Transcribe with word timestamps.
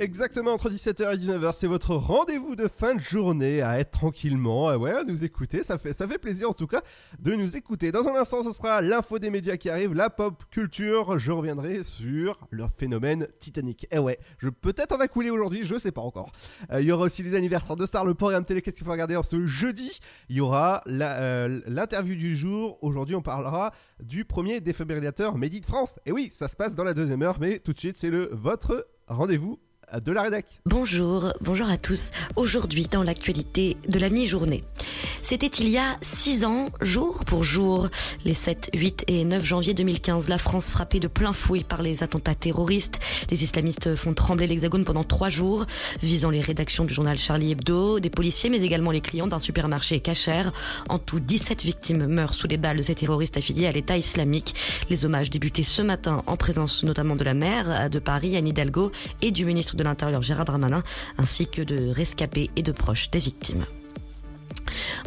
Exactement 0.00 0.54
entre 0.54 0.70
17h 0.70 1.12
et 1.12 1.18
19h, 1.18 1.52
c'est 1.52 1.66
votre 1.66 1.94
rendez-vous 1.94 2.56
de 2.56 2.68
fin 2.68 2.94
de 2.94 3.00
journée 3.00 3.60
à 3.60 3.78
être 3.78 3.90
tranquillement, 3.90 4.68
ah 4.68 4.78
ouais, 4.78 4.92
à 4.92 5.04
nous 5.04 5.24
écouter, 5.24 5.62
ça 5.62 5.76
fait, 5.76 5.92
ça 5.92 6.08
fait 6.08 6.16
plaisir 6.16 6.48
en 6.48 6.54
tout 6.54 6.66
cas 6.66 6.80
de 7.18 7.34
nous 7.34 7.54
écouter. 7.54 7.92
Dans 7.92 8.08
un 8.08 8.14
instant, 8.14 8.42
ce 8.42 8.50
sera 8.50 8.80
l'info 8.80 9.18
des 9.18 9.28
médias 9.28 9.58
qui 9.58 9.68
arrive, 9.68 9.92
la 9.92 10.08
pop 10.08 10.42
culture, 10.50 11.18
je 11.18 11.30
reviendrai 11.30 11.84
sur 11.84 12.40
leur 12.50 12.72
phénomène 12.72 13.28
Titanic. 13.40 13.88
Eh 13.90 13.98
ouais, 13.98 14.18
je 14.38 14.48
peut-être 14.48 14.92
en 14.92 14.96
va 14.96 15.06
couler 15.06 15.28
aujourd'hui, 15.28 15.64
je 15.64 15.78
sais 15.78 15.92
pas 15.92 16.00
encore. 16.00 16.32
Euh, 16.72 16.80
il 16.80 16.86
y 16.86 16.92
aura 16.92 17.04
aussi 17.04 17.22
les 17.22 17.34
anniversaires 17.34 17.76
de 17.76 17.84
stars, 17.84 18.06
le 18.06 18.14
programme 18.14 18.46
télé, 18.46 18.62
qu'est-ce 18.62 18.76
qu'il 18.76 18.86
faut 18.86 18.92
regarder 18.92 19.16
en 19.16 19.22
ce 19.22 19.44
jeudi? 19.44 20.00
Il 20.30 20.36
y 20.36 20.40
aura 20.40 20.80
euh, 20.88 21.60
l'interview 21.66 22.16
du 22.16 22.36
jour, 22.36 22.78
aujourd'hui 22.80 23.16
on 23.16 23.22
parlera 23.22 23.74
du 24.02 24.24
premier 24.24 24.62
défibrillateur 24.62 25.36
Made 25.36 25.56
in 25.56 25.60
France. 25.60 25.98
Et 26.06 26.12
oui, 26.12 26.30
ça 26.32 26.48
se 26.48 26.56
passe 26.56 26.74
dans 26.74 26.84
la 26.84 26.94
deuxième 26.94 27.20
heure, 27.20 27.36
mais 27.38 27.58
tout 27.58 27.74
de 27.74 27.78
suite 27.78 27.98
c'est 27.98 28.08
le 28.08 28.30
votre 28.32 28.88
rendez-vous 29.06 29.58
de 29.98 30.12
la. 30.12 30.28
Bonjour, 30.66 31.32
bonjour 31.40 31.68
à 31.68 31.76
tous. 31.76 32.12
Aujourd'hui, 32.36 32.86
dans 32.90 33.02
l'actualité 33.02 33.76
de 33.88 33.98
la 33.98 34.08
mi-journée. 34.08 34.62
C'était 35.22 35.48
il 35.48 35.68
y 35.68 35.78
a 35.78 35.96
six 36.00 36.44
ans, 36.44 36.68
jour 36.80 37.24
pour 37.24 37.42
jour, 37.42 37.88
les 38.24 38.34
7, 38.34 38.70
8 38.72 39.04
et 39.08 39.24
9 39.24 39.44
janvier 39.44 39.74
2015, 39.74 40.28
la 40.28 40.38
France 40.38 40.70
frappée 40.70 41.00
de 41.00 41.08
plein 41.08 41.32
fouet 41.32 41.64
par 41.64 41.82
les 41.82 42.02
attentats 42.02 42.36
terroristes. 42.36 43.00
Les 43.30 43.42
islamistes 43.42 43.96
font 43.96 44.14
trembler 44.14 44.46
l'hexagone 44.46 44.84
pendant 44.84 45.02
trois 45.02 45.28
jours, 45.28 45.66
visant 46.02 46.30
les 46.30 46.40
rédactions 46.40 46.84
du 46.84 46.94
journal 46.94 47.18
Charlie 47.18 47.52
Hebdo, 47.52 47.98
des 47.98 48.10
policiers, 48.10 48.48
mais 48.48 48.62
également 48.62 48.92
les 48.92 49.00
clients 49.00 49.26
d'un 49.26 49.38
supermarché 49.40 49.98
cachère. 50.00 50.52
En 50.88 50.98
tout, 50.98 51.20
17 51.20 51.64
victimes 51.64 52.06
meurent 52.06 52.34
sous 52.34 52.46
les 52.46 52.58
balles 52.58 52.76
de 52.76 52.82
ces 52.82 52.94
terroristes 52.94 53.36
affiliés 53.36 53.66
à 53.66 53.72
l'État 53.72 53.96
islamique. 53.96 54.54
Les 54.88 55.04
hommages 55.04 55.30
débutés 55.30 55.64
ce 55.64 55.82
matin 55.82 56.22
en 56.26 56.36
présence 56.36 56.84
notamment 56.84 57.16
de 57.16 57.24
la 57.24 57.34
maire 57.34 57.90
de 57.90 57.98
Paris, 57.98 58.36
Anne 58.36 58.48
Hidalgo, 58.48 58.92
et 59.20 59.32
du 59.32 59.44
ministre 59.44 59.76
de 59.80 59.84
l'Intérieur 59.84 60.22
Gérard 60.22 60.44
Darmanin, 60.44 60.82
ainsi 61.16 61.46
que 61.46 61.62
de 61.62 61.88
rescapés 61.90 62.50
et 62.54 62.62
de 62.62 62.70
proches 62.70 63.10
des 63.10 63.18
victimes. 63.18 63.64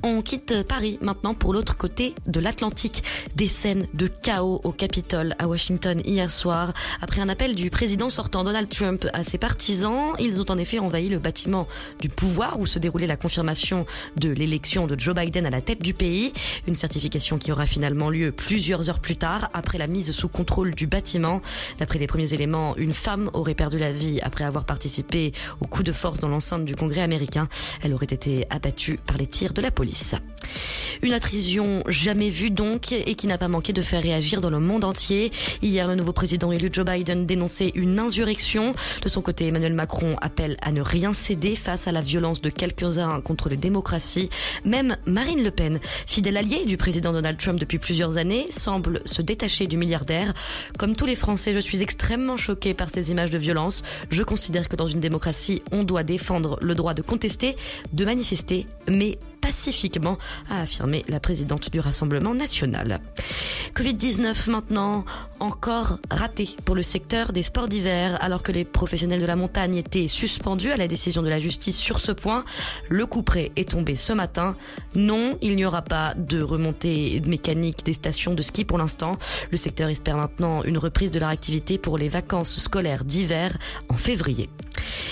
On 0.03 0.21
quitte 0.21 0.63
Paris 0.63 0.97
maintenant 1.01 1.33
pour 1.33 1.53
l'autre 1.53 1.77
côté 1.77 2.15
de 2.27 2.39
l'Atlantique. 2.39 3.03
Des 3.35 3.47
scènes 3.47 3.87
de 3.93 4.07
chaos 4.07 4.61
au 4.63 4.71
Capitole 4.71 5.35
à 5.39 5.47
Washington 5.47 6.01
hier 6.05 6.29
soir. 6.29 6.73
Après 7.01 7.21
un 7.21 7.29
appel 7.29 7.55
du 7.55 7.69
président 7.69 8.09
sortant 8.09 8.43
Donald 8.43 8.69
Trump 8.69 9.07
à 9.13 9.23
ses 9.23 9.37
partisans, 9.37 10.13
ils 10.19 10.41
ont 10.41 10.49
en 10.49 10.57
effet 10.57 10.79
envahi 10.79 11.09
le 11.09 11.19
bâtiment 11.19 11.67
du 11.99 12.09
pouvoir 12.09 12.59
où 12.59 12.65
se 12.65 12.79
déroulait 12.79 13.07
la 13.07 13.17
confirmation 13.17 13.85
de 14.17 14.29
l'élection 14.29 14.87
de 14.87 14.99
Joe 14.99 15.15
Biden 15.15 15.45
à 15.45 15.49
la 15.49 15.61
tête 15.61 15.81
du 15.81 15.93
pays. 15.93 16.33
Une 16.67 16.75
certification 16.75 17.37
qui 17.37 17.51
aura 17.51 17.65
finalement 17.65 18.09
lieu 18.09 18.31
plusieurs 18.31 18.89
heures 18.89 18.99
plus 18.99 19.15
tard 19.15 19.49
après 19.53 19.77
la 19.77 19.87
mise 19.87 20.11
sous 20.11 20.29
contrôle 20.29 20.75
du 20.75 20.87
bâtiment. 20.87 21.41
D'après 21.79 21.99
les 21.99 22.07
premiers 22.07 22.33
éléments, 22.33 22.75
une 22.77 22.93
femme 22.93 23.29
aurait 23.33 23.55
perdu 23.55 23.77
la 23.77 23.91
vie 23.91 24.19
après 24.21 24.43
avoir 24.43 24.65
participé 24.65 25.31
au 25.59 25.65
coup 25.65 25.83
de 25.83 25.91
force 25.91 26.19
dans 26.19 26.27
l'enceinte 26.27 26.65
du 26.65 26.75
Congrès 26.75 27.01
américain. 27.01 27.47
Elle 27.81 27.93
aurait 27.93 28.05
été 28.05 28.45
abattue 28.49 28.99
par 29.05 29.17
les 29.17 29.27
tirs 29.27 29.52
de 29.53 29.61
la 29.61 29.71
police. 29.71 30.15
Une 31.01 31.13
attrition 31.13 31.83
jamais 31.87 32.29
vue 32.29 32.49
donc 32.49 32.91
et 32.91 33.15
qui 33.15 33.27
n'a 33.27 33.37
pas 33.37 33.47
manqué 33.47 33.73
de 33.73 33.81
faire 33.81 34.01
réagir 34.01 34.39
dans 34.39 34.49
le 34.49 34.59
monde 34.59 34.83
entier. 34.83 35.31
Hier, 35.61 35.87
le 35.87 35.95
nouveau 35.95 36.13
président 36.13 36.51
élu 36.51 36.69
Joe 36.71 36.85
Biden 36.85 37.25
dénonçait 37.25 37.71
une 37.75 37.99
insurrection. 37.99 38.73
De 39.01 39.09
son 39.09 39.21
côté, 39.21 39.47
Emmanuel 39.47 39.73
Macron 39.73 40.15
appelle 40.21 40.57
à 40.61 40.71
ne 40.71 40.81
rien 40.81 41.13
céder 41.13 41.55
face 41.55 41.87
à 41.87 41.91
la 41.91 42.01
violence 42.01 42.41
de 42.41 42.49
quelques-uns 42.49 43.19
contre 43.21 43.49
les 43.49 43.57
démocraties. 43.57 44.29
Même 44.63 44.95
Marine 45.05 45.43
Le 45.43 45.51
Pen, 45.51 45.79
fidèle 46.07 46.37
alliée 46.37 46.65
du 46.65 46.77
président 46.77 47.11
Donald 47.11 47.37
Trump 47.37 47.59
depuis 47.59 47.79
plusieurs 47.79 48.17
années, 48.17 48.47
semble 48.49 49.01
se 49.05 49.21
détacher 49.21 49.67
du 49.67 49.77
milliardaire. 49.77 50.33
Comme 50.77 50.95
tous 50.95 51.05
les 51.05 51.15
Français, 51.15 51.53
je 51.53 51.59
suis 51.59 51.81
extrêmement 51.81 52.37
choquée 52.37 52.73
par 52.73 52.89
ces 52.89 53.11
images 53.11 53.29
de 53.31 53.37
violence. 53.37 53.83
Je 54.09 54.23
considère 54.23 54.69
que 54.69 54.75
dans 54.75 54.87
une 54.87 54.99
démocratie, 54.99 55.61
on 55.71 55.83
doit 55.83 56.03
défendre 56.03 56.57
le 56.61 56.75
droit 56.75 56.93
de 56.93 57.01
contester, 57.01 57.55
de 57.91 58.05
manifester, 58.05 58.67
mais 58.87 59.17
pacifiquement, 59.43 60.17
a 60.49 60.61
affirmé 60.61 61.03
la 61.09 61.19
présidente 61.19 61.69
du 61.69 61.81
Rassemblement 61.81 62.33
national. 62.33 63.01
Covid-19 63.75 64.49
maintenant, 64.49 65.03
encore 65.41 65.99
raté 66.09 66.55
pour 66.63 66.75
le 66.75 66.81
secteur 66.81 67.33
des 67.33 67.43
sports 67.43 67.67
d'hiver, 67.67 68.17
alors 68.21 68.41
que 68.41 68.53
les 68.53 68.63
professionnels 68.63 69.19
de 69.19 69.25
la 69.25 69.35
montagne 69.35 69.75
étaient 69.75 70.07
suspendus 70.07 70.71
à 70.71 70.77
la 70.77 70.87
décision 70.87 71.21
de 71.21 71.27
la 71.27 71.41
justice 71.41 71.77
sur 71.77 71.99
ce 71.99 72.13
point. 72.13 72.45
Le 72.89 73.05
coup 73.05 73.21
près 73.21 73.51
est 73.57 73.71
tombé 73.71 73.97
ce 73.97 74.13
matin. 74.13 74.55
Non, 74.95 75.37
il 75.41 75.57
n'y 75.57 75.65
aura 75.65 75.81
pas 75.81 76.13
de 76.13 76.41
remontée 76.41 77.21
mécanique 77.25 77.83
des 77.83 77.93
stations 77.93 78.35
de 78.35 78.41
ski 78.41 78.63
pour 78.63 78.77
l'instant. 78.77 79.17
Le 79.51 79.57
secteur 79.57 79.89
espère 79.89 80.15
maintenant 80.15 80.63
une 80.63 80.77
reprise 80.77 81.11
de 81.11 81.19
leur 81.19 81.29
activité 81.29 81.77
pour 81.77 81.97
les 81.97 82.07
vacances 82.07 82.59
scolaires 82.59 83.03
d'hiver 83.03 83.57
en 83.89 83.95
février. 83.95 84.49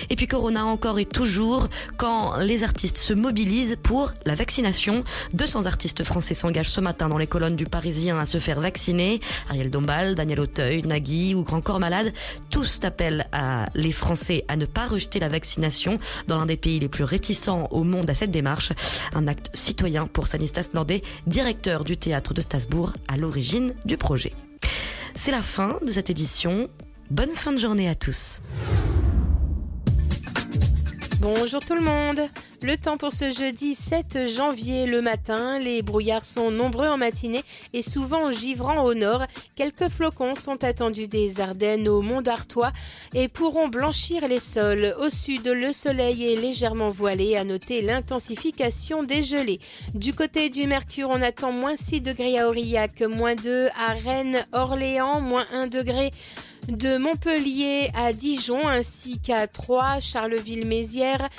Et 0.10 0.16
puis 0.16 0.28
Corona 0.28 0.66
encore 0.66 1.00
et 1.00 1.06
toujours 1.06 1.68
quand 1.98 2.38
les 2.38 2.64
artistes 2.64 2.98
se 2.98 3.14
mobilisent 3.14 3.78
pour 3.82 4.12
la 4.26 4.36
vaccination. 4.36 5.04
200 5.34 5.66
artistes 5.66 6.04
français 6.04 6.34
s'engagent 6.34 6.70
ce 6.70 6.82
matin 6.82 7.10
dans 7.10 7.18
les 7.18 7.28
colonnes 7.28 7.56
du 7.56 7.66
Parisien 7.66 8.18
à 8.18 8.26
se 8.26 8.40
faire 8.40 8.60
vacciner. 8.60 9.20
Ariel 9.50 9.70
Dombal, 9.70 10.16
Daniel 10.16 10.42
Auteuil, 10.42 10.84
Nagui 10.84 11.36
ou 11.36 11.44
Grand 11.44 11.62
Corps 11.62 11.80
Malade, 11.80 12.14
tous 12.50 12.80
appellent 12.84 13.28
les 13.76 13.92
Français 13.92 14.46
à 14.48 14.58
ne 14.58 14.66
pas 14.66 14.88
rejeter 14.88 15.20
la 15.20 15.30
vaccination 15.30 16.00
dans 16.28 16.40
l'un 16.40 16.46
des 16.46 16.58
pays 16.58 16.80
les 16.80 16.90
plus 16.90 17.04
réticents 17.04 17.68
au 17.72 17.84
monde 17.84 18.10
à 18.10 18.14
cette 18.14 18.32
démarche. 18.32 18.74
Un 19.14 19.28
acte 19.28 19.50
citoyen 19.54 20.08
pour 20.08 20.28
Sanistas 20.28 20.70
Nordet, 20.74 21.02
directeur 21.28 21.84
du 21.84 21.98
théâtre 21.98 22.34
de 22.34 22.42
Strasbourg 22.42 22.94
à 23.08 23.18
l'origine 23.18 23.76
du 23.86 23.98
projet. 23.98 24.34
C'est 25.16 25.32
la 25.32 25.42
fin 25.42 25.78
de 25.86 25.92
cette 25.92 26.10
édition. 26.10 26.70
Bonne 27.10 27.32
fin 27.32 27.52
de 27.52 27.58
journée 27.58 27.90
à 27.90 27.96
tous. 27.96 28.42
Bonjour 31.22 31.64
tout 31.64 31.76
le 31.76 31.82
monde. 31.82 32.20
Le 32.64 32.76
temps 32.78 32.98
pour 32.98 33.14
ce 33.14 33.30
jeudi 33.30 33.76
7 33.76 34.28
janvier 34.28 34.88
le 34.88 35.04
matin. 35.04 35.60
Les 35.60 35.84
brouillards 35.84 36.26
sont 36.26 36.50
nombreux 36.50 36.88
en 36.88 36.98
matinée 36.98 37.44
et 37.74 37.84
souvent 37.84 38.32
givrants 38.32 38.84
au 38.84 38.96
nord. 38.96 39.28
Quelques 39.56 39.90
flocons 39.90 40.34
sont 40.34 40.64
attendus 40.64 41.08
des 41.08 41.40
Ardennes 41.40 41.88
au 41.88 42.02
Mont 42.02 42.24
d'Artois 42.24 42.72
et 43.14 43.28
pourront 43.28 43.68
blanchir 43.68 44.28
les 44.28 44.40
sols. 44.40 44.96
Au 45.00 45.12
sud, 45.12 45.46
le 45.46 45.72
soleil 45.72 46.34
est 46.34 46.38
légèrement 46.38 46.90
voilé. 46.90 47.38
À 47.38 47.44
noter 47.44 47.84
l'intensification 47.84 49.04
des 49.04 49.22
gelées. 49.22 49.60
Du 49.94 50.16
côté 50.16 50.50
du 50.50 50.66
Mercure, 50.66 51.12
on 51.12 51.22
attend 51.22 51.52
moins 51.52 51.78
6 51.78 52.02
degrés 52.02 52.40
à 52.40 52.50
Aurillac, 52.50 53.00
moins 53.02 53.36
2 53.36 53.68
à 53.68 53.94
Rennes, 53.94 54.44
Orléans, 54.54 55.22
moins 55.22 55.46
1 55.54 55.68
degré 55.68 56.10
de 56.68 56.98
Montpellier 56.98 57.92
à 57.96 58.14
Dijon 58.14 58.68
ainsi 58.68 59.20
qu'à 59.20 59.48
Troyes, 59.48 60.00
Charleville-Mézières, 60.00 61.30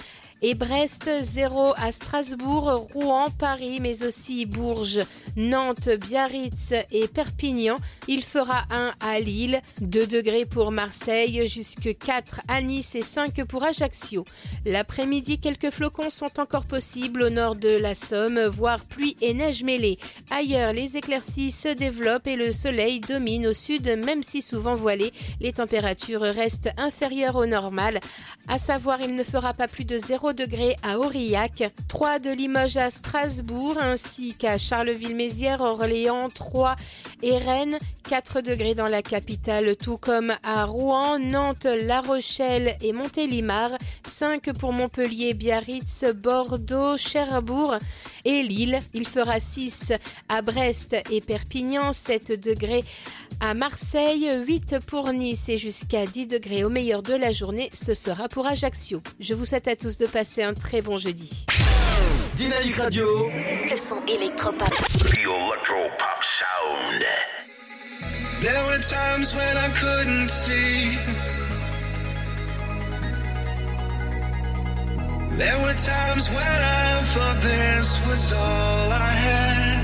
et 0.42 0.54
Brest 0.54 1.08
0 1.22 1.72
à 1.76 1.92
Strasbourg, 1.92 2.88
Rouen, 2.92 3.30
Paris, 3.30 3.78
mais 3.80 4.02
aussi 4.02 4.44
Bourges, 4.44 5.00
Nantes, 5.36 5.88
Biarritz 5.88 6.74
et 6.90 7.06
Perpignan. 7.06 7.76
Il 8.08 8.22
fera 8.22 8.64
1 8.70 8.92
à 9.00 9.20
Lille, 9.20 9.60
2 9.80 10.06
degrés 10.06 10.44
pour 10.44 10.72
Marseille, 10.72 11.46
jusque 11.48 11.96
4 11.96 12.40
à 12.48 12.60
Nice 12.60 12.96
et 12.96 13.02
5 13.02 13.44
pour 13.44 13.62
Ajaccio. 13.62 14.24
L'après-midi, 14.66 15.38
quelques 15.38 15.70
flocons 15.70 16.10
sont 16.10 16.40
encore 16.40 16.64
possibles 16.64 17.22
au 17.22 17.30
nord 17.30 17.54
de 17.54 17.70
la 17.70 17.94
Somme, 17.94 18.40
voire 18.46 18.84
pluie 18.84 19.16
et 19.20 19.34
neige 19.34 19.62
mêlée. 19.62 19.98
Ailleurs, 20.30 20.72
les 20.72 20.96
éclaircies 20.96 21.52
se 21.52 21.68
développent 21.68 22.26
et 22.26 22.36
le 22.36 22.50
soleil 22.50 23.00
domine 23.00 23.46
au 23.46 23.52
sud, 23.52 23.86
même 24.04 24.24
si 24.24 24.42
souvent 24.42 24.74
voilé. 24.74 25.12
Les 25.40 25.52
températures 25.52 26.22
restent 26.22 26.70
inférieures 26.76 27.36
au 27.36 27.46
normal. 27.46 28.00
À 28.48 28.58
savoir, 28.58 29.00
il 29.00 29.14
ne 29.14 29.22
fera 29.22 29.54
pas 29.54 29.68
plus 29.68 29.84
de 29.84 29.98
0 29.98 30.31
degrés 30.32 30.76
à 30.82 30.98
Aurillac, 30.98 31.64
3 31.88 32.18
de 32.18 32.30
Limoges 32.30 32.76
à 32.76 32.90
Strasbourg, 32.90 33.76
ainsi 33.80 34.34
qu'à 34.34 34.58
Charleville-Mézières, 34.58 35.60
Orléans, 35.60 36.28
3 36.28 36.76
et 37.22 37.38
Rennes, 37.38 37.78
4 38.08 38.40
degrés 38.40 38.74
dans 38.74 38.88
la 38.88 39.02
capitale, 39.02 39.76
tout 39.76 39.96
comme 39.96 40.34
à 40.42 40.64
Rouen, 40.64 41.18
Nantes, 41.18 41.66
La 41.66 42.00
Rochelle 42.00 42.76
et 42.80 42.92
Montélimar, 42.92 43.70
5 44.06 44.52
pour 44.52 44.72
Montpellier, 44.72 45.34
Biarritz, 45.34 46.04
Bordeaux, 46.14 46.96
Cherbourg 46.96 47.76
et 48.24 48.42
Lille. 48.42 48.80
Il 48.94 49.06
fera 49.06 49.40
6 49.40 49.92
à 50.28 50.42
Brest 50.42 50.96
et 51.10 51.20
Perpignan, 51.20 51.92
7 51.92 52.40
degrés 52.40 52.84
à 53.40 53.54
Marseille, 53.54 54.30
8 54.46 54.76
pour 54.86 55.12
Nice 55.12 55.48
et 55.48 55.58
jusqu'à 55.58 56.06
10 56.06 56.26
degrés 56.26 56.64
au 56.64 56.68
meilleur 56.68 57.02
de 57.02 57.14
la 57.14 57.32
journée, 57.32 57.70
ce 57.72 57.94
sera 57.94 58.28
pour 58.28 58.46
Ajaccio. 58.46 59.02
Je 59.18 59.34
vous 59.34 59.44
souhaite 59.44 59.66
à 59.68 59.74
tous 59.74 59.98
de 59.98 60.06
passer 60.06 60.21
passez 60.22 60.44
un 60.44 60.54
très 60.54 60.80
bon 60.82 60.98
jeudi. 60.98 61.46
Dynamique 62.36 62.76
Radio. 62.76 63.28
Le 63.28 63.76
son 63.76 64.00
électropop. 64.06 64.68
The 64.68 65.18
electropop 65.18 66.22
sound. 66.22 67.02
There 68.40 68.64
were 68.68 68.78
times 68.78 69.34
when 69.34 69.56
I 69.56 69.68
couldn't 69.80 70.28
see. 70.28 70.96
There 75.38 75.58
were 75.58 75.74
times 75.74 76.30
when 76.30 76.58
I 76.62 77.02
thought 77.12 77.40
this 77.42 77.98
was 78.06 78.32
all 78.32 78.92
I 78.92 79.12
had. 79.26 79.80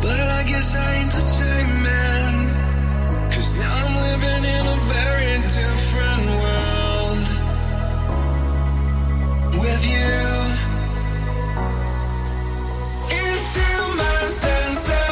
But 0.00 0.30
I 0.40 0.44
guess 0.44 0.74
I 0.74 0.94
ain't 0.94 1.12
the 1.12 1.20
same 1.20 1.82
man. 1.82 2.48
Cause 3.32 3.54
now 3.54 3.84
I'm 3.84 3.94
living 4.08 4.44
in 4.44 4.66
a 4.66 4.76
very 4.96 5.36
different 5.46 6.26
world. 6.40 6.61
into 13.10 13.96
my 13.96 14.24
senses. 14.24 15.11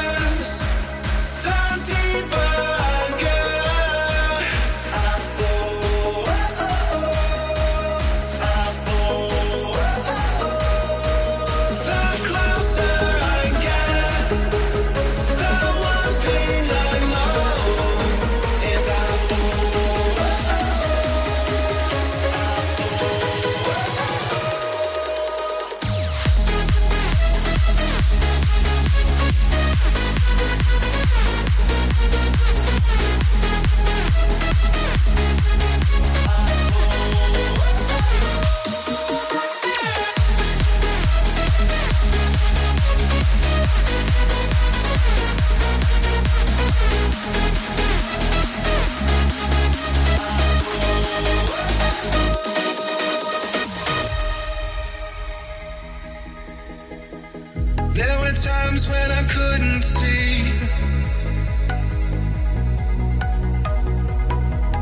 times 58.44 58.88
when 58.88 59.10
I 59.10 59.22
couldn't 59.24 59.82
see. 59.82 60.50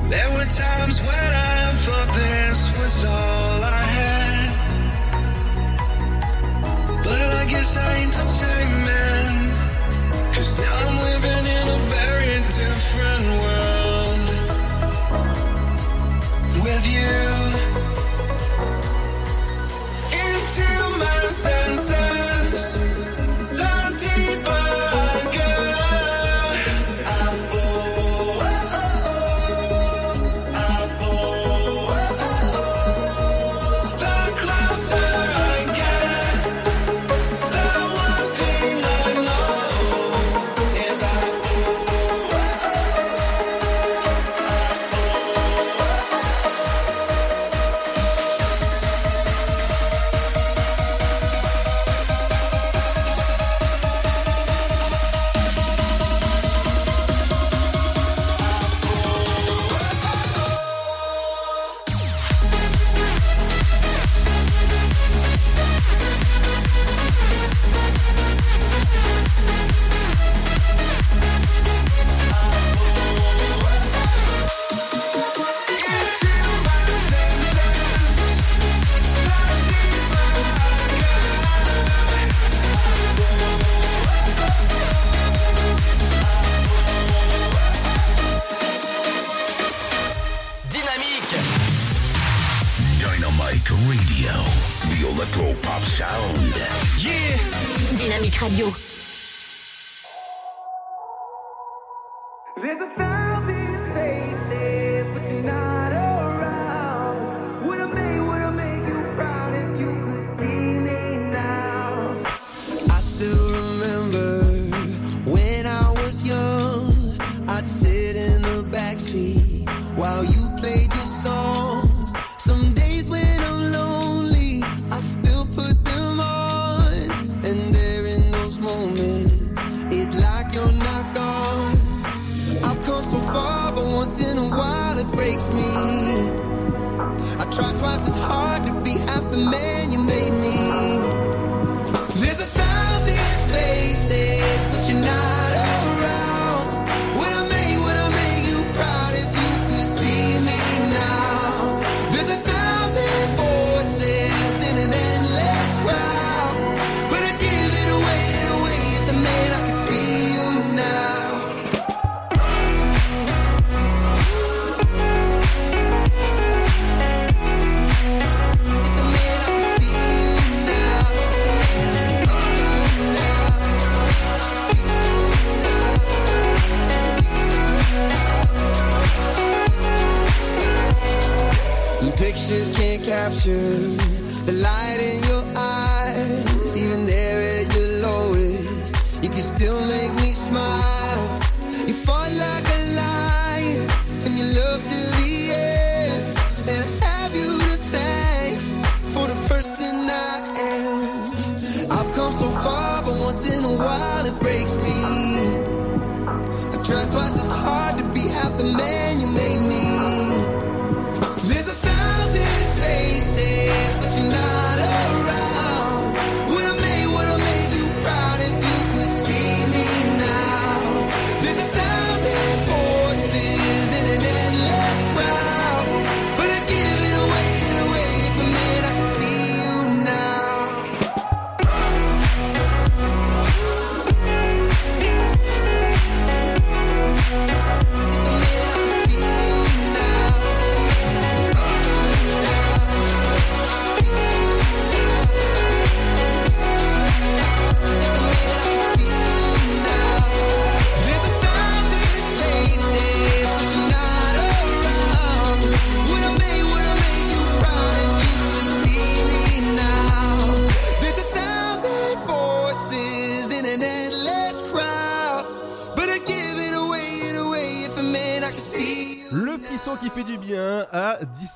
There 0.08 0.30
were 0.30 0.46
times 0.46 1.00
when 1.00 1.32
I 1.34 1.74
thought 1.84 2.14
this 2.14 2.78
was 2.78 3.04
all 3.04 3.62
I 3.64 3.82
had. 3.98 4.50
But 7.02 7.30
I 7.40 7.44
guess 7.46 7.76
I 7.76 7.96
ain't 7.98 8.12
the 8.12 8.26
same 8.40 8.84
man. 8.90 9.50
Cause 10.34 10.56
now 10.58 10.74
I'm 10.84 10.96
living 11.10 11.46
in 11.58 11.68
a 11.68 11.80
very 11.96 12.36
different 12.60 13.26
world. 13.42 14.28
With 16.62 16.84
you. 16.96 17.22
Into 20.22 20.68
my 21.02 21.20
senses 21.42 23.07
people 24.28 24.57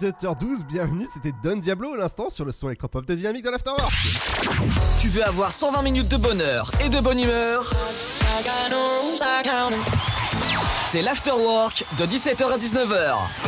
17h12. 0.02 0.64
Bienvenue, 0.66 1.06
c'était 1.14 1.32
Don 1.44 1.56
Diablo 1.56 1.94
à 1.94 1.96
l'instant 1.96 2.28
sur 2.28 2.44
le 2.44 2.50
son 2.50 2.66
électropop 2.66 3.06
de 3.06 3.14
Dynamique 3.14 3.44
de 3.44 3.50
l'Afterwork. 3.50 3.88
Tu 5.00 5.08
veux 5.08 5.24
avoir 5.24 5.52
120 5.52 5.80
minutes 5.82 6.08
de 6.08 6.16
bonheur 6.16 6.72
et 6.84 6.88
de 6.88 6.98
bonne 6.98 7.20
humeur? 7.20 7.72
C'est 10.90 11.02
l'Afterwork 11.02 11.84
de 11.98 12.06
17h 12.06 12.52
à 12.52 12.58
19h. 12.58 13.41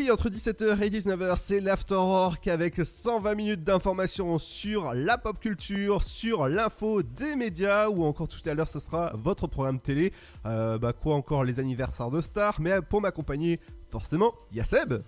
Oui, 0.00 0.10
entre 0.10 0.30
17h 0.30 0.80
et 0.82 0.88
19h, 0.88 1.36
c'est 1.38 1.60
l'Afterwork 1.60 2.48
avec 2.48 2.76
120 2.82 3.34
minutes 3.34 3.64
d'informations 3.64 4.38
sur 4.38 4.94
la 4.94 5.18
pop 5.18 5.38
culture, 5.38 6.02
sur 6.02 6.48
l'info 6.48 7.02
des 7.02 7.36
médias, 7.36 7.90
ou 7.90 8.04
encore 8.04 8.26
tout 8.26 8.40
à 8.46 8.54
l'heure, 8.54 8.68
ce 8.68 8.80
sera 8.80 9.12
votre 9.14 9.46
programme 9.46 9.78
télé. 9.78 10.14
Euh, 10.46 10.78
bah, 10.78 10.94
quoi 10.94 11.16
encore, 11.16 11.44
les 11.44 11.60
anniversaires 11.60 12.10
de 12.10 12.22
stars, 12.22 12.62
mais 12.62 12.80
pour 12.80 13.02
m'accompagner, 13.02 13.60
forcément, 13.88 14.32
il 14.52 14.56
y 14.56 14.60
a 14.62 14.64
Seb. 14.64 15.02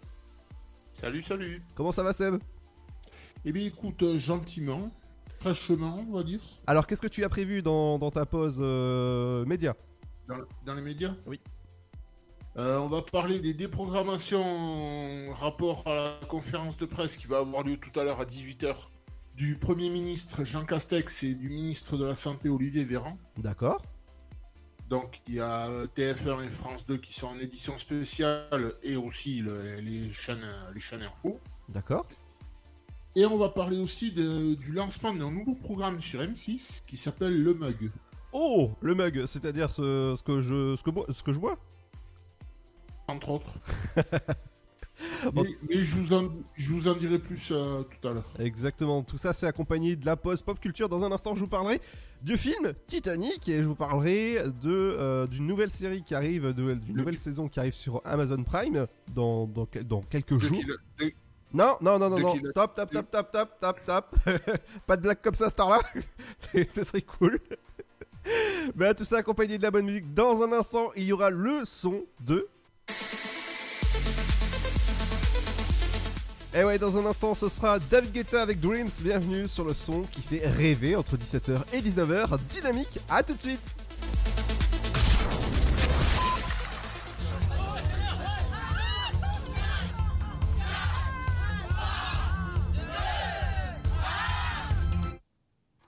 Salut, 0.92 1.22
salut. 1.22 1.62
Comment 1.75 1.92
ça 1.92 2.02
va, 2.02 2.12
Seb? 2.12 2.34
Eh 3.46 3.52
bien, 3.52 3.64
écoute, 3.64 4.02
euh, 4.02 4.18
gentiment, 4.18 4.90
fraîchement, 5.40 6.04
on 6.06 6.16
va 6.16 6.22
dire, 6.22 6.40
Alors, 6.66 6.87
qu'est-ce 6.87 7.00
que 7.00 7.08
tu 7.08 7.25
as 7.25 7.30
prévu 7.30 7.62
dans, 7.62 7.99
dans 7.99 8.11
ta 8.11 8.26
pause 8.26 8.58
euh, 8.61 9.46
média? 9.46 9.75
Dans, 10.28 10.37
dans 10.66 10.75
les 10.75 10.82
médias? 10.82 11.14
Oui. 11.26 11.40
Euh, 12.59 12.78
on 12.80 12.88
va 12.88 13.00
parler 13.00 13.40
des 13.40 13.54
déprogrammations 13.54 14.44
en 14.44 15.32
rapport 15.32 15.82
à 15.87 15.94
la 16.21 16.26
conférence 16.28 16.76
de 16.76 16.85
presse 16.85 17.16
qui 17.16 17.26
va 17.26 17.38
avoir 17.38 17.62
lieu 17.62 17.78
tout 17.78 17.99
à 17.99 18.04
l'heure 18.04 18.21
à 18.21 18.26
18h 18.26 18.75
du 19.37 19.56
Premier 19.56 19.88
ministre 19.88 20.44
Jean 20.44 20.64
Castex 20.64 21.23
et 21.23 21.35
du 21.35 21.49
ministre 21.49 21.97
de 21.97 22.04
la 22.04 22.14
Santé 22.14 22.50
Olivier 22.50 22.85
Véran. 22.85 23.16
D'accord. 23.38 23.80
Donc 24.90 25.23
il 25.26 25.35
y 25.37 25.40
a 25.40 25.71
TF1 25.97 26.44
et 26.44 26.50
France 26.50 26.85
2 26.85 26.99
qui 26.99 27.14
sont 27.14 27.28
en 27.28 27.38
édition 27.38 27.78
spéciale 27.78 28.75
et 28.82 28.97
aussi 28.97 29.40
le- 29.40 29.76
les 29.80 30.11
chaînes, 30.11 30.44
les 30.75 30.80
chaînes 30.80 31.02
info. 31.02 31.40
D'accord. 31.71 32.04
Et 33.16 33.25
on 33.25 33.38
va 33.38 33.49
parler 33.49 33.78
aussi 33.78 34.12
de- 34.12 34.54
du 34.54 34.73
lancement 34.73 35.14
d'un 35.14 35.30
nouveau 35.30 35.54
programme 35.54 36.00
sur 36.00 36.21
M6 36.21 36.82
qui 36.87 36.99
s'appelle 36.99 37.42
Le 37.42 37.54
Mug. 37.54 37.90
Oh, 38.35 38.73
le 38.82 38.94
mug, 38.94 39.25
c'est-à-dire 39.26 39.71
ce, 39.71 40.14
ce 40.18 40.23
que 40.23 40.42
je 40.42 40.76
ce 40.76 40.82
que, 40.82 40.90
ce 41.12 41.23
que 41.23 41.32
je 41.32 41.38
bois 41.38 41.59
entre 43.12 43.31
autres. 43.31 43.59
Mais, 45.35 45.42
mais 45.69 45.81
je, 45.81 45.97
vous 45.97 46.14
en, 46.14 46.28
je 46.54 46.71
vous 46.71 46.87
en 46.87 46.95
dirai 46.95 47.19
plus 47.19 47.50
euh, 47.50 47.83
tout 47.83 48.07
à 48.07 48.12
l'heure. 48.12 48.26
Exactement, 48.38 49.02
tout 49.02 49.16
ça 49.16 49.33
c'est 49.33 49.47
accompagné 49.47 49.97
de 49.97 50.07
la 50.07 50.16
pause 50.16 50.42
pop 50.42 50.61
culture. 50.61 50.88
Dans 50.88 51.02
un 51.02 51.11
instant, 51.11 51.35
je 51.35 51.40
vous 51.40 51.49
parlerai 51.49 51.81
du 52.23 52.37
film 52.37 52.73
Titanic 52.87 53.49
et 53.49 53.59
je 53.62 53.66
vous 53.66 53.75
parlerai 53.75 54.37
de 54.61 54.71
euh, 54.71 55.26
d'une 55.26 55.47
nouvelle 55.47 55.73
série 55.73 56.04
qui 56.04 56.14
arrive, 56.14 56.52
d'une 56.52 56.78
nouvelle 56.95 57.19
saison 57.19 57.49
qui 57.49 57.59
arrive 57.59 57.73
sur 57.73 58.00
Amazon 58.04 58.45
Prime 58.45 58.87
dans, 59.12 59.47
dans, 59.47 59.66
quel- 59.66 59.88
dans 59.88 60.02
quelques 60.02 60.38
jours. 60.38 60.57
Non, 61.52 61.76
non, 61.81 61.99
non, 61.99 62.09
non, 62.11 62.21
non. 62.21 62.35
Stop, 62.50 62.73
stop, 62.73 62.90
stop, 62.90 63.07
stop, 63.09 63.28
stop, 63.28 63.50
stop, 63.57 63.81
stop. 63.83 64.16
Pas 64.87 64.97
de 64.97 65.02
blague 65.02 65.21
comme 65.21 65.35
ça, 65.35 65.50
star 65.50 65.69
là. 65.71 65.81
Ce 66.71 66.85
serait 66.85 67.02
cool. 67.02 67.38
Mais 68.76 68.95
tout 68.95 69.04
ça 69.04 69.16
accompagné 69.19 69.59
de 69.59 69.62
la 69.64 69.71
bonne 69.73 69.87
musique. 69.87 70.14
Dans 70.14 70.42
un 70.42 70.52
instant, 70.52 70.92
il 70.95 71.04
y 71.04 71.12
aura 71.12 71.31
le 71.31 71.64
son 71.64 72.04
de. 72.21 72.47
Et 76.55 76.65
ouais, 76.65 76.79
dans 76.79 76.99
un 76.99 77.07
instant, 77.07 77.35
ce 77.35 77.49
sera 77.49 77.79
David 77.79 78.12
Guetta 78.12 78.43
avec 78.43 78.61
Dreams. 78.61 78.91
Bienvenue 79.01 79.49
sur 79.49 79.65
le 79.65 79.73
son 79.73 80.03
qui 80.03 80.21
fait 80.21 80.47
rêver 80.47 80.95
entre 80.95 81.17
17h 81.17 81.62
et 81.73 81.81
19h. 81.81 82.39
Dynamique, 82.47 82.99
à 83.09 83.23
tout 83.23 83.33
de 83.33 83.41
suite. 83.41 83.75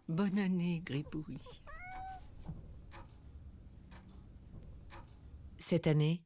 Bonne 0.08 0.38
année, 0.38 0.80
Gribouille. 0.82 1.36
Cette 5.58 5.86
année, 5.86 6.23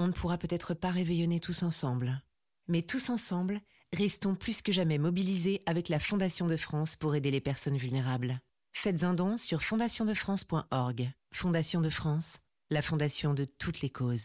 on 0.00 0.06
ne 0.06 0.12
pourra 0.12 0.38
peut-être 0.38 0.72
pas 0.72 0.88
réveillonner 0.88 1.40
tous 1.40 1.62
ensemble. 1.62 2.22
Mais 2.68 2.80
tous 2.80 3.10
ensemble, 3.10 3.60
restons 3.92 4.34
plus 4.34 4.62
que 4.62 4.72
jamais 4.72 4.96
mobilisés 4.96 5.62
avec 5.66 5.90
la 5.90 5.98
Fondation 5.98 6.46
de 6.46 6.56
France 6.56 6.96
pour 6.96 7.14
aider 7.14 7.30
les 7.30 7.42
personnes 7.42 7.76
vulnérables. 7.76 8.40
Faites 8.72 9.04
un 9.04 9.12
don 9.12 9.36
sur 9.36 9.62
fondationdefrance.org. 9.62 11.12
Fondation 11.34 11.82
de 11.82 11.90
France, 11.90 12.38
la 12.70 12.80
fondation 12.80 13.34
de 13.34 13.44
toutes 13.44 13.82
les 13.82 13.90
causes. 13.90 14.24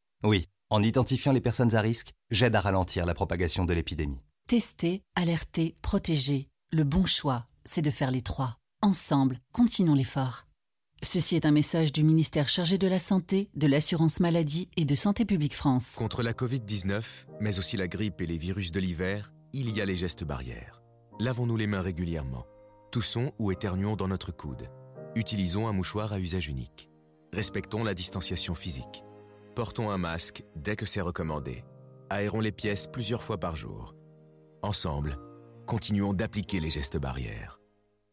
Oui, 0.23 0.47
en 0.69 0.83
identifiant 0.83 1.31
les 1.31 1.41
personnes 1.41 1.75
à 1.75 1.81
risque, 1.81 2.11
j'aide 2.29 2.55
à 2.55 2.61
ralentir 2.61 3.05
la 3.05 3.15
propagation 3.15 3.65
de 3.65 3.73
l'épidémie. 3.73 4.21
Tester, 4.47 5.01
alerter, 5.15 5.75
protéger. 5.81 6.47
Le 6.71 6.83
bon 6.83 7.05
choix, 7.05 7.47
c'est 7.65 7.81
de 7.81 7.89
faire 7.89 8.11
les 8.11 8.21
trois. 8.21 8.57
Ensemble, 8.83 9.39
continuons 9.51 9.95
l'effort. 9.95 10.45
Ceci 11.01 11.35
est 11.35 11.47
un 11.47 11.51
message 11.51 11.91
du 11.91 12.03
ministère 12.03 12.47
chargé 12.47 12.77
de 12.77 12.87
la 12.87 12.99
Santé, 12.99 13.49
de 13.55 13.65
l'Assurance 13.65 14.19
Maladie 14.19 14.69
et 14.77 14.85
de 14.85 14.93
Santé 14.93 15.25
Publique 15.25 15.55
France. 15.55 15.95
Contre 15.95 16.21
la 16.21 16.33
Covid-19, 16.33 17.03
mais 17.39 17.57
aussi 17.57 17.75
la 17.75 17.87
grippe 17.87 18.21
et 18.21 18.27
les 18.27 18.37
virus 18.37 18.71
de 18.71 18.79
l'hiver, 18.79 19.33
il 19.53 19.75
y 19.75 19.81
a 19.81 19.85
les 19.85 19.95
gestes 19.95 20.23
barrières. 20.23 20.83
Lavons-nous 21.19 21.57
les 21.57 21.67
mains 21.67 21.81
régulièrement. 21.81 22.45
Toussons 22.91 23.31
ou 23.39 23.51
éternuons 23.51 23.95
dans 23.95 24.07
notre 24.07 24.31
coude. 24.31 24.69
Utilisons 25.15 25.67
un 25.67 25.73
mouchoir 25.73 26.13
à 26.13 26.19
usage 26.19 26.47
unique. 26.47 26.89
Respectons 27.33 27.83
la 27.83 27.95
distanciation 27.95 28.53
physique. 28.53 29.03
Portons 29.53 29.89
un 29.89 29.97
masque 29.97 30.45
dès 30.55 30.77
que 30.77 30.85
c'est 30.85 31.01
recommandé. 31.01 31.65
Aérons 32.09 32.39
les 32.39 32.53
pièces 32.53 32.87
plusieurs 32.87 33.21
fois 33.21 33.37
par 33.37 33.57
jour. 33.57 33.95
Ensemble, 34.61 35.17
continuons 35.67 36.13
d'appliquer 36.13 36.61
les 36.61 36.69
gestes 36.69 36.95
barrières. 36.97 37.59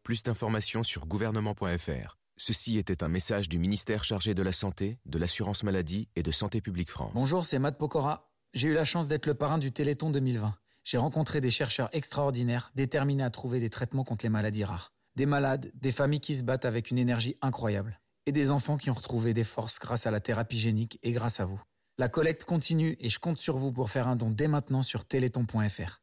Plus 0.03 0.25
d'informations 0.25 0.83
sur 0.83 1.07
gouvernement.fr. 1.07 2.19
Ceci 2.39 2.77
était 2.77 3.05
un 3.05 3.09
message 3.09 3.49
du 3.49 3.61
ministère 3.61 4.03
chargé 4.03 4.35
de 4.35 4.43
la 4.43 4.51
Santé, 4.51 4.99
de 5.07 5.17
l'Assurance 5.17 5.63
Maladie 5.63 6.09
et 6.17 6.25
de 6.25 6.33
Santé 6.33 6.61
Publique 6.61 6.91
France. 6.91 7.13
Bonjour, 7.15 7.47
c'est 7.47 7.61
Matt 7.61 7.79
Pokora. 7.79 8.33
J'ai 8.53 8.69
eu 8.69 8.75
la 8.75 8.85
chance 8.85 9.07
d'être 9.07 9.27
le 9.27 9.35
parrain 9.35 9.59
du 9.59 9.71
Téléthon 9.71 10.11
2020. 10.11 10.57
J'ai 10.83 10.99
rencontré 10.99 11.41
des 11.41 11.51
chercheurs 11.51 11.89
extraordinaires, 11.93 12.73
déterminés 12.75 13.23
à 13.23 13.31
trouver 13.31 13.61
des 13.61 13.71
traitements 13.71 14.03
contre 14.03 14.25
les 14.25 14.31
maladies 14.31 14.65
rares. 14.65 14.93
Des 15.15 15.27
malades, 15.27 15.71
des 15.75 15.93
familles 15.93 16.19
qui 16.19 16.35
se 16.35 16.43
battent 16.43 16.65
avec 16.65 16.91
une 16.91 16.99
énergie 16.99 17.37
incroyable. 17.43 18.01
Et 18.29 18.33
des 18.33 18.51
enfants 18.51 18.77
qui 18.77 18.91
ont 18.91 18.95
retrouvé 18.95 19.33
des 19.33 19.43
forces 19.43 19.79
grâce 19.79 20.05
à 20.05 20.11
la 20.11 20.21
thérapie 20.21 20.59
génique 20.59 20.99
et 21.03 21.13
grâce 21.13 21.41
à 21.41 21.47
vous. 21.47 21.63
La 21.97 22.11
collecte 22.11 22.45
continue 22.45 22.95
et 23.01 23.09
je 23.09 23.19
compte 23.19 23.39
sur 23.39 23.57
vous 23.57 23.73
pour 23.73 23.89
faire 23.89 24.07
un 24.07 24.17
don 24.17 24.29
dès 24.29 24.49
maintenant 24.49 24.83
sur 24.83 25.07
téléthon.fr. 25.07 26.03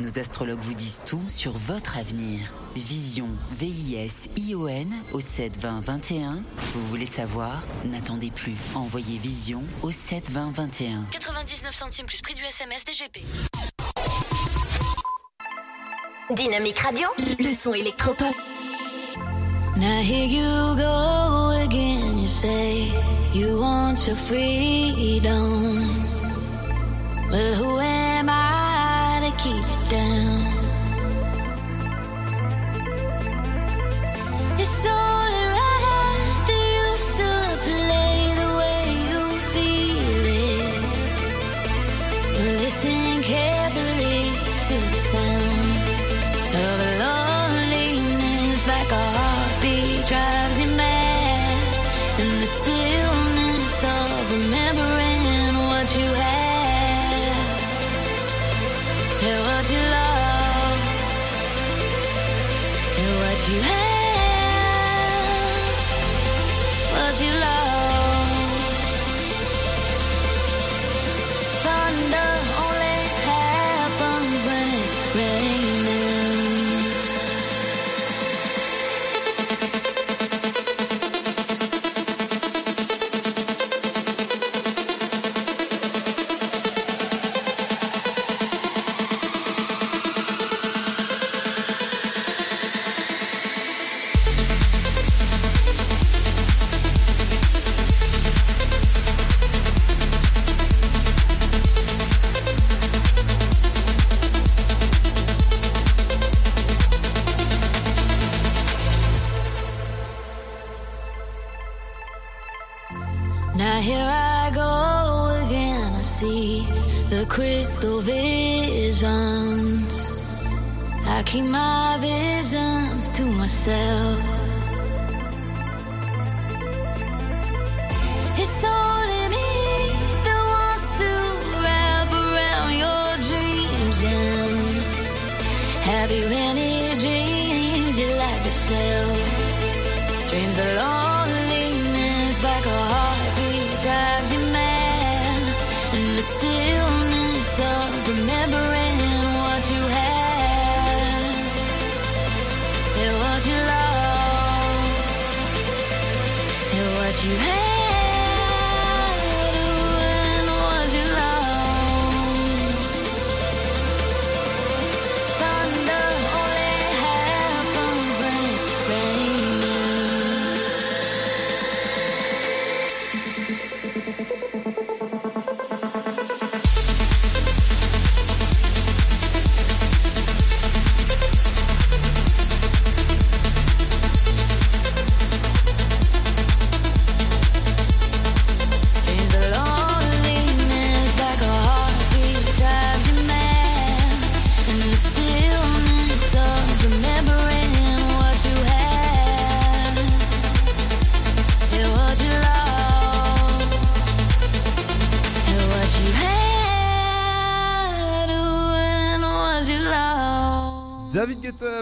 Nos 0.00 0.18
astrologues 0.18 0.60
vous 0.60 0.74
disent 0.74 1.00
tout 1.06 1.22
sur 1.28 1.52
votre 1.52 1.98
avenir. 1.98 2.40
Vision, 2.74 3.28
V-I-S-I-O-N 3.52 4.92
au 5.12 5.20
7 5.20 5.56
20 5.58 5.80
21. 5.80 6.42
Vous 6.72 6.86
voulez 6.88 7.06
savoir? 7.06 7.60
N'attendez 7.84 8.30
plus. 8.30 8.56
Envoyez 8.74 9.18
Vision 9.18 9.62
au 9.82 9.92
7 9.92 10.30
20 10.30 10.50
21. 10.50 11.04
99 11.12 11.72
centimes 11.72 12.06
plus 12.06 12.20
prix 12.22 12.34
du 12.34 12.42
SMS 12.42 12.84
DGP. 12.84 13.20
Dynamique 16.30 16.78
Radio, 16.78 17.06
le 17.38 17.54
son 17.54 17.72
électropop. 17.72 18.34
Now 19.76 20.00
here 20.02 20.26
you 20.26 20.76
go 20.76 21.50
again. 21.64 22.16
You 22.18 22.26
say 22.26 22.92
you 23.32 23.60
want 23.60 24.06
your 24.06 24.16
freedom. 24.16 25.94
Well, 27.30 27.54
who 27.54 27.78
am 27.80 28.28
I 28.28 28.63
keep 29.38 29.64
it 29.64 29.90
down? 29.90 30.64
It's 34.58 34.86
only 34.86 35.33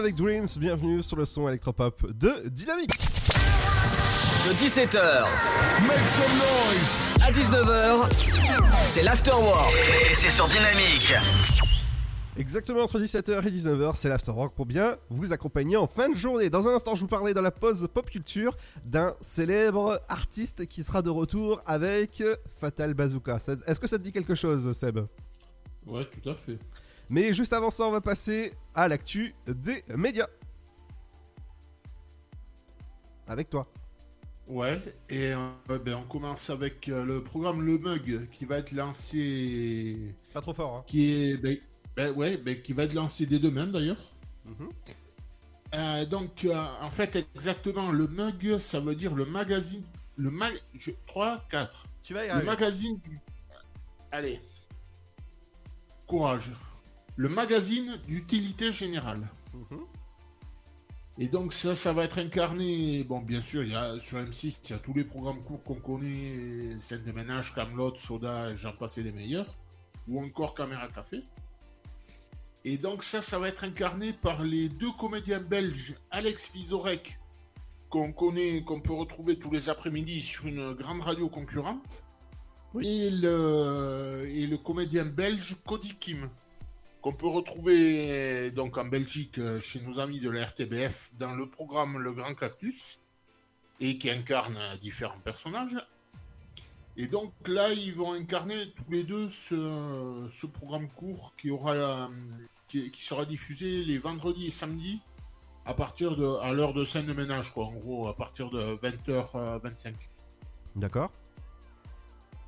avec 0.03 0.15
Dreams, 0.15 0.47
bienvenue 0.57 1.01
sur 1.01 1.15
le 1.15 1.23
son 1.23 1.47
électropop 1.47 2.11
de 2.11 2.49
Dynamique. 2.49 2.89
De 4.45 4.53
17h 4.53 5.23
Make 5.87 6.09
some 6.09 6.25
noise 6.35 7.17
à 7.23 7.31
19h, 7.31 8.11
c'est 8.91 9.01
l'afterwork 9.01 9.73
et 10.11 10.13
c'est 10.13 10.29
sur 10.29 10.45
Dynamique. 10.49 11.13
Exactement 12.35 12.81
entre 12.81 12.99
17h 12.99 13.47
et 13.47 13.51
19h, 13.51 13.93
c'est 13.95 14.09
l'afterwork 14.09 14.53
pour 14.53 14.65
bien 14.65 14.97
vous 15.09 15.31
accompagner 15.31 15.77
en 15.77 15.87
fin 15.87 16.09
de 16.09 16.17
journée. 16.17 16.49
Dans 16.49 16.67
un 16.67 16.75
instant, 16.75 16.95
je 16.95 17.01
vous 17.01 17.07
parlais 17.07 17.33
dans 17.33 17.41
la 17.41 17.51
pause 17.51 17.87
pop 17.93 18.09
culture 18.09 18.57
d'un 18.83 19.15
célèbre 19.21 20.01
artiste 20.09 20.65
qui 20.65 20.83
sera 20.83 21.01
de 21.01 21.11
retour 21.11 21.61
avec 21.65 22.21
Fatal 22.59 22.93
Bazooka. 22.93 23.37
Est-ce 23.67 23.79
que 23.79 23.87
ça 23.87 23.97
te 23.97 24.03
dit 24.03 24.11
quelque 24.11 24.35
chose, 24.35 24.69
Seb? 24.77 24.99
Ouais, 25.85 26.03
tout 26.03 26.29
à 26.29 26.35
fait. 26.35 26.59
Mais 27.09 27.33
juste 27.33 27.53
avant 27.53 27.69
ça, 27.71 27.83
on 27.83 27.91
va 27.91 28.01
passer 28.01 28.53
à 28.73 28.87
l'actu 28.87 29.35
des 29.47 29.83
médias. 29.95 30.27
Avec 33.27 33.49
toi. 33.49 33.67
Ouais, 34.47 34.77
et 35.09 35.33
euh, 35.33 35.49
ben, 35.85 35.95
on 35.95 36.03
commence 36.03 36.49
avec 36.49 36.89
euh, 36.89 37.05
le 37.05 37.23
programme 37.23 37.61
Le 37.65 37.77
Mug 37.77 38.27
qui 38.29 38.43
va 38.45 38.57
être 38.57 38.73
lancé. 38.73 40.15
Pas 40.33 40.41
trop 40.41 40.53
fort, 40.53 40.75
hein 40.77 40.83
Qui 40.85 41.11
est. 41.11 41.37
Ben, 41.37 41.57
ben, 41.95 42.11
ouais, 42.13 42.35
ben, 42.37 42.61
qui 42.61 42.73
va 42.73 42.83
être 42.83 42.93
lancé 42.93 43.25
dès 43.25 43.39
demain 43.39 43.67
d'ailleurs. 43.67 44.01
Mhm. 44.45 44.69
Euh, 45.75 46.05
donc, 46.05 46.45
en 46.81 46.89
fait, 46.89 47.15
exactement, 47.35 47.91
le 47.91 48.07
Mug, 48.07 48.57
ça 48.57 48.79
veut 48.81 48.95
dire 48.95 49.15
le 49.15 49.25
magazine. 49.25 49.83
Le 50.17 50.29
mag. 50.29 50.53
3, 51.07 51.45
4. 51.49 51.87
Tu 52.03 52.13
vas 52.13 52.23
y 52.25 52.27
Le 52.27 52.33
arriver. 52.33 52.45
magazine. 52.47 52.99
du- 52.99 53.19
Allez. 54.11 54.39
Courage. 56.05 56.51
Le 57.15 57.29
magazine 57.29 57.99
d'utilité 58.07 58.71
générale. 58.71 59.29
Mhm. 59.53 59.85
Et 61.19 61.27
donc 61.27 61.53
ça, 61.53 61.75
ça 61.75 61.93
va 61.93 62.05
être 62.05 62.17
incarné, 62.17 63.03
bon 63.03 63.19
bien 63.19 63.39
sûr, 63.39 63.63
il 63.63 63.71
y 63.71 63.75
a, 63.75 63.99
sur 63.99 64.17
M6, 64.17 64.57
il 64.63 64.69
y 64.71 64.73
a 64.73 64.79
tous 64.79 64.93
les 64.95 65.03
programmes 65.03 65.43
courts 65.43 65.63
qu'on 65.63 65.75
connaît, 65.75 66.75
scène 66.79 67.03
de 67.03 67.11
ménage, 67.11 67.53
Camelot, 67.53 67.95
Soda, 67.95 68.49
et 68.49 68.57
j'en 68.57 68.73
passais 68.73 69.03
des 69.03 69.11
meilleurs, 69.11 69.59
ou 70.07 70.19
encore 70.19 70.55
Caméra 70.55 70.87
Café. 70.87 71.23
Et 72.65 72.77
donc 72.79 73.03
ça, 73.03 73.21
ça 73.21 73.37
va 73.37 73.47
être 73.47 73.63
incarné 73.63 74.11
par 74.11 74.43
les 74.43 74.69
deux 74.69 74.91
comédiens 74.97 75.39
belges, 75.39 75.93
Alex 76.09 76.51
Vizorek, 76.51 77.19
qu'on 77.89 78.11
connaît, 78.11 78.63
qu'on 78.63 78.81
peut 78.81 78.93
retrouver 78.93 79.37
tous 79.37 79.51
les 79.51 79.69
après-midi 79.69 80.19
sur 80.19 80.47
une 80.47 80.73
grande 80.73 81.01
radio 81.01 81.29
concurrente, 81.29 82.01
et, 82.81 83.11
le, 83.11 84.23
et 84.33 84.47
le 84.47 84.57
comédien 84.57 85.05
belge 85.05 85.57
Cody 85.63 85.93
Kim. 85.99 86.27
Qu'on 87.03 87.11
peut 87.11 87.27
retrouver 87.27 88.49
donc 88.51 88.77
en 88.77 88.85
Belgique 88.85 89.37
euh, 89.37 89.59
chez 89.59 89.81
nos 89.81 89.99
amis 89.99 90.21
de 90.21 90.29
la 90.29 90.45
RTBF 90.45 91.11
dans 91.19 91.33
le 91.33 91.47
programme 91.49 91.99
Le 91.99 92.13
Grand 92.13 92.33
Cactus 92.33 93.01
et 93.81 93.97
qui 93.97 94.09
incarne 94.09 94.55
euh, 94.57 94.77
différents 94.77 95.19
personnages. 95.19 95.77
Et 96.95 97.07
donc 97.07 97.33
là, 97.47 97.73
ils 97.73 97.93
vont 97.93 98.13
incarner 98.13 98.71
tous 98.71 98.89
les 98.89 99.03
deux 99.03 99.27
ce, 99.27 100.45
programme 100.45 100.87
court 100.89 101.33
qui 101.35 101.49
sera 102.93 103.25
diffusé 103.25 103.83
les 103.83 103.97
vendredis 103.97 104.47
et 104.47 104.51
samedis 104.51 105.01
à 105.65 105.73
partir 105.73 106.15
de 106.15 106.25
à 106.41 106.53
l'heure 106.53 106.73
de 106.73 106.83
scène 106.83 107.07
de 107.07 107.13
ménage 107.13 107.51
quoi. 107.51 107.65
En 107.65 107.73
gros, 107.73 108.07
à 108.07 108.15
partir 108.15 108.49
de 108.49 108.75
20h25. 108.77 109.93
D'accord. 110.75 111.11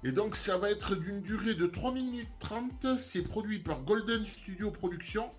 Et 0.06 0.12
donc 0.12 0.36
ça 0.36 0.60
va 0.60 0.70
être 0.70 0.96
d'une 0.96 1.20
durée 1.24 1.56
de 1.56 1.66
3 1.66 1.92
minutes 1.92 2.30
30. 2.38 2.96
C'est 2.96 3.24
produit 3.24 3.58
par 3.58 3.84
Golden 3.84 4.24
Studio 4.24 4.70
Productions. 4.70 5.32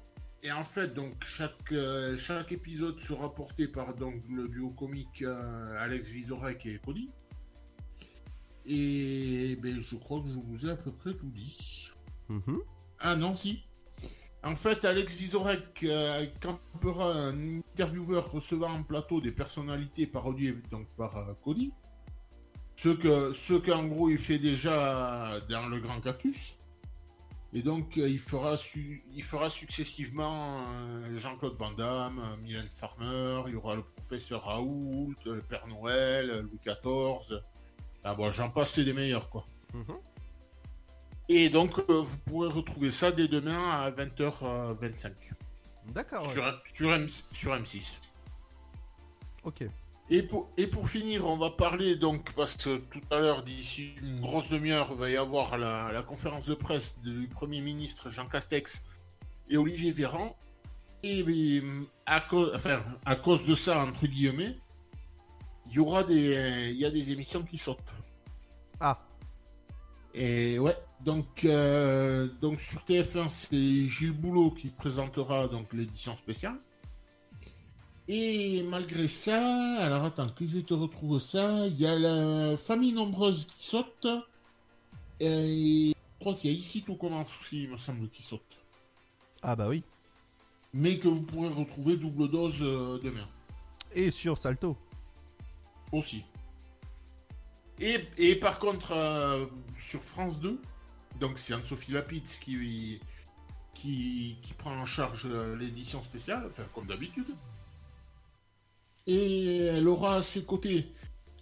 Et 0.43 0.51
en 0.51 0.65
fait, 0.65 0.93
donc 0.93 1.25
chaque, 1.25 1.71
euh, 1.71 2.17
chaque 2.17 2.51
épisode 2.51 2.99
sera 2.99 3.33
porté 3.33 3.69
par 3.69 3.95
donc, 3.95 4.25
le 4.29 4.49
duo 4.49 4.71
comique 4.71 5.23
euh, 5.23 5.77
Alex 5.79 6.09
Vizorek 6.09 6.67
et 6.67 6.81
Cody. 6.85 7.09
Et 8.67 9.57
ben, 9.63 9.81
je 9.81 9.95
crois 9.95 10.21
que 10.21 10.27
je 10.27 10.35
vous 10.35 10.67
ai 10.67 10.71
à 10.71 10.77
peu 10.77 10.91
près 10.91 11.15
tout 11.15 11.31
dit. 11.31 11.93
Mhm. 12.29 12.59
Ah 12.99 13.15
non, 13.15 13.35
si. 13.35 13.63
En 14.43 14.57
fait, 14.57 14.85
Alex 14.85 15.15
Vizorek 15.15 15.85
euh, 15.85 16.27
campera 16.41 17.13
un 17.13 17.59
intervieweur 17.59 18.33
recevant 18.33 18.71
en 18.71 18.83
plateau 18.83 19.21
des 19.21 19.31
personnalités 19.31 20.09
parodiées 20.09 20.57
donc, 20.73 20.89
par 20.97 21.17
euh, 21.17 21.35
Cody. 21.41 21.73
Ce 22.77 22.91
que, 22.91 23.33
ce 23.33 23.55
qu'en 23.55 23.85
gros 23.85 24.11
il 24.11 24.19
fait 24.19 24.39
déjà 24.39 25.41
dans 25.49 25.67
le 25.67 25.81
Grand 25.81 26.01
Cactus. 26.01 26.57
Et 27.53 27.63
donc 27.63 27.97
euh, 27.97 28.09
il 28.09 28.19
fera, 28.19 28.57
su- 28.57 29.03
il 29.15 29.23
fera 29.23 29.49
successivement 29.49 30.61
euh, 30.69 31.17
Jean-Claude 31.17 31.57
Van 31.57 31.71
Damme, 31.73 32.19
euh, 32.19 32.37
Mylène 32.43 32.69
Farmer, 32.71 33.45
il 33.47 33.53
y 33.55 33.57
aura 33.57 33.77
le 33.77 33.83
professeur 33.83 34.45
Raoult, 34.45 35.15
le 35.25 35.41
Père 35.41 35.67
Noël, 35.67 36.41
Louis 36.41 36.59
XIV. 36.63 37.41
Ah 38.05 38.15
bon, 38.15 38.31
j'en 38.31 38.51
passe, 38.51 38.75
c'est 38.75 38.85
des 38.85 38.93
meilleurs 38.93 39.31
quoi. 39.31 39.47
Et 41.29 41.49
donc 41.49 41.79
euh, 41.89 42.01
vous 42.03 42.19
pourrez 42.27 42.49
retrouver 42.49 42.91
ça 42.91 43.11
dès 43.11 43.27
demain 43.27 43.71
à 43.71 43.91
20h25. 43.91 45.13
D'accord. 45.95 46.23
ouais. 46.23 46.29
Sur, 46.29 46.61
sur, 46.65 46.93
M- 46.93 47.09
sur 47.31 47.55
M6. 47.55 48.01
Ok. 49.45 49.65
Et 50.09 50.23
pour, 50.23 50.49
et 50.57 50.69
pour 50.69 50.89
finir, 50.89 51.27
on 51.27 51.37
va 51.37 51.51
parler 51.51 51.97
donc, 51.97 52.33
parce 52.35 52.57
que 52.57 52.77
tout 52.77 53.01
à 53.11 53.19
l'heure, 53.19 53.43
d'ici 53.43 53.95
une 54.03 54.21
grosse 54.21 54.49
demi-heure, 54.49 54.89
il 54.93 54.99
va 54.99 55.11
y 55.11 55.17
avoir 55.17 55.59
la, 55.59 55.91
la 55.93 56.03
conférence 56.03 56.47
de 56.47 56.55
presse 56.55 57.01
du 57.01 57.27
Premier 57.29 57.61
ministre 57.61 58.09
Jean 58.09 58.27
Castex 58.27 58.85
et 59.49 59.57
Olivier 59.57 59.91
Véran. 59.91 60.37
Et 61.03 61.25
euh, 61.27 61.85
à, 62.07 62.21
cause, 62.21 62.53
enfin, 62.55 62.83
à 63.05 63.17
cause 63.17 63.47
de 63.47 63.55
ça, 63.55 63.81
entre 63.81 64.07
guillemets, 64.07 64.57
il 65.67 65.73
y 65.75 65.79
aura 65.81 66.05
des, 66.05 66.37
euh, 66.37 66.71
y 66.73 66.85
a 66.85 66.91
des 66.91 67.13
émissions 67.13 67.43
qui 67.43 67.59
sautent. 67.59 67.95
Ah. 68.81 69.03
Et 70.15 70.59
ouais, 70.59 70.77
donc, 71.01 71.45
euh, 71.45 72.29
donc 72.41 72.61
sur 72.61 72.81
TF1, 72.83 73.29
c'est 73.29 73.89
Gilles 73.89 74.13
Boulot 74.13 74.51
qui 74.53 74.71
présentera 74.71 75.49
donc 75.49 75.73
l'édition 75.73 76.17
spéciale. 76.17 76.59
Et 78.09 78.63
malgré 78.63 79.09
ça, 79.09 79.79
alors 79.81 80.05
attends 80.05 80.29
que 80.29 80.47
je 80.47 80.61
te 80.61 80.75
retrouve 80.75 81.19
ça, 81.19 81.67
il 81.67 81.81
y 81.81 81.87
a 81.87 81.99
la 81.99 82.57
famille 82.57 82.93
nombreuse 82.93 83.47
qui 83.47 83.65
saute. 83.65 84.07
Et 85.19 85.93
je 85.93 86.21
crois 86.21 86.35
qu'il 86.35 86.53
y 86.53 86.55
a 86.55 86.57
ici 86.57 86.83
tout 86.83 86.95
commence 86.95 87.37
aussi, 87.41 87.65
il 87.65 87.71
me 87.71 87.77
semble, 87.77 88.09
qui 88.09 88.23
saute. 88.23 88.63
Ah 89.43 89.57
bah 89.57 89.69
oui. 89.69 89.83
Mais 90.73 90.99
que 90.99 91.09
vous 91.09 91.23
pourrez 91.23 91.49
retrouver 91.49 91.97
double 91.97 92.31
dose 92.31 92.63
euh, 92.63 93.01
demain. 93.03 93.27
Et 93.93 94.11
sur 94.11 94.39
Salto. 94.39 94.77
Aussi. 95.91 96.23
Et, 97.81 98.07
et 98.19 98.37
par 98.37 98.59
contre, 98.59 98.93
euh, 98.93 99.47
sur 99.75 100.01
France 100.01 100.39
2, 100.41 100.61
donc 101.19 101.39
c'est 101.39 101.55
Anne-Sophie 101.55 101.93
Lapide 101.93 102.25
qui, 102.25 103.01
qui, 103.75 104.37
qui 104.43 104.55
prend 104.55 104.77
en 104.77 104.85
charge 104.85 105.23
euh, 105.27 105.57
l'édition 105.57 106.01
spéciale, 106.01 106.47
enfin 106.51 106.65
comme 106.75 106.87
d'habitude. 106.87 107.35
Et 109.07 109.59
elle 109.59 109.87
aura 109.89 110.17
à 110.17 110.23
ses 110.23 110.45
côtés 110.45 110.93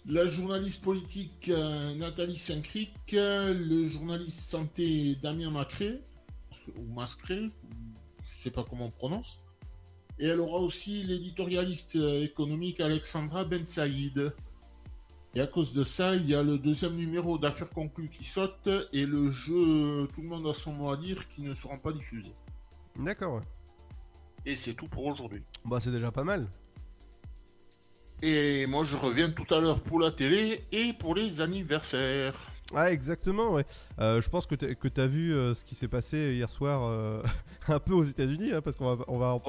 la 0.07 0.25
journaliste 0.25 0.83
politique 0.83 1.49
euh, 1.49 1.95
Nathalie 1.95 2.37
Saint-Cric, 2.37 2.93
le 3.11 3.87
journaliste 3.87 4.49
santé 4.49 5.15
Damien 5.15 5.49
Macré, 5.49 6.01
ou 6.77 6.93
Mascré, 6.93 7.47
je 8.23 8.29
sais 8.29 8.51
pas 8.51 8.63
comment 8.63 8.85
on 8.85 8.91
prononce. 8.91 9.41
Et 10.19 10.27
elle 10.27 10.39
aura 10.39 10.59
aussi 10.59 11.03
l'éditorialiste 11.03 11.95
euh, 11.95 12.23
économique 12.23 12.79
Alexandra 12.79 13.45
Ben 13.45 13.65
Saïd. 13.65 14.33
Et 15.33 15.41
à 15.41 15.47
cause 15.47 15.73
de 15.73 15.83
ça, 15.83 16.15
il 16.15 16.29
y 16.29 16.35
a 16.35 16.43
le 16.43 16.57
deuxième 16.57 16.95
numéro 16.95 17.37
d'affaires 17.37 17.71
conclues 17.71 18.07
qui 18.07 18.23
saute 18.23 18.69
et 18.93 19.05
le 19.05 19.29
jeu 19.31 20.07
Tout 20.13 20.21
le 20.21 20.27
monde 20.29 20.47
a 20.47 20.53
son 20.53 20.71
mot 20.71 20.91
à 20.91 20.97
dire 20.97 21.27
qui 21.27 21.41
ne 21.41 21.53
seront 21.53 21.77
pas 21.77 21.91
diffusés. 21.91 22.35
D'accord. 22.97 23.41
Et 24.45 24.55
c'est 24.55 24.75
tout 24.75 24.87
pour 24.87 25.05
aujourd'hui. 25.05 25.43
Bah 25.65 25.79
c'est 25.81 25.91
déjà 25.91 26.11
pas 26.11 26.23
mal. 26.23 26.47
Et 28.21 28.65
moi 28.67 28.83
je 28.83 28.97
reviens 28.97 29.29
tout 29.29 29.51
à 29.53 29.59
l'heure 29.59 29.81
pour 29.81 29.99
la 29.99 30.11
télé 30.11 30.63
et 30.71 30.93
pour 30.93 31.15
les 31.15 31.41
anniversaires. 31.41 32.35
Ah 32.73 32.91
exactement, 32.91 33.51
ouais. 33.51 33.65
Euh, 33.99 34.21
je 34.21 34.29
pense 34.29 34.47
que 34.47 34.55
t'as, 34.55 34.73
que 34.73 34.87
t'as 34.87 35.05
vu 35.05 35.33
euh, 35.33 35.53
ce 35.53 35.63
qui 35.63 35.75
s'est 35.75 35.87
passé 35.87 36.33
hier 36.33 36.49
soir 36.49 36.81
euh, 36.83 37.21
un 37.67 37.79
peu 37.79 37.93
aux 37.93 38.03
États-Unis, 38.03 38.53
hein, 38.53 38.61
parce 38.61 38.75
qu'on 38.75 38.95
va, 38.95 39.05
on 39.07 39.17
va 39.19 39.33
en- 39.35 39.41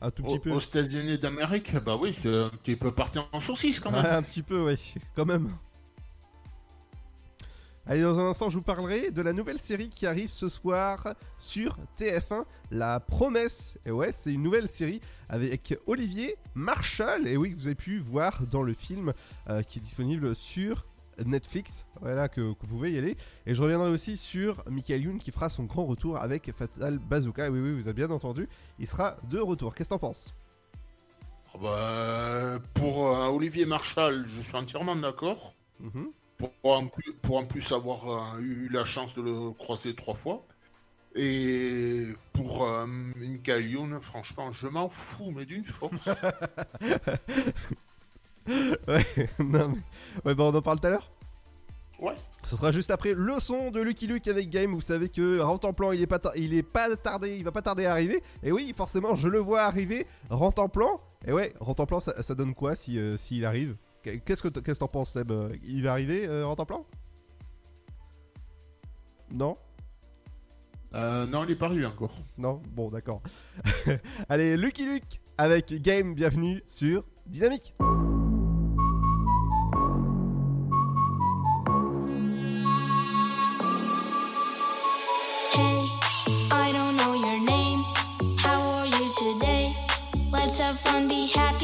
un 0.00 0.10
tout 0.10 0.24
petit 0.24 0.34
Aux, 0.34 0.40
peu. 0.40 0.50
aux 0.50 0.58
États-Unis 0.58 1.18
d'Amérique, 1.18 1.76
bah 1.84 1.96
oui, 2.00 2.12
c'est 2.12 2.34
un 2.34 2.48
petit 2.48 2.74
peu 2.76 2.90
parti 2.92 3.20
en 3.32 3.38
saucisse 3.40 3.78
quand 3.80 3.92
même. 3.92 4.04
Un 4.04 4.22
petit 4.22 4.42
peu, 4.42 4.62
ouais, 4.64 4.76
quand 5.14 5.24
même. 5.26 5.48
Allez, 7.86 8.00
dans 8.00 8.18
un 8.18 8.30
instant, 8.30 8.48
je 8.48 8.56
vous 8.56 8.62
parlerai 8.62 9.10
de 9.10 9.20
la 9.20 9.34
nouvelle 9.34 9.58
série 9.58 9.90
qui 9.90 10.06
arrive 10.06 10.30
ce 10.30 10.48
soir 10.48 11.14
sur 11.36 11.76
TF1, 11.98 12.44
La 12.70 12.98
Promesse. 12.98 13.76
Et 13.84 13.90
ouais, 13.90 14.10
c'est 14.10 14.32
une 14.32 14.42
nouvelle 14.42 14.68
série 14.68 15.02
avec 15.28 15.78
Olivier 15.86 16.36
Marshall, 16.54 17.26
et 17.26 17.36
oui, 17.36 17.50
que 17.50 17.56
vous 17.56 17.66
avez 17.66 17.74
pu 17.74 17.98
voir 17.98 18.46
dans 18.46 18.62
le 18.62 18.72
film 18.72 19.12
euh, 19.50 19.62
qui 19.62 19.80
est 19.80 19.82
disponible 19.82 20.34
sur 20.34 20.86
Netflix. 21.22 21.86
Voilà, 22.00 22.28
que, 22.30 22.54
que 22.54 22.60
vous 22.62 22.76
pouvez 22.76 22.92
y 22.92 22.96
aller. 22.96 23.18
Et 23.44 23.54
je 23.54 23.60
reviendrai 23.60 23.90
aussi 23.90 24.16
sur 24.16 24.64
Michael 24.70 25.02
Youn 25.02 25.18
qui 25.18 25.30
fera 25.30 25.50
son 25.50 25.64
grand 25.64 25.84
retour 25.84 26.18
avec 26.18 26.50
Fatal 26.54 26.98
Bazooka. 26.98 27.46
Et 27.46 27.50
oui, 27.50 27.60
oui, 27.60 27.74
vous 27.74 27.86
avez 27.86 28.06
bien 28.06 28.10
entendu, 28.10 28.48
il 28.78 28.88
sera 28.88 29.18
de 29.28 29.38
retour. 29.38 29.74
Qu'est-ce 29.74 29.90
que 29.90 29.94
t'en 29.94 29.98
penses? 29.98 30.34
Ah 31.54 31.58
bah, 31.60 32.58
pour 32.72 33.08
euh, 33.08 33.28
Olivier 33.28 33.66
Marshall, 33.66 34.24
je 34.26 34.40
suis 34.40 34.56
entièrement 34.56 34.96
d'accord. 34.96 35.54
Mhm. 35.80 36.10
Pour 36.38 36.50
en 36.64 36.86
plus, 36.86 37.12
pour 37.22 37.36
en 37.38 37.44
plus 37.44 37.72
avoir 37.72 38.34
euh, 38.36 38.40
eu 38.40 38.68
la 38.68 38.84
chance 38.84 39.14
de 39.14 39.22
le 39.22 39.50
croiser 39.52 39.94
trois 39.94 40.14
fois. 40.14 40.44
Et 41.14 42.06
pour 42.32 42.64
euh, 42.64 42.86
Michael 42.86 43.68
Youn, 43.68 44.00
franchement, 44.00 44.50
je 44.50 44.66
m'en 44.66 44.88
fous, 44.88 45.30
mais 45.30 45.44
d'une 45.44 45.64
force. 45.64 46.10
ouais, 48.48 49.28
non 49.38 49.68
mais... 49.68 49.80
Ouais, 50.24 50.34
bah 50.34 50.44
on 50.44 50.54
en 50.54 50.62
parle 50.62 50.80
tout 50.80 50.88
à 50.88 50.90
l'heure 50.90 51.10
Ouais. 52.00 52.14
Ce 52.42 52.56
sera 52.56 52.72
juste 52.72 52.90
après 52.90 53.14
le 53.14 53.38
son 53.38 53.70
de 53.70 53.80
Lucky 53.80 54.08
Luke 54.08 54.26
avec 54.26 54.50
Game. 54.50 54.74
Vous 54.74 54.80
savez 54.80 55.08
que 55.08 55.38
Rentre 55.38 55.68
en 55.68 55.72
plan, 55.72 55.92
il 55.92 56.02
est 56.02 56.06
pas, 56.08 56.20
il 56.34 56.52
est 56.52 56.64
pas 56.64 56.94
tardé, 56.96 57.36
il 57.36 57.44
va 57.44 57.52
pas 57.52 57.62
tarder 57.62 57.86
à 57.86 57.92
arriver. 57.92 58.22
Et 58.42 58.50
oui, 58.50 58.74
forcément, 58.76 59.14
je 59.14 59.28
le 59.28 59.38
vois 59.38 59.62
arriver. 59.62 60.06
Rentre 60.28 60.60
en 60.60 60.68
plan. 60.68 61.00
Et 61.26 61.32
ouais, 61.32 61.54
Rentre 61.60 61.82
en 61.82 61.86
plan, 61.86 62.00
ça, 62.00 62.20
ça 62.20 62.34
donne 62.34 62.54
quoi 62.54 62.74
si 62.74 62.98
euh, 62.98 63.16
s'il 63.16 63.44
arrive? 63.46 63.76
Qu'est-ce 64.04 64.42
que 64.42 64.48
qu'est-ce 64.48 64.78
que 64.78 64.84
t'en 64.84 64.88
penses, 64.88 65.12
Seb? 65.12 65.32
Il 65.64 65.82
va 65.82 65.92
arriver, 65.92 66.26
euh, 66.26 66.46
en 66.46 66.56
plan 66.56 66.84
Non? 69.30 69.56
Euh, 70.94 71.26
non, 71.26 71.44
il 71.44 71.52
est 71.52 71.56
pas 71.56 71.66
arrivé 71.66 71.86
encore. 71.86 72.12
Non? 72.36 72.60
Bon, 72.70 72.90
d'accord. 72.90 73.22
Allez, 74.28 74.56
Lucky 74.56 74.84
Luke 74.84 75.20
avec 75.38 75.74
Game, 75.82 76.14
bienvenue 76.14 76.62
sur 76.66 77.04
Dynamique. 77.26 77.74
Hey, 85.52 85.88
I 86.52 86.70
don't 86.72 86.96
know 86.96 87.14
your 87.14 87.40
name. 87.40 87.84
How 88.38 88.60
are 88.60 88.86
you 88.86 89.08
today? 89.18 89.74
Let's 90.30 90.58
have 90.58 90.78
fun, 90.78 91.08
be 91.08 91.26
happy, 91.34 91.63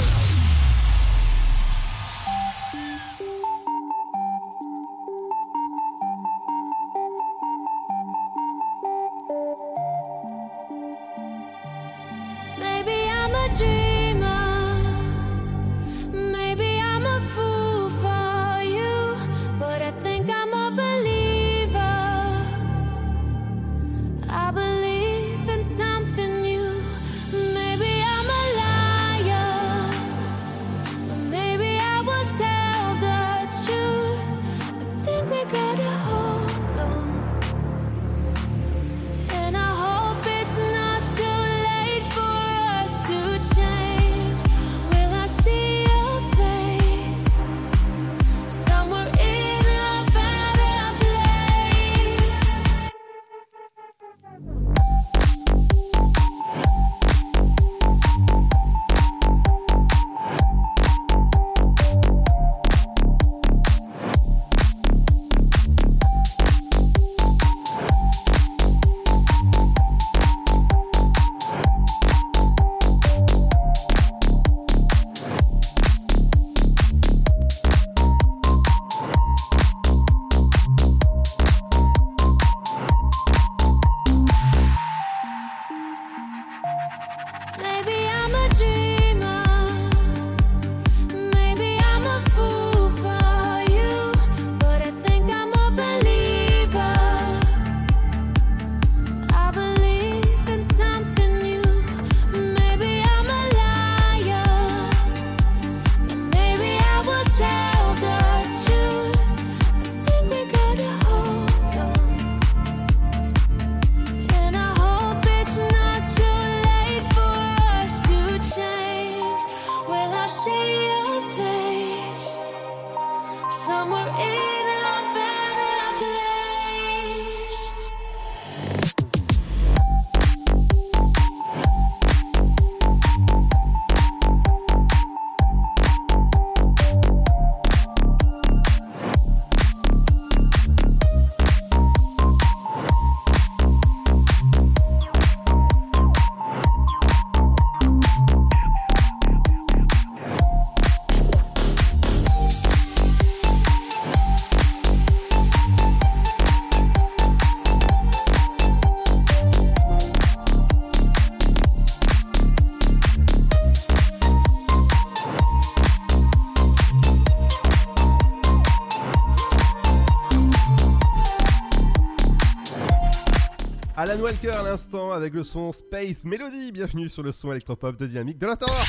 Alan 174.21 174.29
Walker 174.29 174.49
à 174.49 174.61
l'instant 174.61 175.11
avec 175.11 175.33
le 175.33 175.43
son 175.43 175.73
Space 175.73 176.23
Melody. 176.23 176.71
Bienvenue 176.71 177.09
sur 177.09 177.23
le 177.23 177.31
son 177.31 177.51
électropop 177.51 177.97
de 177.97 178.05
Dynamique 178.05 178.37
de 178.37 178.45
l'Afterwork. 178.45 178.87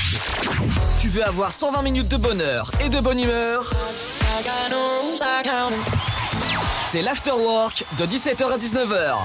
Tu 1.01 1.09
veux 1.09 1.25
avoir 1.25 1.53
120 1.53 1.81
minutes 1.81 2.09
de 2.09 2.19
bonheur 2.19 2.71
et 2.85 2.91
de 2.91 3.01
bonne 3.01 3.19
humeur? 3.19 3.73
C'est 6.85 7.01
l'Afterwork 7.01 7.85
de 7.99 8.05
17h 8.05 8.45
à 8.45 8.59
19h. 8.59 9.17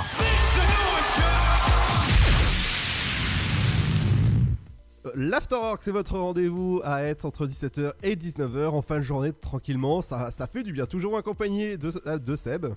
L'Afterwork, 5.13 5.81
c'est 5.81 5.91
votre 5.91 6.17
rendez-vous 6.17 6.79
à 6.85 7.03
être 7.03 7.25
entre 7.25 7.45
17h 7.45 7.91
et 8.03 8.15
19h 8.15 8.67
en 8.67 8.81
fin 8.81 8.97
de 8.97 9.03
journée 9.03 9.33
tranquillement. 9.33 10.01
Ça, 10.01 10.31
ça 10.31 10.47
fait 10.47 10.63
du 10.63 10.71
bien. 10.71 10.85
Toujours 10.85 11.17
accompagné 11.17 11.77
de, 11.77 11.91
euh, 12.05 12.17
de 12.17 12.35
Seb. 12.37 12.67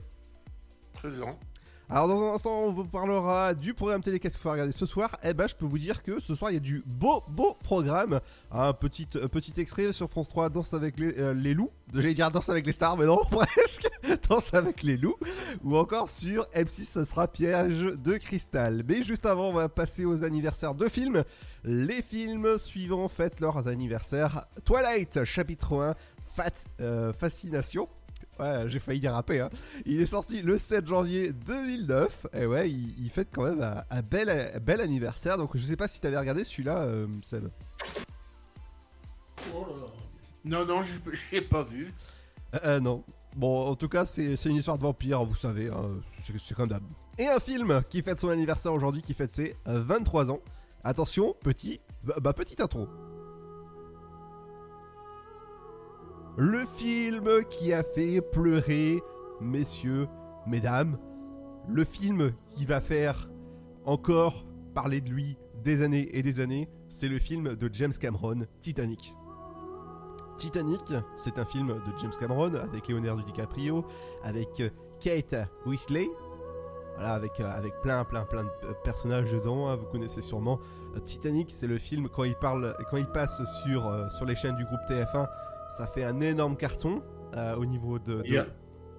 Présent. 0.95 1.39
Alors 1.93 2.07
dans 2.07 2.23
un 2.23 2.35
instant, 2.35 2.67
on 2.67 2.71
vous 2.71 2.85
parlera 2.85 3.53
du 3.53 3.75
programme 3.75 4.01
télé 4.01 4.21
qu'est-ce 4.21 4.37
qu'il 4.37 4.43
faut 4.45 4.53
regarder 4.53 4.71
ce 4.71 4.87
soir? 4.87 5.17
Eh 5.25 5.35
ben, 5.35 5.49
je 5.49 5.57
peux 5.57 5.65
vous 5.65 5.79
dire 5.79 6.05
que 6.05 6.21
ce 6.21 6.37
soir, 6.37 6.53
il 6.53 6.55
y 6.55 6.57
a 6.57 6.61
du 6.61 6.85
beau, 6.87 7.25
beau 7.27 7.57
programme. 7.65 8.21
Un 8.53 8.73
petit, 8.73 9.09
extrait 9.57 9.93
sur 9.93 10.09
France 10.09 10.29
3, 10.29 10.51
Danse 10.51 10.73
avec 10.73 11.01
les, 11.01 11.19
euh, 11.19 11.35
les 11.35 11.53
loups. 11.53 11.73
J'allais 11.93 12.15
dire 12.15 12.31
Danse 12.31 12.49
avec 12.49 12.65
les 12.65 12.71
stars, 12.71 12.97
mais 12.97 13.07
non, 13.07 13.25
presque. 13.31 13.91
Danse 14.29 14.55
avec 14.55 14.85
les 14.85 14.97
loups. 14.99 15.17
Ou 15.65 15.77
encore 15.77 16.09
sur 16.09 16.45
M6, 16.55 16.85
ce 16.85 17.03
sera 17.03 17.27
Piège 17.27 17.81
de 17.81 18.17
cristal. 18.19 18.85
Mais 18.89 19.03
juste 19.03 19.27
avant, 19.27 19.49
on 19.49 19.53
va 19.53 19.69
passer 19.69 20.05
aux 20.05 20.23
anniversaires 20.23 20.77
de 20.77 20.89
films. 20.89 21.25
Les 21.65 22.03
films 22.03 22.57
suivants 22.59 23.09
fêtent 23.09 23.41
leurs 23.41 23.67
anniversaires. 23.67 24.47
Twilight, 24.65 25.25
chapitre 25.25 25.75
1, 25.75 25.95
Fat, 26.37 26.69
euh, 26.81 27.13
Fascination. 27.13 27.89
Ouais, 28.41 28.65
j'ai 28.69 28.79
failli 28.79 29.01
déraper. 29.01 29.41
Hein. 29.41 29.51
Il 29.85 30.01
est 30.01 30.07
sorti 30.07 30.41
le 30.43 30.57
7 30.59 30.87
janvier 30.87 31.33
2009. 31.33 32.27
Et 32.35 32.47
ouais, 32.47 32.71
il, 32.71 32.95
il 32.99 33.11
fête 33.11 33.29
quand 33.35 33.45
même 33.45 33.61
un, 33.63 33.85
un 33.91 34.03
bel, 34.03 34.31
un 34.31 34.59
bel 34.59 34.81
anniversaire. 34.81 35.37
Donc 35.37 35.57
je 35.57 35.65
sais 35.65 35.77
pas 35.77 35.89
si 35.89 36.01
t'avais 36.01 36.19
regardé 36.19 36.45
celui-là, 36.45 36.79
euh, 36.79 37.07
Seb. 37.23 37.49
Oh 39.55 39.67
là 39.69 39.75
là. 39.77 39.87
Non, 40.45 40.65
non, 40.65 40.83
je 40.83 40.99
l'ai 41.33 41.43
pas 41.43 41.63
vu. 41.63 41.93
Euh, 42.55 42.59
euh, 42.65 42.81
non. 42.81 43.05
Bon, 43.37 43.61
en 43.69 43.77
tout 43.77 43.89
cas, 43.89 44.07
c'est 44.07 44.35
une 44.47 44.57
histoire 44.57 44.77
de 44.79 44.83
vampire, 44.83 45.25
vous 45.25 45.37
savez. 45.37 45.69
hein, 45.69 45.91
c'est 46.21 46.55
comme 46.55 46.69
d'hab. 46.69 46.83
Et 47.19 47.29
un 47.29 47.39
film 47.39 47.83
qui 47.89 48.03
fête 48.03 48.19
son 48.19 48.29
anniversaire 48.31 48.73
aujourd'hui, 48.73 49.03
qui 49.03 49.15
fête 49.15 49.33
ses 49.33 49.55
euh, 49.69 49.83
23 49.83 50.31
ans. 50.31 50.41
Attention, 50.83 51.37
petit, 51.41 51.81
bah, 52.03 52.15
bah, 52.21 52.33
petite 52.33 52.61
intro. 52.61 52.89
Le 56.37 56.65
film 56.65 57.45
qui 57.51 57.73
a 57.73 57.83
fait 57.83 58.21
pleurer, 58.21 59.03
messieurs, 59.41 60.09
mesdames. 60.47 60.97
Le 61.69 61.85
film 61.85 62.33
qui 62.55 62.65
va 62.65 62.81
faire 62.81 63.29
encore 63.85 64.47
parler 64.75 65.01
de 65.01 65.11
lui 65.11 65.37
des 65.63 65.83
années 65.83 66.09
et 66.13 66.23
des 66.23 66.41
années. 66.41 66.69
C'est 66.89 67.09
le 67.09 67.19
film 67.19 67.57
de 67.57 67.71
James 67.73 67.93
Cameron, 67.93 68.47
Titanic. 68.61 69.15
Titanic, 70.39 70.95
c'est 71.19 71.39
un 71.39 71.45
film 71.45 71.69
de 71.69 71.99
James 72.01 72.13
Cameron 72.19 72.55
avec 72.55 72.89
Leonardo 72.89 73.23
DiCaprio, 73.23 73.85
avec 74.23 74.49
euh, 74.61 74.71
Kate 74.99 75.35
Winslet, 75.67 76.09
voilà, 76.97 77.13
avec, 77.13 77.39
euh, 77.41 77.51
avec 77.55 77.75
plein, 77.83 78.05
plein, 78.05 78.25
plein 78.25 78.45
de 78.45 78.49
euh, 78.65 78.73
personnages 78.83 79.31
dedans. 79.31 79.69
hein, 79.69 79.77
vous 79.77 79.85
connaissez 79.87 80.23
sûrement. 80.23 80.59
Titanic, 81.05 81.51
c'est 81.51 81.67
le 81.67 81.77
film 81.77 82.09
quand 82.09 82.25
il 82.25 83.07
passe 83.13 83.43
sur 83.63 84.11
sur 84.11 84.25
les 84.25 84.35
chaînes 84.35 84.57
du 84.57 84.65
groupe 84.65 84.81
TF1, 84.89 85.29
ça 85.77 85.87
fait 85.87 86.05
un 86.05 86.21
énorme 86.21 86.57
carton 86.57 87.03
euh, 87.37 87.57
au 87.57 87.65
niveau 87.65 87.99
de. 87.99 88.15
de- 88.17 88.23
Il 88.27 88.35
y 88.35 88.39
a- 88.39 88.47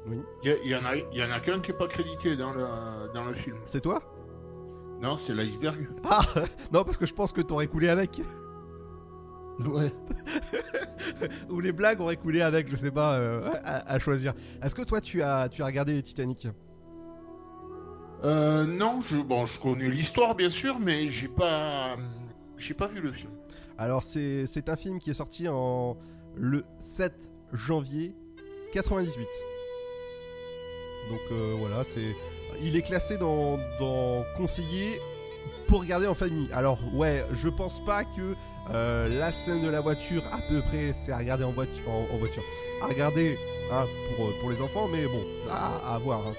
Oui. 0.08 0.20
Il 0.44 0.50
y, 0.50 0.54
a- 0.54 0.78
y 0.78 0.82
en 0.82 0.86
a, 0.86 0.96
il 0.96 1.18
y 1.18 1.24
en 1.24 1.32
a 1.32 1.40
qu'un 1.40 1.60
qui 1.60 1.72
est 1.72 1.78
pas 1.78 1.88
crédité 1.88 2.36
dans 2.36 2.54
le, 2.54 3.14
dans 3.14 3.26
le 3.26 3.34
film. 3.34 3.58
C'est 3.66 3.82
toi? 3.82 4.02
Non, 5.02 5.16
c'est 5.16 5.34
l'iceberg. 5.34 5.88
Ah 6.10 6.22
Non, 6.72 6.84
parce 6.84 6.98
que 6.98 7.06
je 7.06 7.14
pense 7.14 7.34
que 7.34 7.42
t'aurais 7.42 7.68
coulé 7.68 7.90
avec. 7.90 8.22
Ouais. 9.60 9.92
Ou 11.50 11.60
les 11.60 11.72
blagues 11.72 12.00
auraient 12.02 12.16
coulé 12.18 12.42
avec, 12.42 12.68
je 12.70 12.76
sais 12.76 12.90
pas, 12.92 13.16
euh, 13.16 13.50
à, 13.64 13.94
à 13.94 14.00
choisir. 14.00 14.34
Est-ce 14.64 14.74
que 14.74 14.82
toi 14.82 15.02
tu 15.02 15.22
as, 15.22 15.50
tu 15.50 15.62
as 15.62 15.66
regardé 15.66 16.02
Titanic? 16.02 16.48
Euh, 18.24 18.66
non, 18.66 19.02
je, 19.02 19.18
bon, 19.18 19.46
je 19.46 19.60
connais 19.60 19.90
l'histoire 19.90 20.36
bien 20.36 20.50
sûr, 20.50 20.80
mais 20.80 21.08
j'ai 21.10 21.28
pas, 21.28 21.96
j'ai 22.58 22.74
pas 22.74 22.88
vu 22.88 23.02
le 23.02 23.12
film. 23.12 23.32
Alors 23.78 24.04
c'est 24.04 24.46
c'est 24.46 24.70
un 24.70 24.76
film 24.76 25.00
qui 25.00 25.10
est 25.10 25.16
sorti 25.16 25.48
en 25.48 25.98
le 26.36 26.64
7 26.80 27.14
janvier 27.54 28.14
98. 28.74 29.28
Donc 31.10 31.20
euh, 31.32 31.56
voilà, 31.60 31.84
c'est 31.84 32.16
il 32.64 32.76
est 32.76 32.82
classé 32.82 33.18
dans, 33.18 33.58
dans 33.80 34.24
conseillé 34.38 35.00
pour 35.68 35.82
regarder 35.82 36.08
en 36.08 36.14
famille. 36.14 36.50
Alors 36.54 36.80
ouais, 36.94 37.26
je 37.34 37.50
pense 37.50 37.84
pas 37.86 38.04
que 38.04 38.36
euh, 38.70 39.20
la 39.20 39.32
scène 39.32 39.64
de 39.64 39.70
la 39.70 39.82
voiture 39.82 40.24
à 40.32 40.38
peu 40.50 40.62
près 40.62 40.94
c'est 40.94 41.12
à 41.12 41.18
regarder 41.18 41.44
en 41.44 41.52
voiture, 41.52 41.82
en, 41.90 42.18
voiture, 42.18 42.44
à 42.84 42.88
regarder 42.88 43.38
hein, 43.72 43.86
pour, 44.16 44.28
euh, 44.28 44.32
pour 44.42 44.52
les 44.52 44.62
enfants, 44.62 44.88
mais 44.92 45.06
bon, 45.06 45.24
à, 45.50 45.98
voir. 46.00 46.28
hein. 46.28 46.34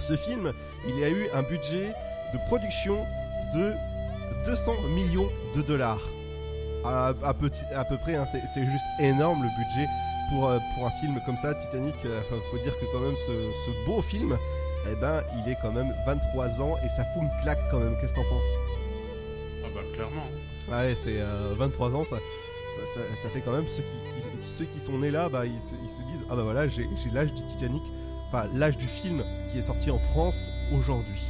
Ce 0.00 0.16
film, 0.16 0.52
il 0.86 1.04
a 1.04 1.10
eu 1.10 1.28
un 1.34 1.42
budget 1.42 1.92
de 2.32 2.38
production 2.48 3.04
de 3.54 3.72
200 4.46 4.72
millions 4.94 5.28
de 5.56 5.62
dollars. 5.62 6.00
À, 6.86 7.08
à 7.22 7.34
peu, 7.34 7.50
à 7.74 7.84
peu 7.84 7.96
près, 7.98 8.14
hein, 8.16 8.24
c'est 8.54 8.64
juste 8.66 8.84
énorme 9.00 9.42
le 9.42 9.48
budget 9.48 9.88
pour, 10.30 10.48
euh, 10.48 10.58
pour 10.74 10.86
un 10.86 10.90
film 10.92 11.20
comme 11.26 11.36
ça, 11.36 11.54
Titanic. 11.54 11.94
euh, 12.04 12.20
enfin, 12.20 12.36
faut 12.50 12.58
dire 12.58 12.72
que 12.80 12.84
quand 12.92 13.00
même 13.00 13.16
ce, 13.26 13.32
ce 13.66 13.86
beau 13.86 14.02
film, 14.02 14.36
eh 14.90 14.94
ben, 15.00 15.22
il 15.44 15.50
est 15.50 15.56
quand 15.62 15.72
même 15.72 15.94
23 16.06 16.60
ans 16.62 16.76
et 16.84 16.88
ça 16.88 17.04
fout 17.12 17.22
une 17.22 17.42
claque 17.42 17.60
quand 17.70 17.78
même. 17.78 17.94
Qu'est-ce 18.00 18.12
que 18.14 18.20
t'en 18.20 18.28
penses? 18.28 18.52
Ah 19.64 19.68
bah 19.74 19.80
clairement. 19.92 20.26
Ouais, 20.70 20.94
c'est 20.96 21.18
euh, 21.20 21.54
23 21.56 21.94
ans, 21.94 22.04
ça, 22.04 22.16
ça, 22.16 22.82
ça- 23.00 23.22
ça 23.22 23.28
fait 23.30 23.40
quand 23.40 23.52
même 23.52 23.68
ceux 23.68 23.82
qui, 23.82 24.20
qui- 24.20 24.46
ceux 24.58 24.64
qui 24.64 24.80
sont 24.80 24.98
nés 24.98 25.10
là, 25.10 25.28
bah, 25.28 25.46
ils, 25.46 25.60
se, 25.60 25.74
ils 25.82 25.90
se 25.90 26.02
disent 26.12 26.26
Ah 26.30 26.36
bah 26.36 26.42
voilà, 26.42 26.68
j'ai 26.68 26.88
j'ai 27.02 27.10
l'âge 27.10 27.32
du 27.32 27.42
Titanic, 27.46 27.82
enfin 28.28 28.46
l'âge 28.54 28.76
du 28.76 28.86
film 28.86 29.22
qui 29.50 29.58
est 29.58 29.62
sorti 29.62 29.90
en 29.90 29.98
France 29.98 30.50
aujourd'hui. 30.72 31.22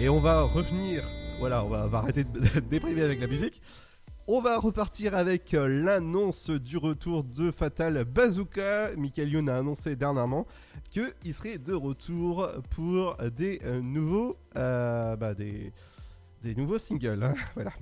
Et 0.00 0.08
on 0.08 0.20
va 0.20 0.42
revenir, 0.42 1.02
voilà, 1.38 1.64
on 1.64 1.68
va, 1.68 1.84
on 1.84 1.88
va 1.88 1.98
arrêter 1.98 2.24
de, 2.24 2.40
de 2.40 2.60
déprimer 2.70 3.02
avec 3.02 3.20
la 3.20 3.26
musique. 3.26 3.60
On 4.30 4.42
va 4.42 4.58
repartir 4.58 5.14
avec 5.16 5.54
euh, 5.54 5.66
l'annonce 5.82 6.50
du 6.50 6.76
retour 6.76 7.24
de 7.24 7.50
Fatal 7.50 8.04
Bazooka. 8.04 8.90
Michael 8.96 9.30
Youn 9.30 9.48
a 9.48 9.56
annoncé 9.56 9.96
dernièrement 9.96 10.46
qu'il 10.90 11.32
serait 11.34 11.56
de 11.56 11.72
retour 11.72 12.46
pour 12.70 13.16
des 13.34 13.58
euh, 13.64 13.80
nouveaux, 13.80 14.36
euh, 14.56 15.16
bah, 15.16 15.32
des, 15.32 15.72
des 16.42 16.54
nouveaux 16.54 16.76
singles. 16.76 17.22
hein, 17.22 17.34
voilà. 17.54 17.72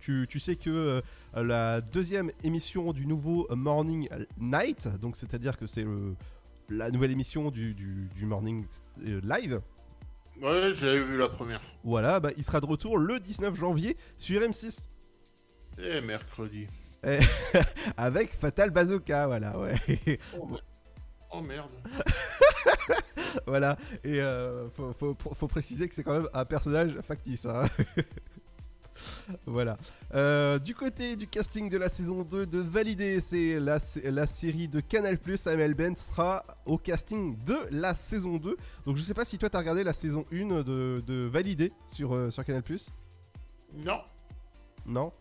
Tu, 0.00 0.26
tu 0.28 0.40
sais 0.40 0.56
que 0.56 0.68
euh, 0.70 1.00
la 1.40 1.80
deuxième 1.80 2.32
émission 2.42 2.92
du 2.92 3.06
nouveau 3.06 3.46
Morning 3.54 4.08
Night, 4.38 4.88
donc 5.00 5.16
c'est-à-dire 5.16 5.56
que 5.56 5.66
c'est 5.68 5.84
la 6.68 6.90
nouvelle 6.90 7.12
émission 7.12 7.52
du, 7.52 7.72
du- 7.74 8.08
du 8.16 8.26
Morning 8.26 8.66
Live, 9.00 9.60
Ouais, 10.42 10.70
j'avais 10.74 11.02
vu 11.02 11.16
la 11.16 11.28
première. 11.30 11.60
voilà, 11.82 12.20
bah, 12.20 12.28
il 12.36 12.44
sera 12.44 12.60
de 12.60 12.66
retour 12.66 12.98
le 12.98 13.18
19 13.20 13.58
janvier 13.58 13.96
sur 14.18 14.40
M6. 14.42 14.86
Et 15.78 16.00
mercredi. 16.00 16.66
Avec 17.96 18.32
Fatal 18.32 18.70
Bazooka, 18.70 19.26
voilà, 19.26 19.56
ouais. 19.58 19.76
Oh 21.30 21.40
merde. 21.40 21.70
voilà, 23.46 23.76
et 24.02 24.20
euh, 24.20 24.68
faut, 24.70 24.92
faut- 24.92 25.16
faut 25.34 25.48
préciser 25.48 25.88
que 25.88 25.94
c'est 25.94 26.02
quand 26.02 26.14
même 26.18 26.28
un 26.32 26.44
personnage 26.44 26.98
factice. 27.02 27.46
hein. 27.46 27.66
voilà. 29.46 29.76
Euh, 30.14 30.58
du 30.58 30.74
côté 30.74 31.16
du 31.16 31.26
casting 31.26 31.68
de 31.68 31.76
la 31.76 31.88
saison 31.88 32.22
2 32.22 32.46
de 32.46 32.58
Validé, 32.58 33.20
c'est 33.20 33.58
la, 33.60 33.78
la 34.04 34.26
série 34.26 34.68
de 34.68 34.80
Canal 34.80 35.18
Plus. 35.18 35.46
Amel 35.46 35.74
Ben 35.74 35.94
sera 35.94 36.44
au 36.64 36.78
casting 36.78 37.36
de 37.44 37.56
la 37.70 37.94
saison 37.94 38.36
2. 38.38 38.56
Donc 38.86 38.96
je 38.96 39.02
sais 39.02 39.14
pas 39.14 39.24
si 39.24 39.36
toi 39.38 39.50
t'as 39.50 39.58
regardé 39.58 39.84
la 39.84 39.92
saison 39.92 40.24
1 40.32 40.62
de, 40.62 41.02
de 41.06 41.26
Validé 41.26 41.72
sur, 41.86 42.14
euh, 42.14 42.30
sur 42.30 42.44
Canal 42.44 42.62
Plus. 42.62 42.88
Non. 43.74 44.00
Non? 44.86 45.12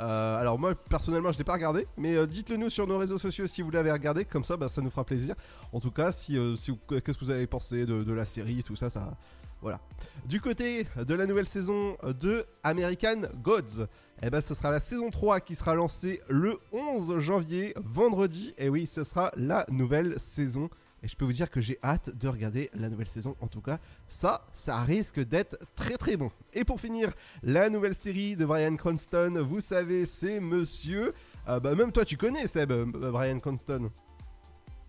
Euh, 0.00 0.40
alors 0.40 0.58
moi 0.58 0.74
personnellement 0.74 1.30
je 1.30 1.38
l'ai 1.38 1.44
pas 1.44 1.52
regardé, 1.52 1.86
mais 1.96 2.16
euh, 2.16 2.26
dites-le 2.26 2.56
nous 2.56 2.68
sur 2.68 2.86
nos 2.86 2.98
réseaux 2.98 3.18
sociaux 3.18 3.46
si 3.46 3.62
vous 3.62 3.70
l'avez 3.70 3.92
regardé, 3.92 4.24
comme 4.24 4.42
ça 4.42 4.56
bah, 4.56 4.68
ça 4.68 4.82
nous 4.82 4.90
fera 4.90 5.04
plaisir. 5.04 5.34
En 5.72 5.80
tout 5.80 5.90
cas, 5.92 6.10
si, 6.10 6.36
euh, 6.36 6.56
qu'est-ce 6.88 7.18
que 7.18 7.24
vous 7.24 7.30
avez 7.30 7.46
pensé 7.46 7.86
de, 7.86 8.02
de 8.02 8.12
la 8.12 8.24
série, 8.24 8.62
tout 8.64 8.76
ça, 8.76 8.90
ça, 8.90 9.16
voilà. 9.62 9.80
Du 10.26 10.40
côté 10.40 10.86
de 10.96 11.14
la 11.14 11.26
nouvelle 11.26 11.48
saison 11.48 11.96
de 12.20 12.44
American 12.62 13.22
Gods, 13.42 13.86
eh 14.22 14.30
ben 14.30 14.40
ce 14.40 14.54
sera 14.54 14.70
la 14.70 14.80
saison 14.80 15.10
3 15.10 15.40
qui 15.40 15.54
sera 15.54 15.74
lancée 15.74 16.20
le 16.28 16.58
11 16.72 17.18
janvier, 17.20 17.72
vendredi. 17.76 18.52
Et 18.58 18.68
oui, 18.68 18.86
ce 18.86 19.04
sera 19.04 19.30
la 19.36 19.64
nouvelle 19.70 20.18
saison. 20.18 20.68
Et 21.04 21.08
je 21.08 21.16
peux 21.16 21.26
vous 21.26 21.34
dire 21.34 21.50
que 21.50 21.60
j'ai 21.60 21.78
hâte 21.84 22.16
de 22.16 22.28
regarder 22.28 22.70
la 22.72 22.88
nouvelle 22.88 23.10
saison. 23.10 23.36
En 23.42 23.46
tout 23.46 23.60
cas, 23.60 23.78
ça, 24.08 24.46
ça 24.54 24.80
risque 24.80 25.20
d'être 25.20 25.58
très 25.76 25.98
très 25.98 26.16
bon. 26.16 26.30
Et 26.54 26.64
pour 26.64 26.80
finir, 26.80 27.12
la 27.42 27.68
nouvelle 27.68 27.94
série 27.94 28.36
de 28.36 28.46
Brian 28.46 28.74
Cranston, 28.76 29.44
vous 29.46 29.60
savez, 29.60 30.06
c'est 30.06 30.40
Monsieur. 30.40 31.12
euh, 31.46 31.60
bah, 31.60 31.74
même 31.74 31.92
toi, 31.92 32.06
tu 32.06 32.16
connais 32.16 32.46
Seb, 32.46 32.72
euh, 32.72 32.86
Brian 32.86 33.38
Cranston. 33.38 33.90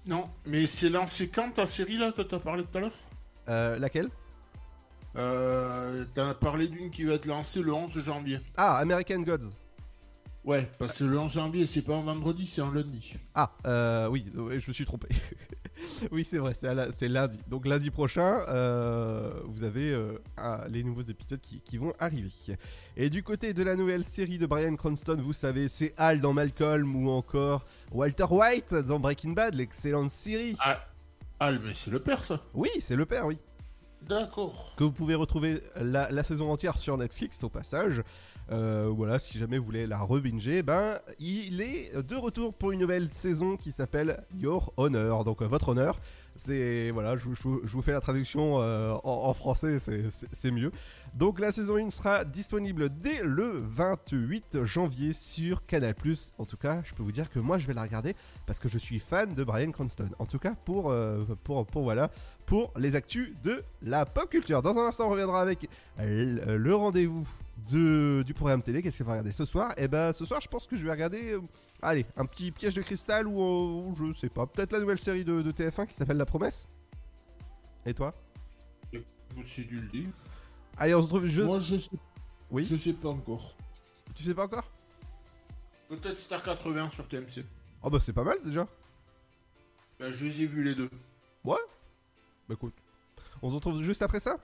Non, 0.07 0.29
mais 0.45 0.65
c'est 0.67 0.89
lancé 0.89 1.29
quand 1.29 1.51
ta 1.51 1.65
série 1.65 1.97
là 1.97 2.13
que 2.13 2.21
t'as 2.21 2.39
parlé 2.39 2.63
tout 2.63 2.77
à 2.77 2.81
l'heure? 2.81 2.93
Euh, 3.49 3.77
laquelle? 3.77 4.07
Euh, 5.17 6.05
T'as 6.13 6.33
parlé 6.33 6.67
d'une 6.69 6.91
qui 6.91 7.03
va 7.03 7.13
être 7.13 7.25
lancée 7.25 7.61
le 7.61 7.73
11 7.73 8.03
janvier. 8.05 8.39
Ah, 8.55 8.77
American 8.77 9.19
Gods. 9.19 9.49
Ouais, 10.45 10.69
parce 10.77 10.99
que 10.99 11.05
le 11.05 11.17
11 11.17 11.33
janvier, 11.33 11.65
c'est 11.65 11.81
pas 11.81 11.95
un 11.95 12.01
vendredi, 12.01 12.45
c'est 12.45 12.61
un 12.61 12.71
lundi. 12.73 13.15
Ah, 13.33 13.51
euh, 13.65 14.07
oui, 14.07 14.25
oui, 14.35 14.59
je 14.61 14.67
me 14.69 14.73
suis 14.73 14.85
trompé. 14.85 15.07
oui, 16.11 16.23
c'est 16.23 16.37
vrai, 16.37 16.53
c'est 16.53 17.07
lundi. 17.07 17.39
Donc 17.47 17.65
lundi 17.65 17.89
prochain, 17.91 18.45
euh, 18.47 19.31
vous 19.45 19.63
avez 19.63 19.91
euh, 19.91 20.21
ah, 20.37 20.65
les 20.69 20.83
nouveaux 20.83 21.01
épisodes 21.01 21.39
qui, 21.41 21.61
qui 21.61 21.77
vont 21.77 21.93
arriver. 21.99 22.31
Et 22.95 23.09
du 23.09 23.23
côté 23.23 23.53
de 23.53 23.63
la 23.63 23.75
nouvelle 23.75 24.03
série 24.03 24.37
de 24.37 24.45
Brian 24.45 24.75
Cranston, 24.75 25.17
vous 25.21 25.33
savez, 25.33 25.67
c'est 25.67 25.93
Hal 25.97 26.21
dans 26.21 26.33
Malcolm 26.33 26.95
ou 26.95 27.09
encore 27.09 27.65
Walter 27.91 28.25
White 28.29 28.73
dans 28.73 28.99
Breaking 28.99 29.31
Bad, 29.31 29.55
l'excellente 29.55 30.11
série. 30.11 30.55
Ah, 30.59 30.79
Hal, 31.39 31.59
mais 31.63 31.73
c'est 31.73 31.91
le 31.91 31.99
père 31.99 32.23
ça 32.23 32.41
Oui, 32.53 32.69
c'est 32.79 32.95
le 32.95 33.05
père, 33.05 33.25
oui. 33.25 33.37
D'accord. 34.01 34.73
Que 34.77 34.83
vous 34.83 34.91
pouvez 34.91 35.15
retrouver 35.15 35.61
la, 35.75 36.11
la 36.11 36.23
saison 36.23 36.51
entière 36.51 36.77
sur 36.77 36.97
Netflix 36.97 37.43
au 37.43 37.49
passage. 37.49 38.03
Euh, 38.51 38.91
voilà, 38.95 39.17
si 39.17 39.39
jamais 39.39 39.57
vous 39.57 39.65
voulez 39.65 39.87
la 39.87 39.97
rebinger, 39.99 40.61
ben 40.61 40.99
il 41.17 41.61
est 41.61 41.95
de 41.99 42.15
retour 42.15 42.53
pour 42.53 42.71
une 42.71 42.79
nouvelle 42.79 43.09
saison 43.09 43.57
qui 43.57 43.71
s'appelle 43.71 44.23
Your 44.37 44.71
Honor. 44.77 45.23
Donc 45.23 45.41
euh, 45.41 45.45
votre 45.47 45.69
honneur, 45.69 45.99
c'est 46.35 46.91
voilà, 46.91 47.17
je, 47.17 47.23
vous- 47.25 47.81
fais 47.81 47.91
la 47.93 48.01
traduction 48.01 48.57
euh, 48.61 48.93
en, 49.03 49.33
français, 49.33 49.79
c'est- 49.79 50.51
mieux. 50.51 50.71
Donc 51.15 51.39
la 51.39 51.51
saison 51.51 51.77
1 51.77 51.89
sera 51.89 52.23
disponible 52.23 52.89
dès 52.89 53.23
le 53.23 53.63
28 53.65 54.63
janvier 54.63 55.13
sur 55.13 55.65
Canal+. 55.65 55.95
En 56.37 56.45
tout 56.45 56.57
cas, 56.57 56.81
je 56.83 56.93
peux 56.93 57.01
vous 57.01 57.11
dire 57.13 57.31
que 57.31 57.39
moi 57.39 57.57
je 57.57 57.65
vais 57.65 57.73
la 57.73 57.81
regarder 57.81 58.15
parce 58.45 58.59
que 58.59 58.67
je 58.69 58.77
suis 58.77 58.99
fan 58.99 59.33
de 59.33 59.43
Brian 59.43 59.71
Cranston. 59.71 60.09
En 60.19 60.27
tout 60.27 60.37
cas, 60.39 60.53
pour 60.65 60.93
pour 61.43 61.65
pour 61.65 61.81
voilà, 61.81 62.11
pour 62.45 62.71
les 62.77 62.95
actus 62.95 63.33
de 63.41 63.63
la 63.81 64.05
pop 64.05 64.29
culture. 64.29 64.61
Dans 64.61 64.77
un 64.77 64.85
instant, 64.89 65.07
on 65.07 65.09
reviendra 65.11 65.41
avec 65.41 65.67
le 65.97 66.75
rendez-vous 66.75 67.27
de, 67.71 68.23
du 68.25 68.33
programme 68.33 68.61
télé. 68.61 68.81
Qu'est-ce 68.81 68.99
qu'on 68.99 69.05
va 69.05 69.11
regarder 69.13 69.31
ce 69.31 69.45
soir? 69.45 69.73
Et 69.77 69.87
ben 69.87 70.13
ce 70.13 70.25
soir, 70.25 70.41
je 70.41 70.47
pense 70.47 70.67
que 70.67 70.77
je 70.77 70.83
vais 70.83 70.91
regarder, 70.91 71.31
euh, 71.31 71.41
allez, 71.81 72.05
un 72.17 72.25
petit 72.25 72.51
piège 72.51 72.75
de 72.75 72.81
cristal 72.81 73.27
ou, 73.27 73.41
euh, 73.41 73.89
ou 73.89 73.95
je 73.95 74.13
sais 74.17 74.29
pas, 74.29 74.45
peut-être 74.45 74.71
la 74.71 74.79
nouvelle 74.79 74.99
série 74.99 75.23
de, 75.23 75.41
de 75.41 75.51
TF1 75.51 75.87
qui 75.87 75.93
s'appelle 75.93 76.17
La 76.17 76.25
Promesse. 76.25 76.67
Et 77.85 77.93
toi? 77.93 78.13
Si 79.41 79.67
tu 79.67 79.81
le 79.81 79.87
dis. 79.87 80.07
Allez, 80.77 80.95
on 80.95 80.99
se 80.99 81.03
retrouve 81.03 81.25
juste. 81.25 81.45
Moi, 81.45 81.59
je 81.59 81.75
sais. 81.75 81.91
Oui. 82.49 82.63
Je 82.63 82.75
sais 82.75 82.93
pas 82.93 83.09
encore. 83.09 83.55
Tu 84.13 84.23
sais 84.23 84.33
pas 84.33 84.45
encore? 84.45 84.71
Peut-être 85.89 86.15
Star 86.15 86.41
80 86.41 86.89
sur 86.89 87.07
TMC. 87.07 87.45
Oh 87.83 87.89
bah 87.89 87.99
c'est 87.99 88.13
pas 88.13 88.23
mal 88.23 88.37
déjà. 88.43 88.67
Bah, 89.99 90.09
je 90.09 90.23
les 90.23 90.43
ai 90.43 90.45
vus 90.47 90.63
les 90.63 90.73
deux. 90.73 90.89
Ouais. 91.43 91.57
Bah 92.47 92.55
écoute, 92.55 92.73
on 93.41 93.49
se 93.49 93.55
retrouve 93.55 93.81
juste 93.83 94.01
après 94.01 94.19
ça? 94.19 94.37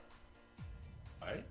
Ouais. 1.22 1.44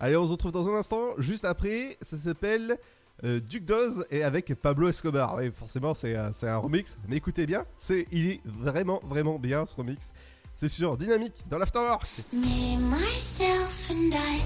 Allez, 0.00 0.16
on 0.16 0.26
se 0.26 0.32
retrouve 0.32 0.52
dans 0.52 0.68
un 0.68 0.76
instant. 0.76 1.14
Juste 1.18 1.44
après, 1.44 1.96
ça 2.02 2.16
s'appelle 2.16 2.78
euh, 3.24 3.40
Duke 3.40 3.64
Dose 3.64 4.06
et 4.10 4.22
avec 4.22 4.54
Pablo 4.54 4.88
Escobar. 4.88 5.36
Oui, 5.36 5.50
forcément, 5.50 5.94
c'est 5.94 6.14
euh, 6.14 6.30
c'est 6.32 6.48
un 6.48 6.58
remix. 6.58 6.98
Mais 7.08 7.16
écoutez 7.16 7.46
bien, 7.46 7.64
c'est 7.76 8.06
il 8.12 8.30
est 8.30 8.40
vraiment, 8.44 9.00
vraiment 9.04 9.38
bien 9.38 9.66
ce 9.66 9.74
remix. 9.74 10.12
C'est 10.54 10.68
sur 10.68 10.96
Dynamique 10.96 11.34
dans 11.48 11.58
l'Afterwork. 11.58 12.04
Me, 12.32 12.76
myself, 12.78 13.90
and 13.90 14.12
I. 14.12 14.42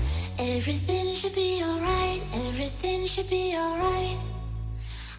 Everything 0.56 1.14
should 1.14 1.34
be 1.34 1.62
alright. 1.62 2.22
Everything 2.48 3.06
should 3.06 3.28
be 3.30 3.54
alright. 3.56 4.18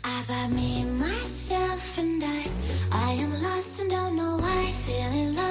I 0.05 0.23
got 0.27 0.51
me, 0.51 0.84
myself, 0.84 1.97
and 1.97 2.21
I. 2.23 2.49
I 2.91 3.13
am 3.23 3.31
lost 3.41 3.81
and 3.81 3.89
don't 3.89 4.15
know 4.15 4.38
why. 4.38 4.71
Feeling 4.86 5.36
lost, 5.36 5.42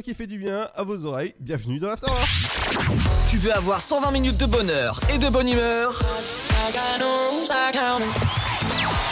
Qui 0.00 0.14
fait 0.14 0.26
du 0.26 0.38
bien 0.38 0.68
à 0.74 0.82
vos 0.84 1.04
oreilles. 1.04 1.34
Bienvenue 1.38 1.78
dans 1.78 1.88
l'Afterwork. 1.88 2.26
Tu 3.30 3.36
veux 3.36 3.52
avoir 3.54 3.80
120 3.80 4.10
minutes 4.10 4.38
de 4.38 4.46
bonheur 4.46 4.98
et 5.12 5.18
de 5.18 5.28
bonne 5.28 5.48
humeur? 5.48 5.92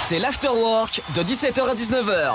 C'est 0.01 0.19
l'Afterwork 0.19 1.03
de 1.15 1.23
17h 1.23 1.61
à 1.69 1.75
19h. 1.75 2.33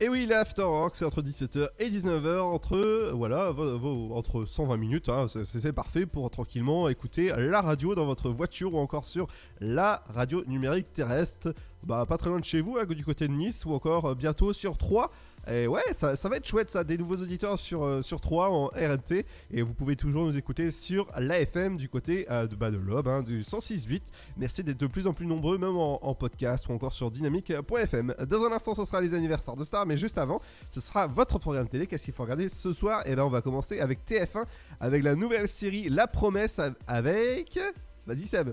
Et 0.00 0.08
oui, 0.08 0.26
l'Afterwork, 0.26 0.94
c'est 0.94 1.04
entre 1.04 1.22
17h 1.22 1.66
et 1.80 1.90
19h, 1.90 2.38
entre, 2.40 3.10
voilà, 3.14 3.50
vos- 3.50 4.14
entre 4.14 4.44
120 4.44 4.76
minutes, 4.76 5.08
hein, 5.08 5.26
c'est 5.44 5.72
parfait 5.72 6.06
pour 6.06 6.30
tranquillement 6.30 6.88
écouter 6.88 7.32
la 7.36 7.60
radio 7.60 7.96
dans 7.96 8.06
votre 8.06 8.30
voiture 8.30 8.74
ou 8.74 8.78
encore 8.78 9.04
sur 9.04 9.26
la 9.60 10.04
radio 10.14 10.44
numérique 10.46 10.92
terrestre, 10.92 11.52
bah 11.84 12.04
pas 12.06 12.18
très 12.18 12.28
loin 12.30 12.40
de 12.40 12.44
chez 12.44 12.60
vous, 12.60 12.76
hein, 12.76 12.84
du 12.84 13.04
côté 13.04 13.28
de 13.28 13.32
Nice 13.32 13.64
ou 13.64 13.72
encore 13.72 14.06
euh, 14.06 14.14
bientôt 14.14 14.52
sur 14.52 14.76
3. 14.76 15.10
Et 15.50 15.66
ouais, 15.66 15.82
ça, 15.92 16.14
va 16.28 16.36
être 16.36 16.46
chouette 16.46 16.68
ça, 16.68 16.84
des 16.84 16.98
nouveaux 16.98 17.16
auditeurs 17.16 17.58
sur, 17.58 17.82
euh, 17.82 18.02
sur 18.02 18.20
3 18.20 18.50
en 18.50 18.66
RNT. 18.66 19.24
Et 19.50 19.62
vous 19.62 19.72
pouvez 19.72 19.96
toujours 19.96 20.26
nous 20.26 20.36
écouter 20.36 20.70
sur 20.70 21.10
l'AFM 21.16 21.76
du 21.76 21.88
côté 21.88 22.26
euh, 22.30 22.46
de, 22.46 22.54
bah, 22.54 22.70
de 22.70 22.76
l'Aube, 22.76 23.08
hein, 23.08 23.22
du 23.22 23.42
106.8. 23.42 24.02
Merci 24.36 24.62
d'être 24.62 24.78
de 24.78 24.86
plus 24.86 25.06
en 25.06 25.14
plus 25.14 25.26
nombreux, 25.26 25.56
même 25.56 25.76
en, 25.76 26.04
en 26.04 26.14
podcast 26.14 26.68
ou 26.68 26.72
encore 26.72 26.92
sur 26.92 27.10
dynamique.fm. 27.10 28.14
Dans 28.28 28.44
un 28.44 28.52
instant, 28.52 28.74
ce 28.74 28.84
sera 28.84 29.00
les 29.00 29.14
anniversaires 29.14 29.56
de 29.56 29.64
Star, 29.64 29.86
mais 29.86 29.96
juste 29.96 30.18
avant, 30.18 30.42
ce 30.68 30.80
sera 30.80 31.06
votre 31.06 31.38
programme 31.38 31.68
télé. 31.68 31.86
Qu'est-ce 31.86 32.04
qu'il 32.04 32.14
faut 32.14 32.24
regarder 32.24 32.50
ce 32.50 32.72
soir? 32.72 33.06
Et 33.06 33.16
ben, 33.16 33.22
on 33.22 33.30
va 33.30 33.40
commencer 33.40 33.80
avec 33.80 34.00
TF1, 34.06 34.44
avec 34.80 35.02
la 35.02 35.14
nouvelle 35.14 35.48
série 35.48 35.88
La 35.88 36.06
Promesse 36.06 36.60
avec. 36.86 37.58
Vas-y, 38.06 38.26
Seb. 38.26 38.50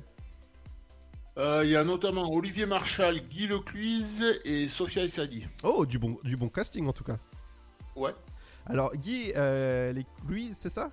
Euh, 1.37 1.63
Il 1.65 1.71
y 1.71 1.75
a 1.75 1.83
notamment 1.83 2.31
Olivier 2.31 2.65
Marchal, 2.65 3.19
Guy 3.19 3.47
Lecluise 3.47 4.23
et 4.45 4.67
Sophia 4.67 5.03
Essadi. 5.03 5.45
Oh, 5.63 5.85
du 5.85 5.99
bon, 5.99 6.17
du 6.23 6.37
bon 6.37 6.47
casting 6.49 6.87
en 6.87 6.93
tout 6.93 7.03
cas. 7.03 7.17
Ouais. 7.95 8.13
Alors, 8.65 8.95
Guy, 8.95 9.31
euh, 9.35 9.91
les 9.91 10.05
Louise, 10.27 10.55
c'est 10.57 10.71
ça? 10.71 10.91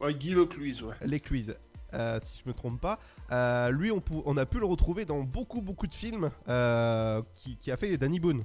Ouais, 0.00 0.14
Guy 0.14 0.34
Lecluise, 0.34 0.82
ouais. 0.84 0.94
Les 1.04 1.18
Quiz, 1.20 1.56
euh, 1.92 2.20
si 2.22 2.40
je 2.42 2.48
me 2.48 2.54
trompe 2.54 2.80
pas. 2.80 3.00
Euh, 3.32 3.70
lui, 3.70 3.90
on, 3.90 4.36
a 4.36 4.46
pu 4.46 4.60
le 4.60 4.66
retrouver 4.66 5.04
dans 5.04 5.22
beaucoup, 5.22 5.60
beaucoup 5.60 5.86
de 5.86 5.94
films 5.94 6.30
euh, 6.48 7.20
qui, 7.36 7.56
qui 7.56 7.70
a 7.72 7.76
fait 7.76 7.96
Danny 7.98 8.20
Boone. 8.20 8.44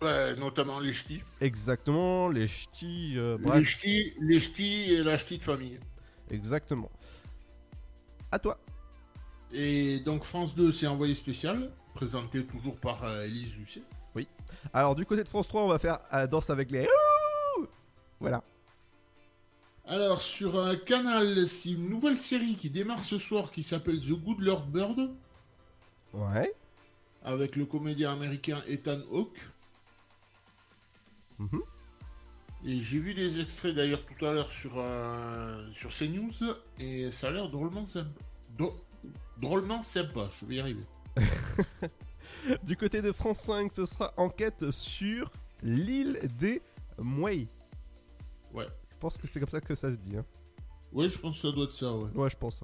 Ouais, 0.00 0.34
notamment 0.36 0.80
les 0.80 0.92
ch'tis. 0.92 1.22
Exactement, 1.40 2.28
les 2.28 2.48
ch'tis. 2.48 3.14
Les 3.14 3.64
ch'tis, 3.64 4.14
les 4.20 4.40
ch'tis 4.40 4.94
et 4.94 5.04
la 5.04 5.16
ch'ti 5.16 5.38
de 5.38 5.44
famille. 5.44 5.78
exactement. 6.30 6.90
À 8.32 8.38
toi. 8.38 8.58
Et 9.52 10.00
donc 10.00 10.24
France 10.24 10.54
2, 10.54 10.72
c'est 10.72 10.86
envoyé 10.86 11.14
spécial, 11.14 11.70
présenté 11.94 12.44
toujours 12.46 12.76
par 12.76 13.04
euh, 13.04 13.24
Élise 13.26 13.56
Lucet. 13.56 13.82
Oui. 14.14 14.26
Alors, 14.72 14.94
du 14.94 15.04
côté 15.04 15.22
de 15.24 15.28
France 15.28 15.48
3, 15.48 15.62
on 15.62 15.68
va 15.68 15.78
faire 15.78 15.98
euh, 16.12 16.26
Danse 16.26 16.48
avec 16.50 16.70
les. 16.70 16.88
Voilà. 18.20 18.42
Alors, 19.84 20.20
sur 20.20 20.58
un 20.64 20.76
canal, 20.76 21.48
c'est 21.48 21.70
une 21.72 21.88
nouvelle 21.88 22.16
série 22.16 22.54
qui 22.54 22.70
démarre 22.70 23.02
ce 23.02 23.18
soir 23.18 23.50
qui 23.50 23.62
s'appelle 23.62 23.98
The 23.98 24.12
Good 24.12 24.40
Lord 24.40 24.66
Bird, 24.66 25.10
Ouais. 26.14 26.54
avec 27.24 27.56
le 27.56 27.66
comédien 27.66 28.12
américain 28.12 28.62
Ethan 28.68 29.00
Hawke. 29.10 29.40
Mhm. 31.38 31.62
Et 32.64 32.80
j'ai 32.80 33.00
vu 33.00 33.12
des 33.12 33.40
extraits 33.40 33.74
d'ailleurs 33.74 34.04
tout 34.06 34.24
à 34.24 34.32
l'heure 34.32 34.52
sur, 34.52 34.74
euh, 34.76 35.68
sur 35.72 35.90
CNews, 35.90 36.54
et 36.78 37.10
ça 37.10 37.26
a 37.26 37.30
l'air 37.32 37.48
drôlement 37.50 37.86
sympa. 37.86 38.08
Dro- 38.56 38.74
drôlement 39.40 39.82
sympa, 39.82 40.28
je 40.40 40.46
vais 40.46 40.54
y 40.56 40.60
arriver. 40.60 40.84
Du 42.64 42.76
côté 42.76 43.02
de 43.02 43.12
France 43.12 43.38
5, 43.40 43.72
ce 43.72 43.86
sera 43.86 44.12
enquête 44.16 44.70
sur 44.70 45.30
l'île 45.62 46.18
des 46.38 46.60
Mouais. 46.98 47.46
Ouais. 48.52 48.66
Je 48.90 48.96
pense 48.98 49.16
que 49.18 49.26
c'est 49.26 49.38
comme 49.38 49.48
ça 49.48 49.60
que 49.60 49.74
ça 49.74 49.90
se 49.92 49.96
dit. 49.96 50.16
Hein. 50.16 50.24
Ouais, 50.92 51.08
je 51.08 51.18
pense 51.18 51.34
que 51.36 51.40
ça 51.48 51.52
doit 51.52 51.64
être 51.64 51.72
ça, 51.72 51.94
ouais. 51.94 52.10
Ouais, 52.14 52.30
je 52.30 52.36
pense. 52.36 52.62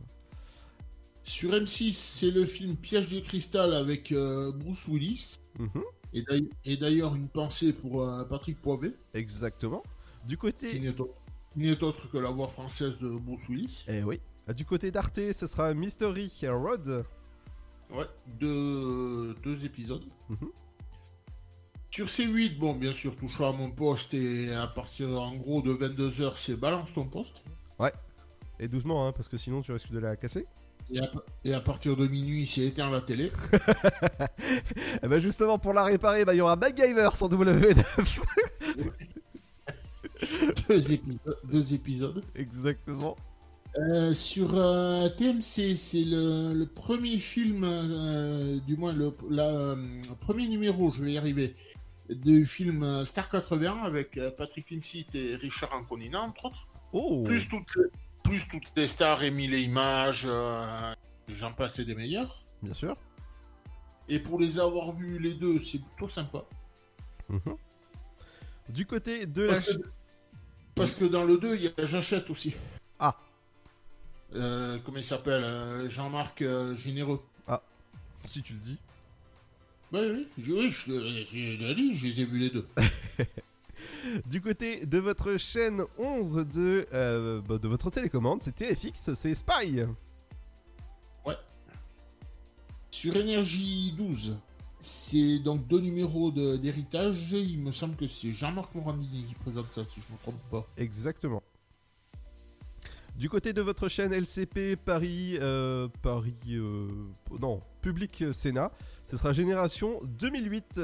Sur 1.23 1.53
M6, 1.53 1.93
c'est 1.93 2.31
le 2.31 2.45
film 2.47 2.77
Piège 2.77 3.09
de 3.09 3.21
cristal 3.21 3.73
avec 3.75 4.11
euh, 4.13 4.51
Bruce 4.53 4.87
Willis. 4.89 5.37
Mhm. 5.59 5.83
Et 6.15 6.23
d'ailleurs- 6.23 6.51
Et 6.65 6.77
d'ailleurs, 6.77 7.15
une 7.15 7.29
pensée 7.29 7.73
pour 7.73 8.03
euh, 8.03 8.25
Patrick 8.25 8.61
Poivet, 8.61 8.95
Exactement. 9.15 9.83
Du 10.27 10.37
côté. 10.39 10.67
qui 10.69 10.81
n'est 10.81 10.99
autre, 11.01 11.15
qui 11.53 11.61
n'est 11.61 11.83
autre 11.85 12.11
que 12.11 12.19
la 12.19 12.31
voix 12.31 12.49
française 12.49 12.99
de 12.99 13.11
Bruce 13.11 13.49
Willis. 13.49 13.85
Eh 13.89 14.03
oui. 14.03 14.21
Du 14.55 14.65
côté 14.65 14.91
d'Arte, 14.91 15.33
ce 15.33 15.47
sera 15.47 15.75
Mystery 15.75 16.31
Road. 16.45 17.05
Ouais, 17.91 18.07
deux, 18.27 19.35
deux 19.43 19.65
épisodes. 19.67 20.05
Mhm. 20.29 20.51
Sur 21.91 22.07
C8, 22.07 22.59
bon, 22.59 22.75
bien 22.75 22.93
sûr, 22.93 23.17
touche 23.17 23.41
à 23.41 23.51
mon 23.53 23.71
poste 23.71 24.15
et 24.15 24.55
à 24.55 24.67
partir 24.67 25.09
en 25.21 25.35
gros 25.37 25.63
de 25.63 25.73
22h, 25.73 26.33
c'est 26.37 26.57
balance 26.57 26.93
ton 26.93 27.07
poste. 27.07 27.43
Ouais. 27.79 27.93
Et 28.61 28.69
doucement, 28.69 29.07
hein, 29.07 29.13
parce 29.13 29.29
que 29.29 29.37
sinon 29.37 29.63
tu 29.63 29.73
risques 29.73 29.91
de 29.91 29.99
la 29.99 30.17
casser. 30.17 30.47
Et 30.91 31.01
à, 31.01 31.11
et 31.45 31.55
à 31.55 31.61
partir 31.61 31.97
de 31.97 32.07
minuit, 32.07 32.47
c'est 32.47 32.63
éteint 32.63 32.91
la 32.91 33.01
télé. 33.01 33.31
Eh 35.03 35.07
ben 35.09 35.21
justement, 35.21 35.59
pour 35.59 35.73
la 35.73 35.85
réparer, 35.85 36.25
bah, 36.25 36.35
il 36.35 36.39
y 36.39 36.41
aura 36.41 36.57
MacGyver 36.57 37.11
sur 37.15 37.29
W9. 37.29 37.85
deux, 40.69 40.93
épisodes, 40.93 41.39
deux 41.45 41.75
épisodes. 41.75 42.25
Exactement. 42.35 43.17
Euh, 43.77 44.13
sur 44.13 44.55
euh, 44.55 45.09
TMC, 45.09 45.77
c'est 45.77 46.05
le, 46.05 46.53
le 46.55 46.67
premier 46.67 47.19
film, 47.19 47.63
euh, 47.65 48.59
du 48.61 48.77
moins 48.77 48.93
le 48.93 49.15
la, 49.29 49.77
premier 50.21 50.49
numéro, 50.49 50.91
je 50.91 51.05
vais 51.05 51.13
y 51.13 51.19
arriver, 51.19 51.55
du 52.09 52.47
film 52.47 53.05
Star 53.05 53.29
80 53.29 53.83
avec 53.85 54.19
Patrick 54.37 54.67
Timsit 54.67 55.07
et 55.15 55.37
Richard 55.37 55.73
Anconina, 55.75 56.23
entre 56.23 56.47
autres. 56.47 56.69
Oh 56.93 57.23
Plus 57.25 57.49
toutes 57.49 57.77
les, 57.77 57.85
plus 58.25 58.49
toutes 58.49 58.73
les 58.75 58.87
stars, 58.87 59.23
Émile 59.23 59.55
et 59.55 59.61
Images, 59.61 60.27
j'en 61.29 61.53
passe 61.53 61.79
et 61.79 61.85
des 61.85 61.95
meilleurs. 61.95 62.35
Bien 62.63 62.75
sûr. 62.75 62.97
Et 64.09 64.19
pour 64.19 64.41
les 64.41 64.59
avoir 64.59 64.97
vus 64.97 65.19
les 65.19 65.35
deux, 65.35 65.59
c'est 65.59 65.79
plutôt 65.79 66.07
sympa. 66.07 66.45
Mhm. 67.29 67.57
Du 68.71 68.87
côté 68.87 69.27
de 69.27 69.43
la. 69.43 69.49
Parce 69.49 69.63
que, 69.63 69.83
parce 70.75 70.95
que 70.95 71.05
dans 71.05 71.25
le 71.25 71.37
2, 71.37 71.57
il 71.57 71.63
y 71.65 71.67
a 71.67 71.85
J'achète 71.85 72.31
aussi. 72.31 72.55
Euh, 74.35 74.79
comment 74.85 74.99
il 74.99 75.05
s'appelle 75.05 75.43
euh, 75.45 75.89
Jean-Marc 75.89 76.43
euh, 76.43 76.77
Généreux. 76.77 77.21
Ah, 77.47 77.63
si 78.25 78.43
tu 78.43 78.53
le 78.55 78.59
dis. 78.61 78.79
Oui, 79.93 80.01
oui, 80.05 80.27
je, 80.37 80.53
oui, 80.53 80.71
je, 80.71 81.25
je 81.25 81.65
l'ai 81.67 81.75
dit, 81.75 81.95
je 81.95 82.07
les 82.07 82.21
ai 82.21 82.25
vus 82.25 82.39
les 82.39 82.51
deux. 82.51 82.67
Du 84.27 84.41
côté 84.41 84.87
de 84.87 84.99
votre 84.99 85.37
chaîne 85.37 85.83
11 85.99 86.47
de, 86.53 86.87
euh, 86.93 87.41
bah, 87.41 87.59
de 87.59 87.69
votre 87.69 87.91
télécommande, 87.91 88.43
c'est 88.43 88.55
TFX, 88.55 89.15
c'est 89.15 89.35
Spy. 89.35 89.83
Ouais. 91.25 91.37
Sur 92.91 93.17
Énergie 93.17 93.93
12, 93.97 94.37
c'est 94.79 95.39
donc 95.41 95.67
deux 95.69 95.81
numéros 95.81 96.31
de- 96.31 96.57
d'héritage. 96.57 97.17
Il 97.33 97.59
me 97.61 97.71
semble 97.73 97.97
que 97.97 98.07
c'est 98.07 98.33
Jean-Marc 98.33 98.75
Morandini 98.75 99.25
qui 99.29 99.35
présente 99.35 99.73
ça, 99.73 99.85
si 99.85 100.01
je 100.01 100.07
ne 100.09 100.13
me 100.15 100.19
trompe 100.23 100.41
pas. 100.51 100.67
Exactement. 100.77 101.43
Du 103.19 103.29
côté 103.29 103.53
de 103.53 103.61
votre 103.61 103.89
chaîne 103.89 104.13
LCP 104.13 104.77
Paris, 104.77 105.39
euh, 105.41 105.89
Paris, 106.03 106.37
euh, 106.53 106.87
non, 107.41 107.61
Public 107.83 108.27
Sénat, 108.33 108.71
ce 109.09 109.17
sera 109.17 109.33
Génération 109.33 109.99
2008. 110.05 110.81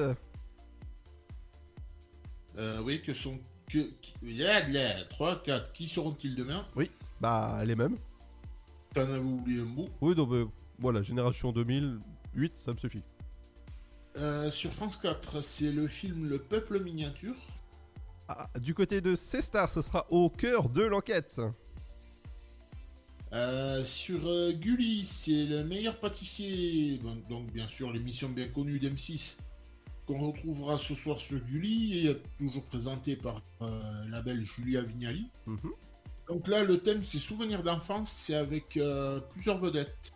Euh, 2.59 2.81
oui, 2.83 3.01
que 3.01 3.13
sont. 3.13 3.39
Que, 3.71 3.79
il 4.23 4.33
y 4.37 4.45
a 4.45 4.63
de 4.63 4.75
la 4.75 5.05
3, 5.05 5.43
4. 5.45 5.73
Qui 5.73 5.87
seront-ils 5.87 6.35
demain? 6.35 6.67
Oui, 6.75 6.91
bah 7.21 7.63
les 7.65 7.77
mêmes. 7.77 7.99
T'en 8.95 9.03
avais 9.03 9.19
oublié 9.19 9.61
un 9.63 9.67
bout. 9.67 9.89
Oui, 10.01 10.17
donc 10.17 10.33
euh, 10.33 10.47
voilà, 10.81 11.03
Génération 11.03 11.53
2008, 11.53 12.57
ça 12.57 12.73
me 12.73 12.79
suffit. 12.79 13.03
Euh, 14.17 14.51
sur 14.51 14.73
France 14.73 14.97
4, 14.97 15.41
c'est 15.41 15.71
le 15.71 15.87
film 15.87 16.29
Le 16.29 16.41
Peuple 16.41 16.81
Miniature. 16.81 17.37
Ah, 18.27 18.49
du 18.59 18.75
côté 18.75 19.01
de 19.01 19.15
C-Star, 19.15 19.71
ce 19.71 19.83
sera 19.83 20.07
au 20.11 20.31
cœur 20.31 20.69
de 20.69 20.83
l'enquête. 20.83 21.41
Euh, 23.35 23.83
sur 23.85 24.27
euh, 24.27 24.53
Gulli, 24.53 25.05
c'est 25.05 25.45
le 25.45 25.65
meilleur 25.65 25.99
pâtissier. 25.99 27.01
Donc, 27.29 27.53
bien 27.53 27.67
sûr, 27.67 27.93
l'émission 27.93 28.29
bien 28.29 28.47
connue 28.49 28.79
d'M6 28.79 29.39
qu'on 30.07 30.19
retrouvera 30.19 30.77
ce 30.77 30.95
soir 30.95 31.19
sur 31.19 31.41
Gulli 31.41 32.07
et 32.07 32.23
toujours 32.39 32.65
présenté 32.65 33.17
par 33.17 33.41
euh, 33.63 33.81
la 34.11 34.23
belle 34.23 34.43
Julia 34.43 34.83
Vignali. 34.83 35.31
Mhm. 35.47 35.59
Donc 36.29 36.49
là, 36.49 36.63
le 36.63 36.79
thème, 36.79 37.03
c'est 37.03 37.19
souvenirs 37.19 37.63
d'enfance. 37.63 38.11
C'est 38.11 38.35
avec 38.35 38.77
euh, 38.77 39.21
plusieurs 39.33 39.59
vedettes, 39.59 40.13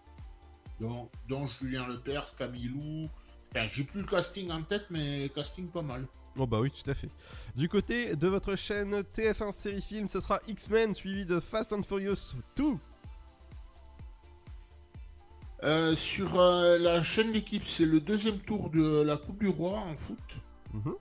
dont, 0.81 1.09
dont 1.29 1.47
Julien 1.47 1.87
Lepers, 1.87 2.37
Camille 2.37 2.69
Lou. 2.69 3.09
Enfin, 3.51 3.67
j'ai 3.67 3.85
plus 3.85 4.03
le 4.03 4.07
casting 4.07 4.51
en 4.51 4.63
tête, 4.63 4.87
mais 4.91 5.25
le 5.25 5.29
casting 5.29 5.69
pas 5.69 5.83
mal. 5.83 6.07
Oh 6.37 6.47
bah 6.47 6.61
oui, 6.61 6.71
tout 6.71 6.89
à 6.89 6.95
fait. 6.95 7.09
Du 7.57 7.69
côté 7.69 8.15
de 8.15 8.29
votre 8.29 8.55
chaîne 8.55 9.01
TF1 9.01 9.53
série 9.53 9.83
film, 9.83 10.07
ce 10.07 10.21
sera 10.21 10.41
X-Men 10.47 10.95
suivi 10.95 11.27
de 11.27 11.41
Fast 11.41 11.73
and 11.73 11.83
Furious 11.83 12.35
2. 12.57 12.75
Euh, 15.65 15.95
sur 15.95 16.39
euh, 16.39 16.79
la 16.79 17.03
chaîne 17.03 17.33
L'équipe, 17.33 17.65
c'est 17.67 17.85
le 17.87 18.01
deuxième 18.01 18.39
tour 18.39 18.71
de 18.71 19.03
la 19.03 19.17
Coupe 19.17 19.41
du 19.41 19.49
Roi 19.49 19.79
en 19.79 19.97
foot. 19.97 20.39
Mhm. 20.73 20.95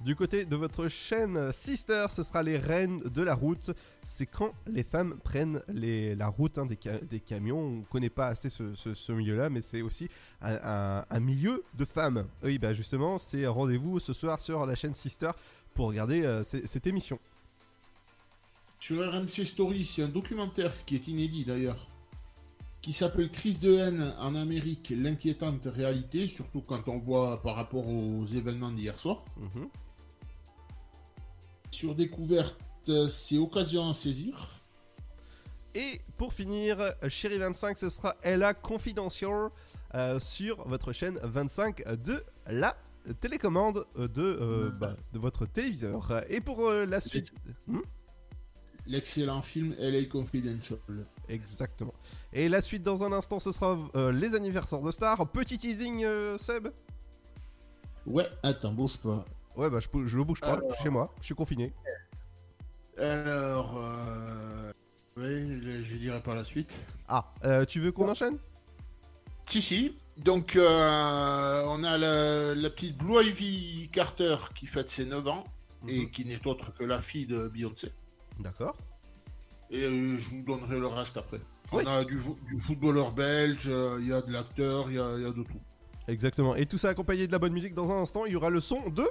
Du 0.00 0.14
côté 0.14 0.44
de 0.44 0.54
votre 0.56 0.86
chaîne 0.88 1.52
Sister, 1.52 2.06
ce 2.12 2.22
sera 2.22 2.42
les 2.42 2.58
reines 2.58 3.00
de 3.00 3.22
la 3.22 3.34
route. 3.34 3.70
C'est 4.04 4.26
quand 4.26 4.52
les 4.66 4.82
femmes 4.84 5.16
prennent 5.24 5.62
les- 5.68 6.14
la 6.14 6.28
route 6.28 6.58
hein, 6.58 6.66
des, 6.66 6.78
ca- 6.80 6.98
des 7.00 7.18
camions. 7.18 7.58
On 7.58 7.82
connaît 7.82 8.10
pas 8.10 8.28
assez 8.28 8.50
ce, 8.50 8.74
ce- 8.74 8.94
ce 8.94 9.10
milieu-là, 9.12 9.48
mais 9.48 9.62
c'est 9.62 9.80
aussi 9.82 10.08
un, 10.42 10.54
un- 10.62 11.04
un 11.10 11.20
milieu 11.20 11.64
de 11.74 11.84
femmes. 11.86 12.26
Oui, 12.44 12.58
bah 12.58 12.72
justement, 12.74 13.16
c'est 13.18 13.46
rendez-vous 13.46 13.98
ce 13.98 14.12
soir 14.12 14.40
sur 14.40 14.64
la 14.66 14.74
chaîne 14.74 14.94
Sister 14.94 15.30
pour 15.74 15.88
regarder 15.88 16.22
euh, 16.24 16.44
cette 16.44 16.86
émission. 16.86 17.18
Sur 18.78 19.02
RMC 19.10 19.44
Story, 19.44 19.84
c'est 19.84 20.02
un 20.02 20.08
documentaire 20.08 20.84
qui 20.84 20.94
est 20.94 21.08
inédit 21.08 21.44
d'ailleurs, 21.46 21.88
qui 22.86 22.92
s'appelle 22.92 23.28
Crise 23.32 23.58
de 23.58 23.78
haine 23.78 24.14
en 24.20 24.36
Amérique, 24.36 24.94
l'inquiétante 24.96 25.64
réalité, 25.66 26.28
surtout 26.28 26.60
quand 26.60 26.86
on 26.86 27.00
voit 27.00 27.42
par 27.42 27.56
rapport 27.56 27.88
aux 27.88 28.24
événements 28.24 28.70
d'hier 28.70 28.96
soir. 28.96 29.24
Mhm. 29.38 29.68
Sur 31.72 31.96
Découverte, 31.96 32.60
c'est 33.08 33.38
Occasion 33.38 33.90
à 33.90 33.92
saisir. 33.92 34.62
Et 35.74 36.00
pour 36.16 36.32
finir, 36.32 36.78
Chérie 37.08 37.38
25, 37.38 37.76
ce 37.76 37.88
sera 37.88 38.14
Ella 38.22 38.54
Confidential 38.54 39.50
euh, 39.96 40.20
sur 40.20 40.68
votre 40.68 40.92
chaîne 40.92 41.18
25 41.24 41.82
de 42.04 42.22
la 42.46 42.76
télécommande 43.20 43.84
euh, 43.98 44.06
de, 44.06 44.22
euh, 44.22 44.70
bah, 44.70 44.96
de 45.12 45.18
votre 45.18 45.44
téléviseur. 45.44 46.22
Et 46.28 46.40
pour 46.40 46.64
euh, 46.68 46.86
la 46.86 47.00
suite... 47.00 47.34
Hmm 47.66 47.80
L'excellent 48.86 49.42
film 49.42 49.74
LA 49.80 50.04
Confidential. 50.04 50.78
Exactement. 51.28 51.94
Et 52.32 52.48
la 52.48 52.60
suite 52.60 52.82
dans 52.82 53.02
un 53.02 53.12
instant, 53.12 53.40
ce 53.40 53.52
sera 53.52 53.76
euh, 53.96 54.12
les 54.12 54.34
anniversaires 54.34 54.80
de 54.80 54.90
stars. 54.92 55.26
Petit 55.28 55.58
teasing, 55.58 56.04
euh, 56.04 56.38
Seb 56.38 56.68
Ouais, 58.06 58.26
attends, 58.42 58.72
bouge 58.72 58.98
pas. 58.98 59.24
Ouais, 59.56 59.68
bah 59.68 59.78
je, 59.80 59.88
je 60.06 60.18
bouge 60.18 60.40
pas, 60.40 60.52
Alors. 60.52 60.68
je 60.70 60.74
suis 60.74 60.82
chez 60.84 60.90
moi, 60.90 61.12
je 61.20 61.24
suis 61.26 61.34
confiné. 61.34 61.72
Alors, 62.98 63.76
euh... 63.78 64.72
oui, 65.16 65.82
je 65.82 65.96
dirai 65.96 66.20
par 66.22 66.34
la 66.34 66.44
suite. 66.44 66.78
Ah, 67.08 67.32
tu 67.66 67.80
veux 67.80 67.90
qu'on 67.92 68.08
enchaîne? 68.08 68.38
Si, 69.46 69.60
si. 69.60 69.96
Donc, 70.18 70.56
on 70.56 71.84
a 71.84 71.98
la, 71.98 72.54
la 72.54 72.70
petite 72.70 72.96
Blue 72.96 73.22
Ivy 73.24 73.88
Carter 73.92 74.36
qui 74.54 74.66
fête 74.66 74.88
ses 74.88 75.04
9 75.06 75.26
ans 75.28 75.44
et 75.88 76.10
qui 76.10 76.24
n'est 76.24 76.46
autre 76.46 76.72
que 76.72 76.84
la 76.84 77.00
fille 77.00 77.26
de 77.26 77.48
Beyoncé. 77.48 77.92
D'accord. 78.38 78.76
Et 79.70 79.82
euh, 79.84 80.16
je 80.18 80.30
vous 80.30 80.42
donnerai 80.42 80.78
le 80.78 80.86
reste 80.86 81.16
après. 81.16 81.38
Oui. 81.72 81.82
On 81.84 81.90
a 81.90 82.04
du, 82.04 82.16
fo- 82.18 82.36
du 82.46 82.60
footballeur 82.60 83.12
belge, 83.12 83.64
euh, 83.66 83.98
il 84.00 84.08
y 84.08 84.12
a 84.12 84.20
de 84.22 84.32
l'acteur, 84.32 84.86
il 84.88 84.92
y 84.94 84.96
y 84.96 84.98
a 85.00 85.32
de 85.32 85.42
tout. 85.42 85.60
Exactement. 86.08 86.54
Et 86.54 86.66
tout 86.66 86.78
ça 86.78 86.90
accompagné 86.90 87.26
de 87.26 87.32
la 87.32 87.38
bonne 87.40 87.52
musique. 87.52 87.74
Dans 87.74 87.90
un 87.90 88.00
instant, 88.02 88.24
il 88.26 88.32
y 88.32 88.36
aura 88.36 88.48
le 88.50 88.60
son 88.60 88.88
de. 88.90 89.04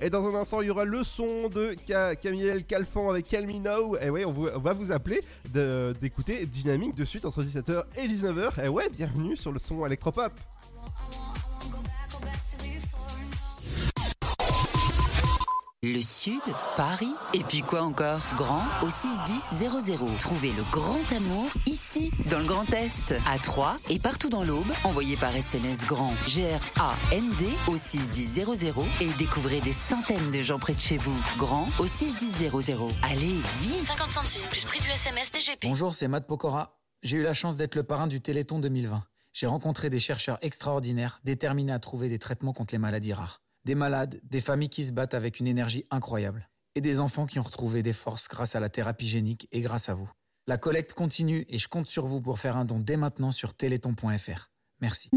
Et 0.00 0.10
dans 0.10 0.28
un 0.28 0.38
instant, 0.38 0.60
il 0.62 0.68
y 0.68 0.70
aura 0.70 0.84
le 0.84 1.02
son 1.02 1.48
de 1.48 1.74
Ca- 1.84 2.14
Camille 2.14 2.64
Calfan 2.64 3.10
avec 3.10 3.32
Now. 3.32 3.96
Et 3.96 4.10
ouais, 4.10 4.24
on, 4.24 4.32
vous- 4.32 4.48
on 4.54 4.60
va 4.60 4.72
vous 4.72 4.92
appeler 4.92 5.20
d'écouter 6.00 6.46
Dynamique 6.46 6.94
de 6.94 7.04
suite 7.04 7.24
entre 7.24 7.42
17h 7.42 7.82
et 7.96 8.06
19h. 8.06 8.64
Et 8.64 8.68
ouais, 8.68 8.88
bienvenue 8.90 9.36
sur 9.36 9.50
le 9.50 9.58
son 9.58 9.84
électropop. 9.84 10.32
Le 15.84 16.00
Sud, 16.00 16.40
Paris, 16.74 17.14
et 17.34 17.44
puis 17.44 17.60
quoi 17.60 17.82
encore? 17.82 18.20
Grand 18.34 18.64
au 18.82 18.90
61000. 18.90 20.10
Trouvez 20.18 20.50
le 20.50 20.64
grand 20.72 21.12
amour 21.12 21.48
ici, 21.66 22.10
dans 22.28 22.40
le 22.40 22.46
Grand 22.46 22.68
Est, 22.72 23.14
à 23.28 23.38
Troyes 23.38 23.76
et 23.88 24.00
partout 24.00 24.28
dans 24.28 24.42
l'Aube. 24.42 24.66
Envoyez 24.82 25.16
par 25.16 25.36
SMS 25.36 25.86
grand 25.86 26.12
G-R-A-N-D 26.26 27.46
au 27.68 27.76
61000 27.76 28.72
et 29.00 29.08
découvrez 29.18 29.60
des 29.60 29.72
centaines 29.72 30.32
de 30.32 30.42
gens 30.42 30.58
près 30.58 30.74
de 30.74 30.80
chez 30.80 30.96
vous. 30.96 31.16
Grand 31.36 31.68
au 31.78 31.86
61000. 31.86 32.50
Allez, 33.04 33.40
vite 33.60 33.86
50 33.86 34.10
centimes 34.10 34.48
plus 34.50 34.64
prix 34.64 34.80
du 34.80 34.88
SMS 34.88 35.30
DGP. 35.30 35.60
Bonjour, 35.62 35.94
c'est 35.94 36.08
Matt 36.08 36.26
Pokora. 36.26 36.76
J'ai 37.04 37.18
eu 37.18 37.22
la 37.22 37.34
chance 37.34 37.56
d'être 37.56 37.76
le 37.76 37.84
parrain 37.84 38.08
du 38.08 38.20
Téléthon 38.20 38.58
2020. 38.58 39.04
J'ai 39.32 39.46
rencontré 39.46 39.90
des 39.90 40.00
chercheurs 40.00 40.38
extraordinaires 40.40 41.20
déterminés 41.22 41.70
à 41.70 41.78
trouver 41.78 42.08
des 42.08 42.18
traitements 42.18 42.52
contre 42.52 42.74
les 42.74 42.78
maladies 42.78 43.12
rares. 43.12 43.42
Des 43.64 43.74
malades, 43.74 44.20
des 44.22 44.40
familles 44.40 44.68
qui 44.68 44.84
se 44.84 44.92
battent 44.92 45.14
avec 45.14 45.40
une 45.40 45.46
énergie 45.46 45.84
incroyable. 45.90 46.48
Et 46.74 46.80
des 46.80 47.00
enfants 47.00 47.26
qui 47.26 47.38
ont 47.38 47.42
retrouvé 47.42 47.82
des 47.82 47.92
forces 47.92 48.28
grâce 48.28 48.54
à 48.54 48.60
la 48.60 48.68
thérapie 48.68 49.06
génique 49.06 49.48
et 49.52 49.60
grâce 49.60 49.88
à 49.88 49.94
vous. 49.94 50.10
La 50.46 50.56
collecte 50.56 50.94
continue 50.94 51.44
et 51.48 51.58
je 51.58 51.68
compte 51.68 51.86
sur 51.86 52.06
vous 52.06 52.22
pour 52.22 52.38
faire 52.38 52.56
un 52.56 52.64
don 52.64 52.78
dès 52.78 52.96
maintenant 52.96 53.30
sur 53.30 53.54
téléthon.fr. 53.54 54.50
Merci. 54.80 55.10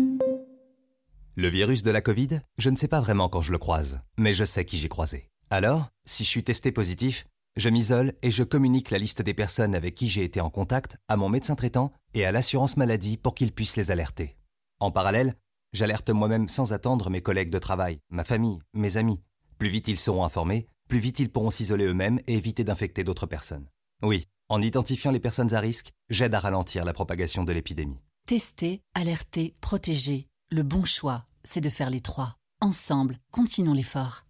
Le 1.35 1.47
virus 1.47 1.83
de 1.83 1.91
la 1.91 2.01
Covid, 2.01 2.41
je 2.57 2.69
ne 2.69 2.75
sais 2.75 2.89
pas 2.89 2.99
vraiment 2.99 3.29
quand 3.29 3.41
je 3.41 3.53
le 3.53 3.57
croise, 3.57 4.01
mais 4.17 4.33
je 4.33 4.43
sais 4.43 4.65
qui 4.65 4.77
j'ai 4.77 4.89
croisé. 4.89 5.29
Alors, 5.49 5.89
si 6.05 6.25
je 6.25 6.29
suis 6.29 6.43
testé 6.43 6.71
positif, 6.71 7.25
je 7.55 7.69
m'isole 7.69 8.13
et 8.21 8.31
je 8.31 8.43
communique 8.43 8.91
la 8.91 8.97
liste 8.97 9.21
des 9.21 9.33
personnes 9.33 9.75
avec 9.75 9.95
qui 9.95 10.07
j'ai 10.07 10.23
été 10.23 10.41
en 10.41 10.49
contact 10.49 10.97
à 11.07 11.15
mon 11.15 11.29
médecin 11.29 11.55
traitant 11.55 11.91
et 12.13 12.25
à 12.25 12.31
l'assurance 12.31 12.75
maladie 12.75 13.17
pour 13.17 13.35
qu'ils 13.35 13.53
puissent 13.53 13.77
les 13.77 13.91
alerter. 13.91 14.35
En 14.79 14.91
parallèle, 14.91 15.35
j'alerte 15.73 16.09
moi-même 16.09 16.47
sans 16.47 16.73
attendre 16.73 17.09
mes 17.09 17.21
collègues 17.21 17.49
de 17.49 17.59
travail, 17.59 17.99
ma 18.09 18.23
famille, 18.23 18.59
mes 18.73 18.97
amis. 18.97 19.21
Plus 19.57 19.69
vite 19.69 19.87
ils 19.87 19.99
seront 19.99 20.23
informés, 20.23 20.67
plus 20.89 20.99
vite 20.99 21.19
ils 21.19 21.31
pourront 21.31 21.51
s'isoler 21.51 21.85
eux-mêmes 21.85 22.19
et 22.27 22.35
éviter 22.35 22.63
d'infecter 22.63 23.03
d'autres 23.03 23.27
personnes. 23.27 23.67
Oui, 24.03 24.27
en 24.49 24.61
identifiant 24.61 25.11
les 25.11 25.19
personnes 25.19 25.53
à 25.53 25.59
risque, 25.59 25.91
j'aide 26.09 26.35
à 26.35 26.39
ralentir 26.39 26.83
la 26.83 26.93
propagation 26.93 27.43
de 27.43 27.53
l'épidémie. 27.53 28.01
Tester, 28.27 28.81
alerter, 28.93 29.55
protéger. 29.61 30.27
Le 30.49 30.63
bon 30.63 30.83
choix, 30.83 31.25
c'est 31.43 31.61
de 31.61 31.69
faire 31.69 31.89
les 31.89 32.01
trois. 32.01 32.35
Ensemble, 32.59 33.17
continuons 33.31 33.73
l'effort. 33.73 34.25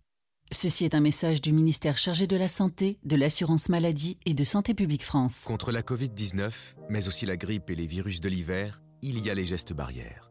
Ceci 0.51 0.85
est 0.85 0.95
un 0.95 0.99
message 0.99 1.41
du 1.41 1.53
ministère 1.53 1.97
chargé 1.97 2.27
de 2.27 2.35
la 2.35 2.49
Santé, 2.49 2.99
de 3.03 3.15
l'Assurance 3.15 3.69
Maladie 3.69 4.17
et 4.25 4.33
de 4.33 4.43
Santé 4.43 4.73
Publique 4.73 5.03
France. 5.03 5.43
Contre 5.45 5.71
la 5.71 5.81
Covid-19, 5.81 6.51
mais 6.89 7.07
aussi 7.07 7.25
la 7.25 7.37
grippe 7.37 7.69
et 7.69 7.75
les 7.75 7.87
virus 7.87 8.19
de 8.19 8.29
l'hiver, 8.29 8.81
il 9.01 9.17
y 9.19 9.29
a 9.29 9.33
les 9.33 9.45
gestes 9.45 9.73
barrières. 9.73 10.30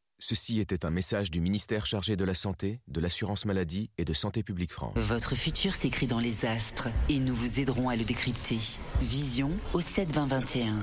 Ceci 0.23 0.59
était 0.59 0.85
un 0.85 0.91
message 0.91 1.31
du 1.31 1.41
ministère 1.41 1.87
chargé 1.87 2.15
de 2.15 2.23
la 2.23 2.35
Santé, 2.35 2.79
de 2.87 3.01
l'Assurance 3.01 3.43
Maladie 3.45 3.89
et 3.97 4.05
de 4.05 4.13
Santé 4.13 4.43
Publique 4.43 4.71
France. 4.71 4.93
Votre 4.95 5.33
futur 5.33 5.73
s'écrit 5.73 6.05
dans 6.05 6.19
les 6.19 6.45
astres 6.45 6.89
et 7.09 7.17
nous 7.17 7.33
vous 7.33 7.59
aiderons 7.59 7.89
à 7.89 7.95
le 7.95 8.03
décrypter. 8.03 8.59
Vision 9.01 9.49
au 9.73 9.79
72021. 9.79 10.75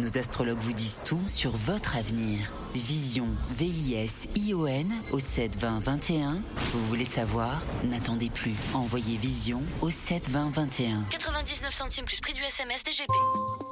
Nos 0.00 0.18
astrologues 0.18 0.58
vous 0.58 0.72
disent 0.72 1.00
tout 1.04 1.22
sur 1.26 1.52
votre 1.52 1.96
avenir. 1.96 2.52
Vision, 2.74 3.28
V-I-S-I-O-N 3.56 4.92
au 5.12 5.20
72021. 5.20 6.42
Vous 6.72 6.86
voulez 6.86 7.04
savoir? 7.04 7.62
N'attendez 7.84 8.28
plus. 8.28 8.54
Envoyez 8.72 9.16
Vision 9.16 9.62
au 9.82 9.90
72021. 9.90 11.04
99 11.10 11.72
centimes 11.72 12.04
plus 12.06 12.20
prix 12.20 12.32
du 12.32 12.42
SMS 12.42 12.82
DGP. 12.82 13.12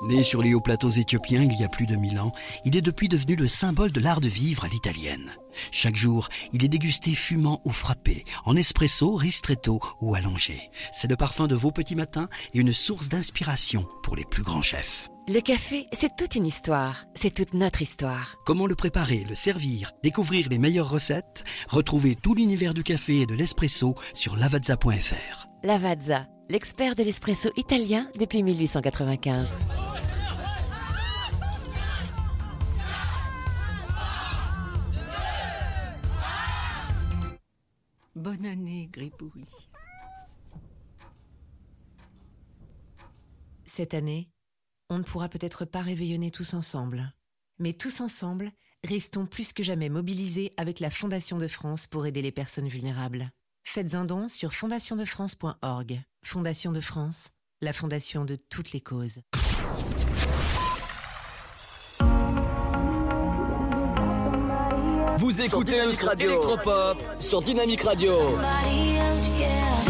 Né 0.04 0.22
sur 0.22 0.42
les 0.42 0.54
hauts 0.54 0.60
plateaux 0.60 0.90
éthiopiens 0.90 1.42
il 1.42 1.58
y 1.58 1.64
a 1.64 1.68
plus 1.68 1.86
de 1.86 1.96
mille 1.96 2.20
ans, 2.20 2.32
il 2.64 2.76
est 2.76 2.82
depuis 2.82 3.08
devenu 3.08 3.34
le 3.34 3.48
symbole 3.48 3.90
de 3.90 4.00
l'art 4.00 4.20
de 4.20 4.28
vivre 4.28 4.64
à 4.64 4.68
l'italienne. 4.68 5.32
Chaque 5.72 5.96
jour, 5.96 6.28
il 6.52 6.64
est 6.64 6.68
dégusté 6.68 7.14
fumant 7.14 7.60
ou 7.64 7.72
frappé, 7.72 8.24
en 8.44 8.54
espresso, 8.54 9.16
ristretto 9.16 9.80
ou 10.00 10.14
allongé. 10.14 10.70
C'est 10.92 11.10
le 11.10 11.16
parfum 11.16 11.48
de 11.48 11.56
vos 11.56 11.72
petits 11.72 11.96
matins 11.96 12.28
et 12.54 12.60
une 12.60 12.72
source 12.72 13.08
d'inspiration 13.08 13.86
pour 14.04 14.14
les 14.14 14.24
plus 14.24 14.44
grands 14.44 14.62
chefs. 14.62 15.11
Le 15.28 15.40
café, 15.40 15.86
c'est 15.92 16.16
toute 16.16 16.34
une 16.34 16.46
histoire. 16.46 17.04
C'est 17.14 17.32
toute 17.32 17.54
notre 17.54 17.80
histoire. 17.80 18.38
Comment 18.44 18.66
le 18.66 18.74
préparer, 18.74 19.24
le 19.28 19.36
servir, 19.36 19.92
découvrir 20.02 20.48
les 20.48 20.58
meilleures 20.58 20.90
recettes? 20.90 21.44
Retrouvez 21.68 22.16
tout 22.16 22.34
l'univers 22.34 22.74
du 22.74 22.82
café 22.82 23.20
et 23.20 23.26
de 23.26 23.34
l'espresso 23.34 23.94
sur 24.14 24.34
lavazza.fr. 24.36 25.46
Lavazza, 25.62 26.26
l'expert 26.48 26.96
de 26.96 27.04
l'espresso 27.04 27.50
italien 27.56 28.10
depuis 28.18 28.42
1895. 28.42 29.54
Bonne 38.16 38.44
année, 38.44 38.88
Gribouille. 38.92 39.46
Cette 43.64 43.94
année, 43.94 44.28
on 44.92 44.98
ne 44.98 45.02
pourra 45.04 45.28
peut-être 45.28 45.64
pas 45.64 45.80
réveillonner 45.80 46.30
tous 46.30 46.54
ensemble. 46.54 47.12
Mais 47.58 47.72
tous 47.72 48.00
ensemble, 48.00 48.52
restons 48.84 49.26
plus 49.26 49.52
que 49.52 49.62
jamais 49.62 49.88
mobilisés 49.88 50.52
avec 50.56 50.80
la 50.80 50.90
Fondation 50.90 51.38
de 51.38 51.48
France 51.48 51.86
pour 51.86 52.06
aider 52.06 52.20
les 52.22 52.32
personnes 52.32 52.68
vulnérables. 52.68 53.30
Faites 53.64 53.94
un 53.94 54.04
don 54.04 54.28
sur 54.28 54.52
fondationdefrance.org. 54.52 56.02
Fondation 56.24 56.72
de 56.72 56.80
France, 56.80 57.30
la 57.62 57.72
fondation 57.72 58.24
de 58.24 58.36
toutes 58.36 58.72
les 58.72 58.80
causes. 58.80 59.20
Vous 65.16 65.40
écoutez 65.40 65.84
le 65.84 65.92
son 65.92 66.10
électropop 66.10 67.02
sur 67.20 67.40
Dynamic 67.40 67.82
Radio. 67.82 68.12
Somebody 68.12 69.81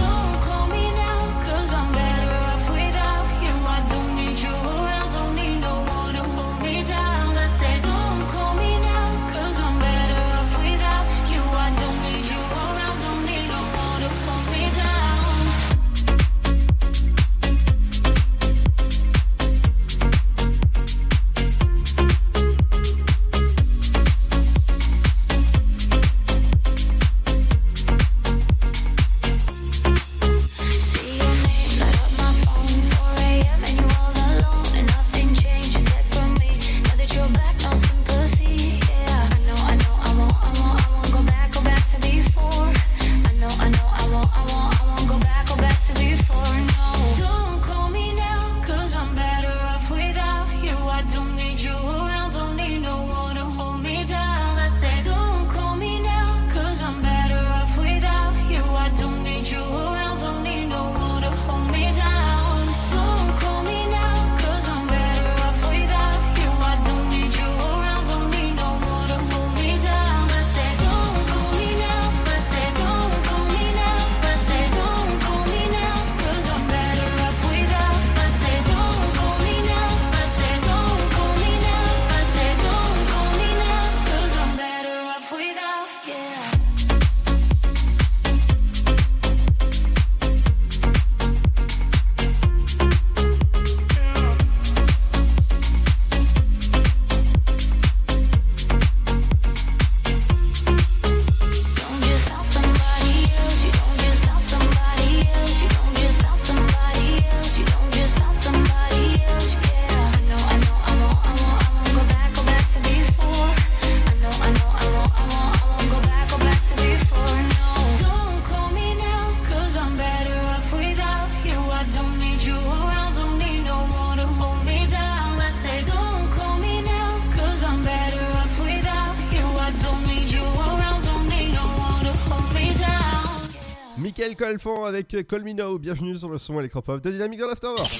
Avec 134.64 135.26
Colmino, 135.26 135.76
bienvenue 135.76 136.14
sur 136.16 136.28
le 136.28 136.38
son 136.38 136.60
électropop 136.60 137.00
de 137.00 137.10
Dynamique 137.10 137.40
dans 137.40 137.48
l'Afterwork. 137.48 137.90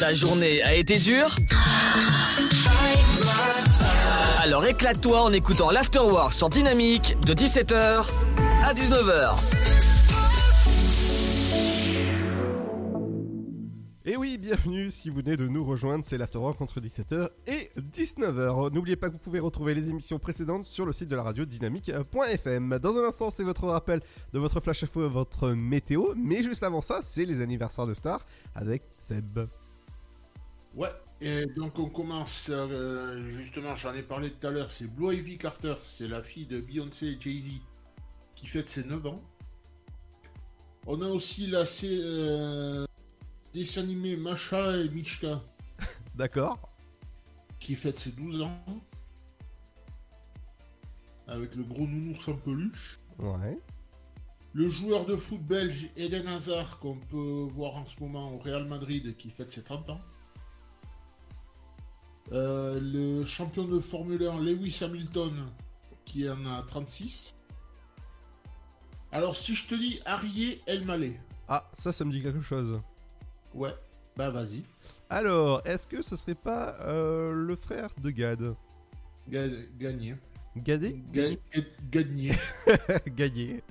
Ta 0.00 0.12
journée 0.12 0.62
a 0.64 0.74
été 0.74 0.96
dure 0.98 1.36
Alors 4.42 4.66
éclate-toi 4.66 5.22
en 5.22 5.32
écoutant 5.32 5.70
l'Afterwork 5.70 6.32
sur 6.32 6.48
Dynamique 6.48 7.16
de 7.24 7.34
17h 7.34 8.06
à 8.64 8.74
19h. 8.74 9.57
Et 14.10 14.16
oui, 14.16 14.38
bienvenue 14.38 14.90
si 14.90 15.10
vous 15.10 15.16
venez 15.16 15.36
de 15.36 15.46
nous 15.46 15.62
rejoindre, 15.62 16.02
c'est 16.02 16.16
l'Afterwork 16.16 16.58
entre 16.62 16.80
17h 16.80 17.28
et 17.46 17.70
19h. 17.78 18.72
N'oubliez 18.72 18.96
pas 18.96 19.08
que 19.08 19.12
vous 19.12 19.18
pouvez 19.18 19.38
retrouver 19.38 19.74
les 19.74 19.90
émissions 19.90 20.18
précédentes 20.18 20.64
sur 20.64 20.86
le 20.86 20.94
site 20.94 21.08
de 21.08 21.16
la 21.16 21.22
radio 21.22 21.44
dynamique.fm. 21.44 22.78
Dans 22.78 22.96
un 22.96 23.08
instant, 23.08 23.28
c'est 23.28 23.44
votre 23.44 23.66
rappel 23.66 24.00
de 24.32 24.38
votre 24.38 24.60
flash 24.60 24.82
info 24.82 25.04
et 25.04 25.10
votre 25.10 25.50
météo, 25.50 26.14
mais 26.16 26.42
juste 26.42 26.62
avant 26.62 26.80
ça, 26.80 27.02
c'est 27.02 27.26
les 27.26 27.42
anniversaires 27.42 27.86
de 27.86 27.92
stars 27.92 28.24
avec 28.54 28.82
Seb. 28.94 29.40
Ouais, 30.74 30.88
et 31.20 31.44
donc 31.44 31.78
on 31.78 31.90
commence, 31.90 32.48
euh, 32.50 33.20
justement, 33.28 33.74
j'en 33.74 33.92
ai 33.92 34.02
parlé 34.02 34.30
tout 34.30 34.46
à 34.46 34.50
l'heure, 34.50 34.70
c'est 34.70 34.86
Blue 34.86 35.12
Ivy 35.14 35.36
Carter, 35.36 35.74
c'est 35.82 36.08
la 36.08 36.22
fille 36.22 36.46
de 36.46 36.62
Beyoncé 36.62 37.08
et 37.08 37.20
Jay-Z 37.20 37.50
qui 38.34 38.46
fête 38.46 38.68
ses 38.68 38.84
9 38.84 39.04
ans. 39.04 39.22
On 40.86 41.02
a 41.02 41.08
aussi 41.08 41.46
la 41.46 41.66
sé- 41.66 42.00
euh, 42.00 42.86
dessin 43.52 43.82
animé 43.82 44.16
Masha 44.16 44.76
et 44.76 44.88
Michka 44.88 45.42
D'accord 46.14 46.68
qui 47.58 47.74
fête 47.74 47.98
ses 47.98 48.12
12 48.12 48.42
ans. 48.42 48.64
Avec 51.26 51.54
le 51.54 51.64
gros 51.64 51.86
nounours 51.86 52.28
en 52.28 52.36
peluche. 52.36 52.98
Ouais. 53.18 53.58
Le 54.54 54.68
joueur 54.68 55.04
de 55.04 55.16
foot 55.16 55.40
belge 55.42 55.90
Eden 55.96 56.26
Hazard 56.28 56.78
qu'on 56.78 56.96
peut 56.96 57.48
voir 57.52 57.76
en 57.76 57.84
ce 57.84 58.00
moment 58.00 58.32
au 58.32 58.38
Real 58.38 58.66
Madrid 58.66 59.16
qui 59.16 59.30
fête 59.30 59.50
ses 59.50 59.62
30 59.62 59.90
ans. 59.90 60.00
Euh, 62.32 62.78
le 62.80 63.24
champion 63.24 63.64
de 63.64 63.80
Formule 63.80 64.26
1 64.26 64.40
Lewis 64.40 64.80
Hamilton 64.82 65.50
qui 66.04 66.28
en 66.28 66.46
a 66.46 66.62
36. 66.62 67.34
Alors 69.12 69.34
si 69.34 69.54
je 69.54 69.66
te 69.66 69.74
dis 69.74 70.00
Arié 70.06 70.62
El 70.66 70.84
Malé. 70.84 71.18
Ah, 71.48 71.70
ça, 71.72 71.92
ça 71.92 72.04
me 72.04 72.12
dit 72.12 72.22
quelque 72.22 72.42
chose. 72.42 72.80
Ouais, 73.58 73.74
bah 74.16 74.30
vas-y. 74.30 74.62
Alors, 75.10 75.62
est-ce 75.64 75.86
que 75.86 76.00
ce 76.02 76.14
serait 76.16 76.34
pas 76.34 76.76
euh, 76.80 77.32
le 77.32 77.56
frère 77.56 77.90
de 78.00 78.10
Gad? 78.10 78.54
Ga- 79.28 79.48
Gagné. 79.76 80.14
Gadé? 80.56 81.02
Ga- 81.12 81.30
ga- 81.52 81.62
Gagné. 81.90 82.32
Gagné. 83.08 83.62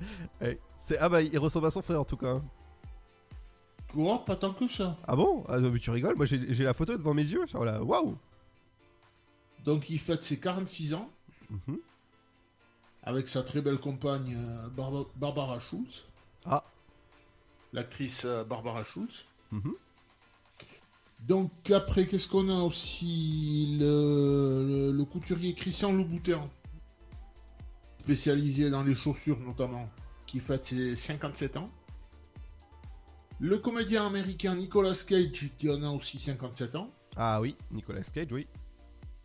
C'est... 0.78 0.98
Ah 1.00 1.10
bah, 1.10 1.22
il 1.22 1.38
ressemble 1.40 1.68
à 1.68 1.72
son 1.72 1.82
frère 1.82 2.00
en 2.02 2.06
tout 2.06 2.18
cas. 2.18 2.32
hein. 2.36 2.44
Quoi? 3.92 4.24
Pas 4.26 4.36
tant 4.36 4.54
que 4.54 4.68
ça. 4.68 4.98
Ah 5.08 5.16
bon? 5.16 5.44
Ah 5.48 5.60
mais 5.60 5.80
tu 5.80 5.90
rigoles, 5.92 6.16
moi 6.16 6.26
j'ai, 6.26 6.54
j'ai 6.54 6.64
la 6.64 6.74
photo 6.74 6.96
devant 6.98 7.14
mes 7.14 7.24
yeux. 7.24 7.46
genre 7.48 7.64
là, 7.66 7.82
Waouh 7.82 8.18
Donc 9.64 9.90
il 9.90 10.00
fête 10.00 10.22
ses 10.22 10.40
46 10.40 10.94
ans. 10.94 11.10
Mhm. 11.50 11.80
Avec 13.04 13.28
sa 13.30 13.44
très 13.44 13.62
belle 13.62 13.78
compagne 13.80 14.36
euh, 14.38 14.70
Barba- 14.70 15.08
Barbara 15.16 15.60
Schultz. 15.60 16.06
Ah. 16.46 16.64
L'actrice 17.74 18.26
euh, 18.26 18.44
Barbara 18.44 18.84
Schultz. 18.84 19.26
Mhm. 19.52 19.74
Donc 21.20 21.72
après, 21.72 22.06
qu'est-ce 22.06 22.28
qu'on 22.28 22.48
a 22.50 22.62
aussi 22.62 23.78
le, 23.80 24.66
le- 24.68 24.92
le 24.92 25.06
couturier 25.06 25.54
Christian 25.54 25.92
Louboutin, 25.92 26.44
spécialisé 28.00 28.70
dans 28.70 28.84
les 28.84 28.96
chaussures 28.96 29.40
notamment, 29.40 29.88
qui 30.26 30.40
fête 30.40 30.64
ses 30.64 30.96
57 30.96 31.58
ans. 31.58 31.70
Le 33.40 33.58
comédien 33.60 34.06
américain 34.06 34.56
Nicolas 34.56 34.94
Cage, 35.08 35.52
qui 35.58 35.70
en 35.70 35.84
a 35.84 35.90
aussi 35.90 36.18
57 36.20 36.76
ans. 36.76 36.90
Ah 37.16 37.42
oui, 37.42 37.56
Nicolas 37.72 38.02
Cage, 38.02 38.32
oui. 38.32 38.48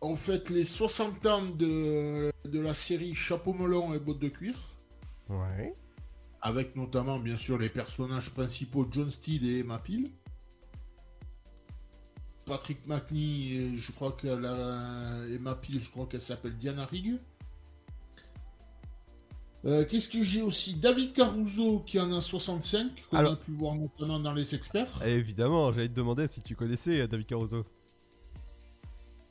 On 0.01 0.15
fête 0.15 0.49
les 0.49 0.65
60 0.65 1.25
ans 1.27 1.41
de, 1.45 2.31
de 2.45 2.59
la 2.59 2.73
série 2.73 3.15
Chapeau 3.15 3.53
melon 3.53 3.93
et 3.93 3.99
bottes 3.99 4.19
de 4.19 4.27
cuir. 4.29 4.55
Ouais. 5.29 5.73
Avec 6.45 6.75
notamment, 6.75 7.19
bien 7.19 7.37
sûr, 7.37 7.57
les 7.57 7.69
personnages 7.69 8.29
principaux 8.31 8.85
John 8.91 9.09
Steed 9.09 9.43
et 9.45 9.59
Emma 9.59 9.79
Peel. 9.79 10.03
Patrick 12.45 12.85
McNee, 12.85 13.53
et 13.53 13.77
je 13.77 13.91
crois 13.93 14.11
qu'elle 14.11 14.45
a 14.45 15.25
Emma 15.33 15.55
Peel, 15.55 15.81
je 15.81 15.89
crois 15.89 16.05
qu'elle 16.05 16.19
s'appelle 16.19 16.53
Diana 16.55 16.85
Rigg. 16.85 17.17
Euh, 19.63 19.85
Qu'est-ce 19.85 20.09
que 20.09 20.21
j'ai 20.21 20.41
aussi? 20.41 20.75
David 20.75 21.13
Caruso 21.13 21.79
qui 21.85 21.97
en 21.97 22.11
a 22.11 22.19
65, 22.19 23.05
qu'on 23.09 23.15
Alors- 23.17 23.31
a 23.31 23.35
pu 23.37 23.51
voir 23.51 23.75
notamment 23.75 24.19
dans 24.19 24.33
les 24.33 24.53
experts. 24.53 25.01
Évidemment, 25.05 25.71
j'allais 25.71 25.87
te 25.87 25.93
demander 25.93 26.27
si 26.27 26.41
tu 26.41 26.57
connaissais 26.57 26.99
euh, 26.99 27.07
David 27.07 27.27
Caruso. 27.27 27.63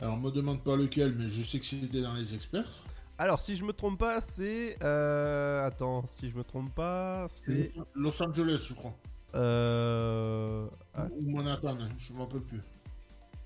Alors, 0.00 0.16
me 0.18 0.30
demande 0.30 0.64
pas 0.64 0.74
lequel, 0.74 1.14
mais 1.14 1.28
je 1.28 1.42
sais 1.42 1.58
que 1.60 1.66
c'était 1.66 2.00
dans 2.00 2.14
les 2.14 2.34
experts. 2.34 2.72
Alors, 3.18 3.38
si 3.38 3.56
je 3.56 3.64
me 3.64 3.72
trompe 3.72 3.98
pas, 3.98 4.20
c'est. 4.20 4.76
Euh... 4.82 5.66
Attends, 5.66 6.04
si 6.06 6.28
je 6.30 6.36
me 6.36 6.42
trompe 6.44 6.74
pas, 6.74 7.26
c'est. 7.28 7.72
Los 7.94 8.20
Angeles, 8.22 8.66
je 8.68 8.74
crois. 8.74 8.94
Euh. 9.34 10.66
ah, 10.94 11.06
Ou 11.18 11.30
Manhattan, 11.30 11.78
je 11.98 12.12
m'en 12.12 12.24
rappelle 12.26 12.42
plus. 12.42 12.60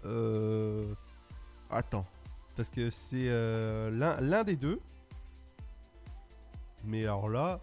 Euh. 0.04 0.92
Attends. 1.70 2.06
Parce 2.56 2.68
que 2.70 2.90
c'est 2.90 3.28
euh, 3.28 3.90
l'un 3.90 4.44
des 4.44 4.56
deux. 4.56 4.80
Mais 6.84 7.02
alors 7.02 7.28
là. 7.28 7.60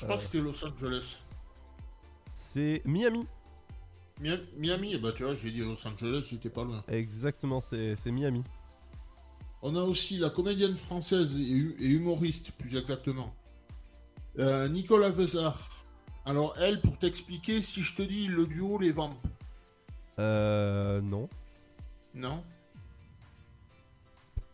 Je 0.00 0.06
crois 0.06 0.16
que 0.16 0.22
c'était 0.22 0.40
Los 0.40 0.64
Angeles. 0.64 1.22
c'est 2.34 2.80
Miami. 2.86 3.26
Mi- 4.20 4.30
Miami, 4.56 4.92
eh 4.94 4.98
ben, 4.98 5.12
tu 5.12 5.24
vois, 5.24 5.34
j'ai 5.34 5.50
dit 5.50 5.60
Los 5.60 5.86
Angeles, 5.86 6.26
j'étais 6.30 6.48
pas 6.50 6.64
loin. 6.64 6.82
Exactement, 6.88 7.60
c'est 7.60 7.96
Miami. 8.06 8.42
On 9.62 9.76
a 9.76 9.82
aussi 9.82 10.16
la 10.18 10.30
comédienne 10.30 10.74
française 10.76 11.38
et, 11.40 11.44
hu- 11.50 11.76
et 11.80 11.86
humoriste, 11.88 12.52
plus 12.52 12.76
exactement. 12.76 13.34
Euh, 14.38 14.68
Nicolas 14.68 15.10
Vezard. 15.10 15.68
Alors, 16.24 16.56
elle, 16.58 16.80
pour 16.80 16.98
t'expliquer, 16.98 17.60
si 17.60 17.82
je 17.82 17.94
te 17.94 18.02
dis 18.02 18.28
le 18.28 18.46
duo 18.46 18.78
Les 18.78 18.92
Vampes, 18.92 19.18
Euh. 20.18 21.00
Non. 21.00 21.28
non 22.14 22.42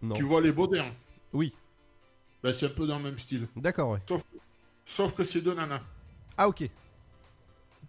Non. 0.02 0.14
Tu 0.14 0.22
vois 0.24 0.40
les 0.40 0.52
Baudins 0.52 0.90
Oui. 1.32 1.52
Ben, 2.42 2.52
c'est 2.52 2.66
un 2.66 2.70
peu 2.70 2.86
dans 2.86 2.98
le 2.98 3.04
même 3.04 3.18
style. 3.18 3.48
D'accord, 3.56 3.90
ouais. 3.90 4.00
Sauf, 4.08 4.22
sauf 4.84 5.14
que 5.14 5.24
c'est 5.24 5.40
deux 5.40 5.54
nanas. 5.54 5.82
Ah, 6.36 6.48
ok. 6.48 6.68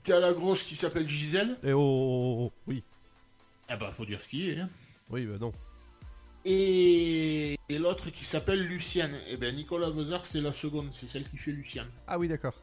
T'as 0.03 0.19
la 0.19 0.33
grosse 0.33 0.63
qui 0.63 0.75
s'appelle 0.75 1.07
Gisèle. 1.07 1.57
Et 1.63 1.73
oh, 1.73 1.79
oh, 1.79 2.35
oh, 2.39 2.45
oh, 2.45 2.53
oui. 2.67 2.83
Ah 3.69 3.75
bah, 3.75 3.91
faut 3.91 4.05
dire 4.05 4.21
ce 4.21 4.27
qui 4.27 4.49
est. 4.49 4.59
hein. 4.59 4.69
Oui, 5.09 5.25
bah 5.25 5.37
non. 5.39 5.51
Et, 6.49 7.57
et 7.67 7.77
l'autre 7.77 8.09
qui 8.09 8.23
s'appelle 8.23 8.65
Lucienne. 8.65 9.19
Et 9.27 9.35
ben, 9.35 9.53
Nicolas 9.53 9.89
Vezard, 9.89 10.23
c'est 10.23 10.39
la 10.39 10.53
seconde, 10.53 10.93
c'est 10.93 11.05
celle 11.05 11.27
qui 11.27 11.35
fait 11.35 11.51
Lucienne. 11.51 11.89
Ah, 12.07 12.17
oui, 12.17 12.29
d'accord. 12.29 12.53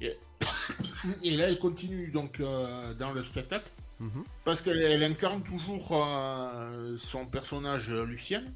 Et, 0.00 0.18
et 1.22 1.36
là, 1.36 1.48
elle 1.48 1.60
continue 1.60 2.10
donc 2.10 2.40
euh, 2.40 2.92
dans 2.94 3.12
le 3.12 3.22
spectacle. 3.22 3.70
Mhm. 4.00 4.24
Parce 4.44 4.62
qu'elle 4.62 4.82
elle 4.82 5.04
incarne 5.04 5.44
toujours 5.44 5.90
euh, 5.92 6.96
son 6.96 7.24
personnage 7.26 7.88
Lucienne, 7.88 8.52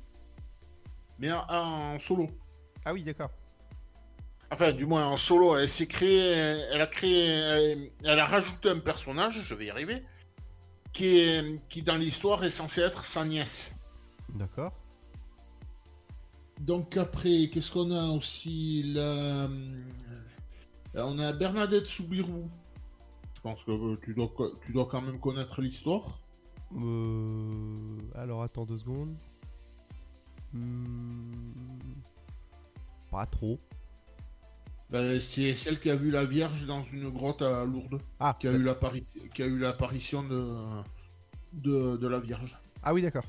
mais 1.20 1.30
en, 1.30 1.45
en 1.49 1.99
solo. 2.01 2.30
Ah 2.85 2.93
oui, 2.93 3.05
d'accord. 3.05 3.30
Enfin, 4.51 4.72
du 4.72 4.87
moins 4.87 5.07
en 5.07 5.16
solo. 5.16 5.57
Elle 5.57 5.68
s'est 5.68 5.87
créée, 5.87 6.30
elle 6.72 6.80
a 6.80 6.87
créé, 6.89 7.26
elle, 7.26 7.91
elle 8.05 8.18
a 8.18 8.24
rajouté 8.24 8.70
un 8.70 8.80
personnage, 8.80 9.41
je 9.45 9.55
vais 9.55 9.66
y 9.66 9.70
arriver, 9.70 10.03
qui, 10.93 11.18
est, 11.18 11.61
qui 11.68 11.82
dans 11.82 11.97
l'histoire 11.97 12.45
est 12.45 12.51
censé 12.51 12.80
être 12.80 13.05
sa 13.05 13.24
nièce. 13.24 13.74
D'accord. 14.34 14.72
Donc 16.61 16.97
après, 16.97 17.49
qu'est-ce 17.53 17.72
qu'on 17.72 17.90
a 17.90 18.09
aussi 18.11 18.84
là 18.95 19.01
euh, 19.01 19.82
On 20.95 21.18
a 21.18 21.32
Bernadette 21.32 21.86
Soubirou. 21.86 22.49
Je 23.34 23.40
pense 23.40 23.64
que 23.64 23.72
euh, 23.72 23.99
tu 24.03 24.14
dois, 24.14 24.30
tu 24.64 24.72
dois 24.72 24.86
quand 24.86 25.01
même 25.03 25.18
connaître 25.18 25.61
l'histoire. 25.61 26.20
Euh... 26.76 27.99
Alors, 28.14 28.43
attends 28.43 28.64
deux 28.64 28.78
secondes. 28.78 29.16
Hmm, 30.53 31.32
Pas 33.11 33.26
trop. 33.26 33.59
Ben, 34.93 35.18
c'est 35.18 35.55
celle 35.55 35.80
qui 35.80 35.88
a 35.90 35.97
vu 35.97 36.11
la 36.11 36.24
Vierge 36.26 36.66
dans 36.66 36.82
une 36.82 37.09
grotte 37.09 37.40
à 37.43 37.64
Lourdes. 37.64 38.01
Ah, 38.20 38.36
qui 38.38 38.47
a 38.47 38.53
eu 38.53 38.62
l'appari- 38.62 39.05
qui 39.34 39.43
a 39.43 39.47
eu 39.47 39.59
l'apparition 39.59 40.22
de, 40.22 40.47
de, 41.55 41.97
de 41.97 42.07
la 42.09 42.20
Vierge. 42.20 42.55
Ah 42.82 42.93
oui, 42.93 43.01
d'accord. 43.03 43.24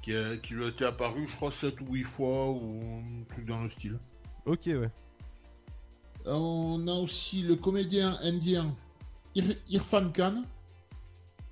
Qui, 0.00 0.12
qui 0.42 0.54
lui 0.54 0.64
a 0.64 0.68
été 0.68 0.84
apparu, 0.84 1.26
je 1.26 1.34
crois, 1.34 1.50
7 1.50 1.80
ou 1.80 1.86
8 1.94 2.04
fois, 2.04 2.50
ou 2.50 3.00
un 3.20 3.24
truc 3.24 3.46
dans 3.46 3.60
le 3.60 3.68
style. 3.68 3.98
Ok, 4.46 4.60
ouais. 4.66 4.90
On 6.26 6.86
a 6.86 6.92
aussi 6.94 7.42
le 7.42 7.56
comédien 7.56 8.16
indien 8.22 8.74
Ir- 9.34 9.56
Irfan 9.68 10.10
Khan, 10.12 10.44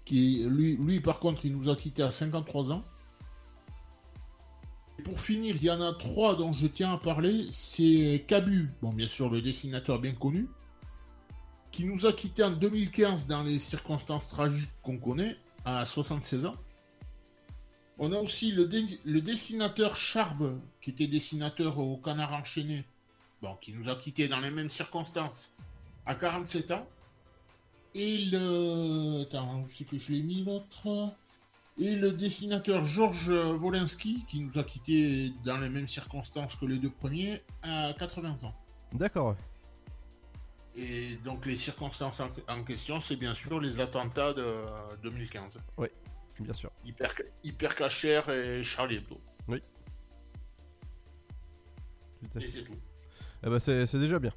qui 0.04 0.46
lui, 0.48 0.76
lui 0.76 1.00
par 1.00 1.18
contre, 1.18 1.44
il 1.44 1.52
nous 1.56 1.68
a 1.70 1.74
quittés 1.76 2.02
à 2.04 2.10
53 2.12 2.72
ans. 2.72 2.84
Pour 5.04 5.20
finir, 5.20 5.56
il 5.56 5.64
y 5.64 5.70
en 5.70 5.80
a 5.80 5.92
trois 5.92 6.36
dont 6.36 6.52
je 6.52 6.66
tiens 6.66 6.92
à 6.94 6.96
parler. 6.96 7.46
C'est 7.50 8.24
Cabu, 8.26 8.70
bon 8.80 8.92
bien 8.92 9.06
sûr 9.06 9.28
le 9.28 9.42
dessinateur 9.42 9.98
bien 9.98 10.12
connu, 10.12 10.48
qui 11.70 11.84
nous 11.84 12.06
a 12.06 12.12
quittés 12.12 12.44
en 12.44 12.52
2015 12.52 13.26
dans 13.26 13.42
les 13.42 13.58
circonstances 13.58 14.28
tragiques 14.28 14.70
qu'on 14.82 14.98
connaît, 14.98 15.36
à 15.64 15.84
76 15.84 16.46
ans. 16.46 16.56
On 17.98 18.12
a 18.12 18.18
aussi 18.18 18.52
le 18.52 19.20
dessinateur 19.20 19.96
Charbe, 19.96 20.60
qui 20.80 20.90
était 20.90 21.06
dessinateur 21.06 21.78
au 21.78 21.96
Canard 21.98 22.32
enchaîné, 22.32 22.84
bon, 23.42 23.56
qui 23.60 23.72
nous 23.72 23.90
a 23.90 23.96
quittés 23.96 24.28
dans 24.28 24.40
les 24.40 24.50
mêmes 24.50 24.70
circonstances, 24.70 25.52
à 26.06 26.14
47 26.14 26.70
ans. 26.72 26.86
Et 27.94 28.24
le... 28.32 29.22
Attends, 29.22 29.60
où 29.60 29.66
c'est 29.70 29.84
que 29.84 29.98
je 29.98 30.12
l'ai 30.12 30.22
mis 30.22 30.42
l'autre? 30.44 31.12
Et 31.78 31.96
le 31.96 32.12
dessinateur 32.12 32.84
Georges 32.84 33.28
Wolinski, 33.28 34.24
qui 34.26 34.40
nous 34.40 34.58
a 34.58 34.64
quittés 34.64 35.32
dans 35.44 35.56
les 35.56 35.70
mêmes 35.70 35.88
circonstances 35.88 36.54
que 36.54 36.66
les 36.66 36.78
deux 36.78 36.90
premiers, 36.90 37.42
à 37.62 37.92
80 37.98 38.44
ans. 38.44 38.54
D'accord. 38.92 39.36
Et 40.74 41.16
donc 41.24 41.46
les 41.46 41.54
circonstances 41.54 42.20
en, 42.20 42.28
en 42.48 42.64
question, 42.64 43.00
c'est 43.00 43.16
bien 43.16 43.34
sûr 43.34 43.60
les 43.60 43.80
attentats 43.80 44.32
de 44.32 44.64
2015. 45.02 45.60
Oui, 45.78 45.88
bien 46.40 46.54
sûr. 46.54 46.70
Hyper, 46.84 47.12
Hyper 47.42 47.74
Cacher 47.74 48.20
et 48.30 48.62
Charlie 48.62 48.96
Hebdo. 48.96 49.20
Oui. 49.48 49.62
Et 52.40 52.46
c'est 52.46 52.62
tout. 52.64 52.76
Eh 53.44 53.50
ben, 53.50 53.58
c'est 53.58 53.98
déjà 53.98 54.18
bien. 54.18 54.32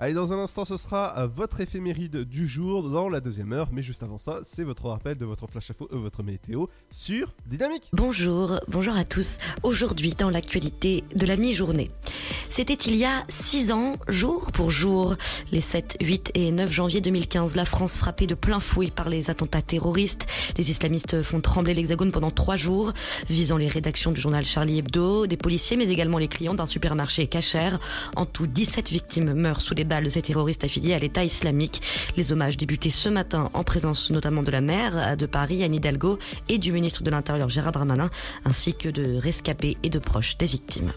Allez, 0.00 0.14
dans 0.14 0.32
un 0.32 0.38
instant, 0.38 0.64
ce 0.64 0.76
sera 0.76 1.18
euh, 1.18 1.26
votre 1.26 1.60
éphéméride 1.60 2.18
du 2.18 2.46
jour 2.46 2.88
dans 2.88 3.08
la 3.08 3.18
deuxième 3.18 3.52
heure. 3.52 3.68
Mais 3.72 3.82
juste 3.82 4.04
avant 4.04 4.16
ça, 4.16 4.38
c'est 4.44 4.62
votre 4.62 4.86
rappel 4.86 5.18
de 5.18 5.24
votre 5.24 5.48
flash 5.48 5.72
info, 5.72 5.88
euh, 5.92 5.96
votre 5.98 6.22
météo 6.22 6.66
sur 6.92 7.34
Dynamique. 7.46 7.88
Bonjour, 7.92 8.60
bonjour 8.68 8.96
à 8.96 9.02
tous. 9.02 9.38
Aujourd'hui, 9.64 10.14
dans 10.16 10.30
l'actualité 10.30 11.02
de 11.16 11.26
la 11.26 11.36
mi-journée. 11.36 11.90
C'était 12.48 12.74
il 12.74 12.94
y 12.94 13.04
a 13.04 13.24
six 13.28 13.72
ans, 13.72 13.96
jour 14.06 14.52
pour 14.52 14.70
jour, 14.70 15.16
les 15.50 15.60
7, 15.60 15.96
8 16.00 16.30
et 16.34 16.52
9 16.52 16.70
janvier 16.70 17.00
2015, 17.00 17.56
la 17.56 17.64
France 17.64 17.96
frappée 17.96 18.28
de 18.28 18.36
plein 18.36 18.60
fouet 18.60 18.92
par 18.92 19.08
les 19.08 19.30
attentats 19.30 19.62
terroristes. 19.62 20.26
Les 20.58 20.70
islamistes 20.70 21.22
font 21.22 21.40
trembler 21.40 21.74
l'hexagone 21.74 22.12
pendant 22.12 22.30
trois 22.30 22.56
jours, 22.56 22.92
visant 23.28 23.56
les 23.56 23.66
rédactions 23.66 24.12
du 24.12 24.20
journal 24.20 24.44
Charlie 24.44 24.78
Hebdo, 24.78 25.26
des 25.26 25.36
policiers, 25.36 25.76
mais 25.76 25.88
également 25.88 26.18
les 26.18 26.28
clients 26.28 26.54
d'un 26.54 26.66
supermarché 26.66 27.26
cachère. 27.26 27.80
En 28.14 28.26
tout, 28.26 28.46
17 28.46 28.90
victimes 28.90 29.34
meurent 29.34 29.60
sous 29.60 29.74
les 29.74 29.87
de 29.88 30.08
ces 30.08 30.22
terroristes 30.22 30.64
affiliés 30.64 30.94
à 30.94 30.98
l'État 30.98 31.24
islamique. 31.24 31.82
Les 32.16 32.32
hommages 32.32 32.56
débutés 32.56 32.90
ce 32.90 33.08
matin 33.08 33.50
en 33.54 33.64
présence 33.64 34.10
notamment 34.10 34.42
de 34.42 34.50
la 34.50 34.60
maire 34.60 35.16
de 35.16 35.26
Paris, 35.26 35.64
Anne 35.64 35.74
Hidalgo, 35.74 36.18
et 36.48 36.58
du 36.58 36.72
ministre 36.72 37.02
de 37.02 37.10
l'Intérieur, 37.10 37.48
Gérard 37.48 37.72
Darmanin, 37.72 38.10
ainsi 38.44 38.74
que 38.74 38.88
de 38.88 39.16
rescapés 39.16 39.76
et 39.82 39.90
de 39.90 39.98
proches 39.98 40.36
des 40.36 40.46
victimes. 40.46 40.92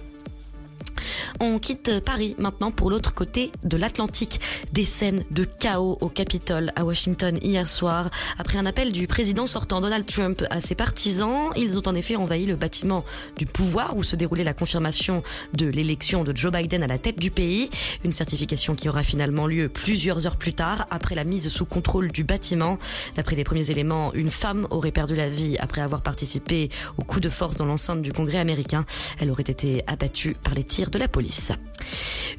On 1.39 1.59
quitte 1.59 2.03
Paris 2.03 2.35
maintenant 2.37 2.71
pour 2.71 2.89
l'autre 2.89 3.13
côté 3.13 3.51
de 3.63 3.77
l'Atlantique. 3.77 4.39
Des 4.73 4.85
scènes 4.85 5.23
de 5.31 5.43
chaos 5.43 5.97
au 6.01 6.09
Capitole 6.09 6.71
à 6.75 6.85
Washington 6.85 7.39
hier 7.41 7.67
soir. 7.67 8.09
Après 8.37 8.57
un 8.57 8.65
appel 8.65 8.91
du 8.91 9.07
président 9.07 9.47
sortant 9.47 9.81
Donald 9.81 10.05
Trump 10.05 10.43
à 10.49 10.61
ses 10.61 10.75
partisans, 10.75 11.49
ils 11.55 11.77
ont 11.77 11.87
en 11.87 11.95
effet 11.95 12.15
envahi 12.15 12.45
le 12.45 12.55
bâtiment 12.55 13.03
du 13.37 13.45
pouvoir 13.45 13.95
où 13.97 14.03
se 14.03 14.15
déroulait 14.15 14.43
la 14.43 14.53
confirmation 14.53 15.23
de 15.53 15.67
l'élection 15.67 16.23
de 16.23 16.35
Joe 16.35 16.51
Biden 16.51 16.83
à 16.83 16.87
la 16.87 16.97
tête 16.97 17.19
du 17.19 17.31
pays. 17.31 17.69
Une 18.03 18.11
certification 18.11 18.75
qui 18.75 18.89
aura 18.89 19.03
finalement 19.03 19.47
lieu 19.47 19.69
plusieurs 19.69 20.27
heures 20.27 20.37
plus 20.37 20.53
tard 20.53 20.85
après 20.91 21.15
la 21.15 21.23
mise 21.23 21.49
sous 21.49 21.65
contrôle 21.65 22.11
du 22.11 22.23
bâtiment. 22.23 22.77
D'après 23.15 23.35
les 23.35 23.43
premiers 23.43 23.71
éléments, 23.71 24.13
une 24.13 24.31
femme 24.31 24.67
aurait 24.69 24.91
perdu 24.91 25.15
la 25.15 25.29
vie 25.29 25.57
après 25.59 25.81
avoir 25.81 26.01
participé 26.01 26.69
au 26.97 27.03
coup 27.03 27.19
de 27.19 27.29
force 27.29 27.57
dans 27.57 27.65
l'enceinte 27.65 28.01
du 28.01 28.13
Congrès 28.13 28.37
américain. 28.37 28.85
Elle 29.19 29.31
aurait 29.31 29.41
été 29.43 29.83
abattue 29.87 30.35
par 30.43 30.53
les 30.53 30.63
tirs 30.63 30.90
de 30.91 30.99
la 30.99 31.07
police. 31.07 31.51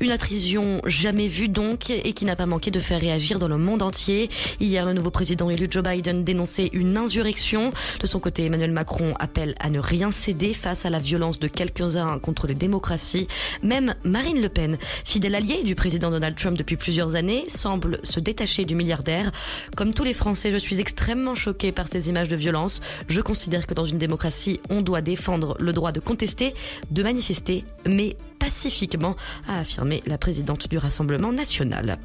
Une 0.00 0.10
attrition 0.10 0.80
jamais 0.84 1.26
vue 1.26 1.48
donc 1.48 1.90
et 1.90 2.12
qui 2.12 2.24
n'a 2.24 2.36
pas 2.36 2.46
manqué 2.46 2.70
de 2.70 2.80
faire 2.80 3.00
réagir 3.00 3.38
dans 3.38 3.48
le 3.48 3.58
monde 3.58 3.82
entier. 3.82 4.30
Hier, 4.60 4.84
le 4.84 4.92
nouveau 4.92 5.10
président 5.10 5.50
élu 5.50 5.68
Joe 5.70 5.82
Biden 5.82 6.24
dénonçait 6.24 6.70
une 6.72 6.96
insurrection. 6.96 7.72
De 8.00 8.06
son 8.06 8.20
côté, 8.20 8.46
Emmanuel 8.46 8.72
Macron 8.72 9.14
appelle 9.18 9.54
à 9.60 9.70
ne 9.70 9.78
rien 9.78 10.10
céder 10.10 10.54
face 10.54 10.86
à 10.86 10.90
la 10.90 10.98
violence 10.98 11.38
de 11.38 11.48
quelques-uns 11.48 12.18
contre 12.18 12.46
les 12.46 12.54
démocraties. 12.54 13.28
Même 13.62 13.94
Marine 14.04 14.40
Le 14.40 14.48
Pen, 14.48 14.78
fidèle 15.04 15.34
alliée 15.34 15.62
du 15.62 15.74
président 15.74 16.10
Donald 16.10 16.36
Trump 16.36 16.56
depuis 16.58 16.76
plusieurs 16.76 17.14
années, 17.14 17.44
semble 17.48 17.98
se 18.02 18.20
détacher 18.20 18.64
du 18.64 18.74
milliardaire. 18.74 19.30
Comme 19.76 19.94
tous 19.94 20.04
les 20.04 20.14
Français, 20.14 20.52
je 20.52 20.58
suis 20.58 20.80
extrêmement 20.80 21.34
choquée 21.34 21.72
par 21.72 21.88
ces 21.88 22.08
images 22.08 22.28
de 22.28 22.36
violence. 22.36 22.80
Je 23.08 23.20
considère 23.20 23.66
que 23.66 23.74
dans 23.74 23.84
une 23.84 23.98
démocratie, 23.98 24.60
on 24.68 24.82
doit 24.82 25.00
défendre 25.00 25.56
le 25.58 25.72
droit 25.72 25.92
de 25.92 26.00
contester, 26.00 26.54
de 26.90 27.02
manifester, 27.02 27.64
mais 27.86 28.16
pacifiquement, 28.42 29.14
a 29.48 29.60
affirmé 29.60 30.02
la 30.04 30.18
présidente 30.18 30.68
du 30.68 30.76
Rassemblement 30.76 31.32
national. 31.32 31.98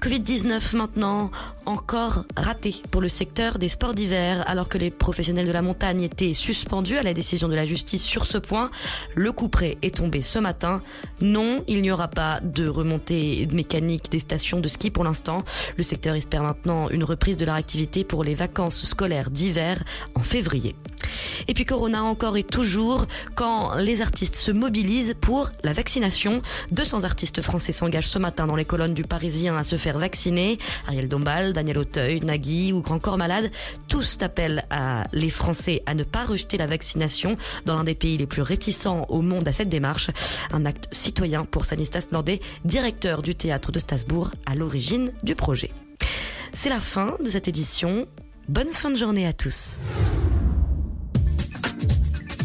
Covid-19 0.00 0.76
maintenant, 0.76 1.30
encore 1.64 2.24
raté 2.36 2.74
pour 2.90 3.00
le 3.00 3.08
secteur 3.08 3.58
des 3.58 3.68
sports 3.68 3.94
d'hiver, 3.94 4.42
alors 4.48 4.68
que 4.68 4.78
les 4.78 4.90
professionnels 4.90 5.46
de 5.46 5.52
la 5.52 5.62
montagne 5.62 6.02
étaient 6.02 6.34
suspendus 6.34 6.98
à 6.98 7.04
la 7.04 7.14
décision 7.14 7.46
de 7.46 7.54
la 7.54 7.66
justice 7.66 8.02
sur 8.02 8.26
ce 8.26 8.38
point. 8.38 8.70
Le 9.14 9.30
coup 9.30 9.48
près 9.48 9.78
est 9.82 9.94
tombé 9.94 10.22
ce 10.22 10.40
matin. 10.40 10.82
Non, 11.20 11.62
il 11.68 11.82
n'y 11.82 11.92
aura 11.92 12.08
pas 12.08 12.40
de 12.40 12.66
remontée 12.66 13.46
mécanique 13.52 14.10
des 14.10 14.18
stations 14.18 14.58
de 14.58 14.68
ski 14.68 14.90
pour 14.90 15.04
l'instant. 15.04 15.44
Le 15.76 15.84
secteur 15.84 16.16
espère 16.16 16.42
maintenant 16.42 16.88
une 16.88 17.04
reprise 17.04 17.36
de 17.36 17.44
leur 17.44 17.54
activité 17.54 18.02
pour 18.02 18.24
les 18.24 18.34
vacances 18.34 18.84
scolaires 18.84 19.30
d'hiver 19.30 19.84
en 20.16 20.22
février. 20.22 20.74
Et 21.48 21.54
puis 21.54 21.64
Corona 21.64 22.02
encore 22.02 22.36
et 22.36 22.44
toujours 22.44 23.06
quand 23.34 23.74
les 23.76 24.02
artistes 24.02 24.36
se 24.36 24.50
mobilisent 24.50 25.14
pour 25.20 25.50
la 25.62 25.72
vaccination. 25.72 26.42
200 26.72 27.04
artistes 27.04 27.42
français 27.42 27.72
s'engagent 27.72 28.08
ce 28.08 28.18
matin 28.18 28.46
dans 28.46 28.56
les 28.56 28.64
colonnes 28.64 28.94
du 28.94 29.04
Parisien 29.04 29.56
à 29.56 29.64
se 29.64 29.76
faire 29.76 29.98
vacciner. 29.98 30.58
Ariel 30.86 31.08
Dombal, 31.08 31.52
Daniel 31.52 31.78
Auteuil, 31.78 32.20
Nagui 32.20 32.72
ou 32.72 32.80
Grand 32.80 32.98
Corps 32.98 33.18
Malade, 33.18 33.50
tous 33.88 34.18
appellent 34.20 34.66
les 35.12 35.30
Français 35.30 35.82
à 35.86 35.94
ne 35.94 36.04
pas 36.04 36.24
rejeter 36.24 36.56
la 36.56 36.66
vaccination 36.66 37.36
dans 37.64 37.76
l'un 37.76 37.84
des 37.84 37.94
pays 37.94 38.16
les 38.16 38.26
plus 38.26 38.42
réticents 38.42 39.06
au 39.08 39.20
monde 39.20 39.46
à 39.46 39.52
cette 39.52 39.68
démarche. 39.68 40.10
Un 40.52 40.66
acte 40.66 40.88
citoyen 40.92 41.44
pour 41.44 41.64
Stanislas 41.64 42.12
Nordet, 42.12 42.40
directeur 42.64 43.22
du 43.22 43.34
théâtre 43.34 43.72
de 43.72 43.78
Strasbourg 43.78 44.30
à 44.46 44.54
l'origine 44.54 45.12
du 45.22 45.34
projet. 45.34 45.70
C'est 46.52 46.70
la 46.70 46.80
fin 46.80 47.16
de 47.24 47.28
cette 47.28 47.48
édition. 47.48 48.06
Bonne 48.48 48.68
fin 48.68 48.90
de 48.90 48.96
journée 48.96 49.26
à 49.26 49.32
tous. 49.32 49.78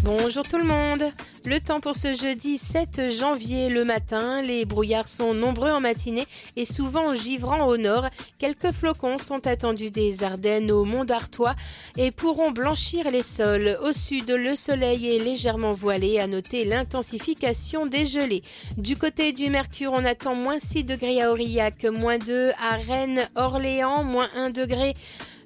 Bonjour 0.05 0.47
tout 0.47 0.59
le 0.59 0.65
monde. 0.65 1.03
Le 1.45 1.59
temps 1.59 1.79
pour 1.79 1.95
ce 1.95 2.13
jeudi 2.13 2.59
7 2.59 3.09
janvier 3.11 3.69
le 3.69 3.83
matin, 3.83 4.43
les 4.43 4.63
brouillards 4.63 5.07
sont 5.07 5.33
nombreux 5.33 5.71
en 5.71 5.79
matinée 5.79 6.27
et 6.55 6.65
souvent 6.65 7.15
givrants 7.15 7.65
au 7.65 7.77
nord. 7.77 8.07
Quelques 8.37 8.71
flocons 8.71 9.17
sont 9.17 9.47
attendus 9.47 9.89
des 9.89 10.23
Ardennes 10.23 10.71
au 10.71 10.85
Mont 10.85 11.05
d'Artois 11.05 11.55
et 11.97 12.11
pourront 12.11 12.51
blanchir 12.51 13.09
les 13.09 13.23
sols. 13.23 13.79
Au 13.81 13.93
sud, 13.93 14.29
le 14.29 14.55
soleil 14.55 15.15
est 15.15 15.23
légèrement 15.23 15.71
voilé. 15.71 16.19
À 16.19 16.27
noter 16.27 16.65
l'intensification 16.65 17.87
des 17.87 18.05
gelées. 18.05 18.43
Du 18.77 18.97
côté 18.97 19.33
du 19.33 19.49
Mercure, 19.49 19.91
on 19.91 20.05
attend 20.05 20.35
moins 20.35 20.59
6 20.59 20.83
degrés 20.83 21.23
à 21.23 21.31
Aurillac, 21.31 21.83
moins 21.83 22.19
2 22.19 22.51
à 22.51 22.75
Rennes, 22.75 23.27
Orléans, 23.33 24.03
moins 24.03 24.29
1 24.35 24.51
degré 24.51 24.93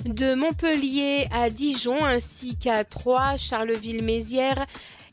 de 0.06 0.34
Montpellier 0.34 1.28
à 1.32 1.50
Dijon 1.50 2.04
ainsi 2.04 2.56
qu'à 2.56 2.84
Troyes, 2.84 3.38
Charleville-Mézières 3.38 4.66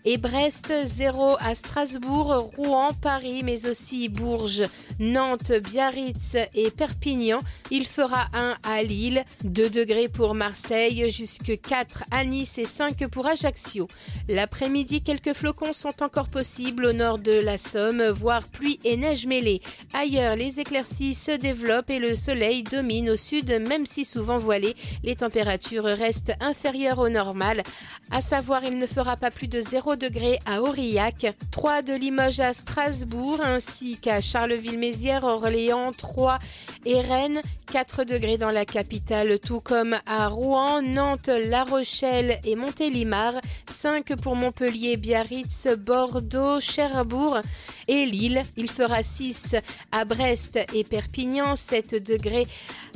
et 0.08 0.18
Brest, 0.18 0.72
0 0.84 1.36
à 1.40 1.56
Strasbourg, 1.56 2.52
Rouen, 2.56 2.92
Paris, 3.02 3.42
mais 3.42 3.66
aussi 3.66 4.08
Bourges, 4.08 4.62
Nantes, 5.00 5.52
Biarritz 5.52 6.36
et 6.54 6.70
Perpignan. 6.70 7.40
Il 7.72 7.84
fera 7.84 8.28
1 8.32 8.56
à 8.62 8.84
Lille, 8.84 9.24
2 9.42 9.68
degrés 9.68 10.08
pour 10.08 10.36
Marseille, 10.36 11.10
jusque 11.10 11.60
4 11.60 12.04
à 12.12 12.24
Nice 12.24 12.56
et 12.58 12.66
5 12.66 13.08
pour 13.08 13.26
Ajaccio. 13.26 13.88
L'après-midi, 14.28 15.02
quelques 15.02 15.32
flocons 15.32 15.72
sont 15.72 16.00
encore 16.04 16.28
possibles 16.28 16.84
au 16.84 16.92
nord 16.92 17.18
de 17.18 17.32
la 17.32 17.58
Somme, 17.58 18.04
voire 18.10 18.46
pluie 18.46 18.78
et 18.84 18.96
neige 18.96 19.26
mêlée. 19.26 19.60
Ailleurs, 19.92 20.36
les 20.36 20.60
éclaircies 20.60 21.16
se 21.16 21.32
développent 21.32 21.90
et 21.90 21.98
le 21.98 22.14
soleil 22.14 22.62
domine 22.62 23.10
au 23.10 23.16
sud, 23.16 23.50
même 23.66 23.86
si 23.86 24.04
souvent 24.04 24.38
voilé. 24.38 24.76
Les 25.02 25.16
températures 25.16 25.82
restent 25.82 26.34
inférieures 26.38 27.00
au 27.00 27.08
normal. 27.08 27.64
À 28.12 28.20
savoir, 28.20 28.62
il 28.62 28.78
ne 28.78 28.86
fera 28.86 29.16
pas 29.16 29.32
plus 29.32 29.48
de 29.48 29.60
0 29.60 29.95
degrés 29.96 30.38
à 30.46 30.62
Aurillac, 30.62 31.26
3 31.50 31.82
de 31.82 31.94
Limoges 31.94 32.40
à 32.40 32.52
Strasbourg, 32.52 33.40
ainsi 33.42 33.98
qu'à 33.98 34.20
Charleville-Mézières, 34.20 35.24
Orléans, 35.24 35.92
Troyes 35.92 36.38
et 36.84 37.00
Rennes. 37.00 37.40
4 37.72 38.04
degrés 38.04 38.38
dans 38.38 38.52
la 38.52 38.64
capitale, 38.64 39.40
tout 39.40 39.60
comme 39.60 39.96
à 40.06 40.28
Rouen, 40.28 40.82
Nantes, 40.82 41.28
La 41.28 41.64
Rochelle 41.64 42.38
et 42.44 42.54
Montélimar. 42.54 43.34
5 43.68 44.14
pour 44.20 44.36
Montpellier, 44.36 44.96
Biarritz, 44.96 45.68
Bordeaux, 45.76 46.60
Cherbourg 46.60 47.40
et 47.88 48.06
Lille. 48.06 48.42
Il 48.56 48.70
fera 48.70 49.02
6 49.02 49.56
à 49.92 50.04
Brest 50.04 50.58
et 50.72 50.84
Perpignan, 50.84 51.56
7 51.56 52.02
degrés 52.02 52.46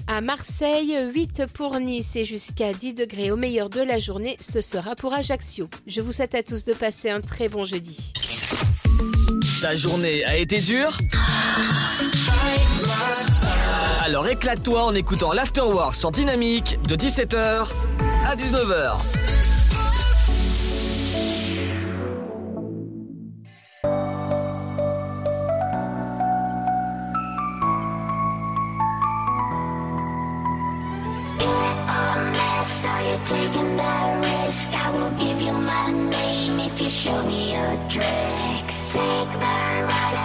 à 0.07 0.21
Marseille, 0.21 0.97
8 1.13 1.45
pour 1.53 1.79
Nice 1.79 2.17
et 2.17 2.25
jusqu'à 2.25 2.73
10 2.73 2.95
degrés 2.95 3.31
au 3.31 3.37
meilleur 3.37 3.71
de 3.71 3.81
la 3.81 3.99
journée, 3.99 4.37
ce 4.41 4.61
sera 4.61 4.97
pour 4.97 5.15
Ajaccio. 5.15 5.69
Je 5.87 6.01
vous 6.01 6.13
souhaite 6.13 6.35
à 6.35 6.43
tous 6.43 6.65
de 6.65 6.73
passer 6.73 7.11
un 7.11 7.21
très 7.21 7.49
bon 7.49 7.65
jeudi. 7.65 8.13
Ta 9.61 9.77
journée 9.77 10.25
a 10.25 10.37
été 10.37 10.59
dure? 10.59 10.99
Alors 14.03 14.27
éclate-toi 14.27 14.83
en 14.83 14.95
écoutant 14.95 15.33
l'Afterwork 15.33 15.95
sur 15.95 16.11
Dynamique 16.11 16.79
de 16.89 16.97
17h 16.97 17.67
à 18.27 18.35
19h. 18.35 19.50
Taking 33.27 33.77
that 33.77 34.25
risk. 34.25 34.69
I 34.73 34.91
will 34.91 35.11
give 35.19 35.41
you 35.41 35.53
my 35.53 35.93
name 35.93 36.61
if 36.61 36.81
you 36.81 36.89
show 36.89 37.23
me 37.25 37.53
your 37.55 37.77
tricks. 37.89 38.93
Take 38.93 39.33
the 39.33 39.57
ride 39.91 40.20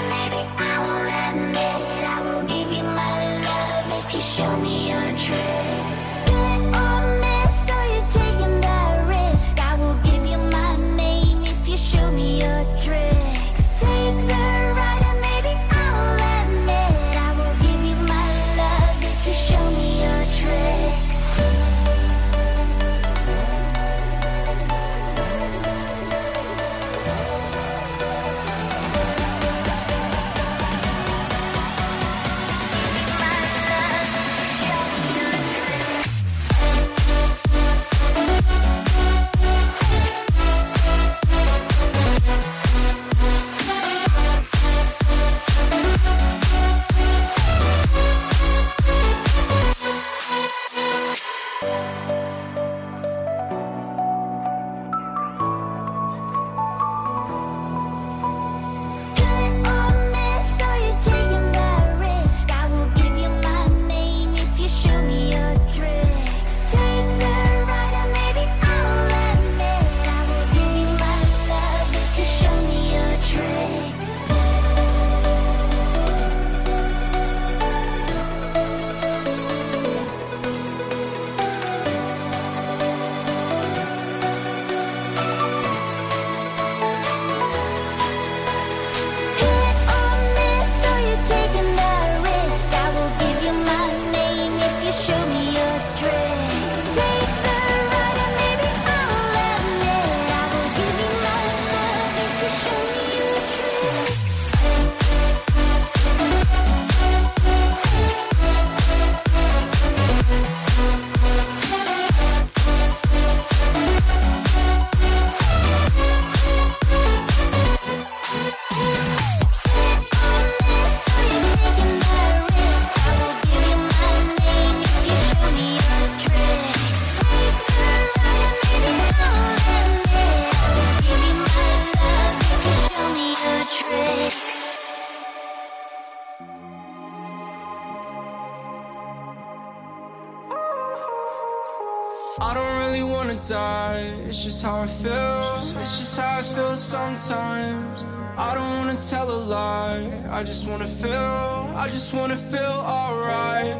I 150.35 150.43
just 150.43 150.67
wanna 150.67 150.85
feel, 150.85 151.71
I 151.77 151.87
just 151.87 152.13
wanna 152.13 152.35
feel 152.35 152.59
alright. 152.59 153.73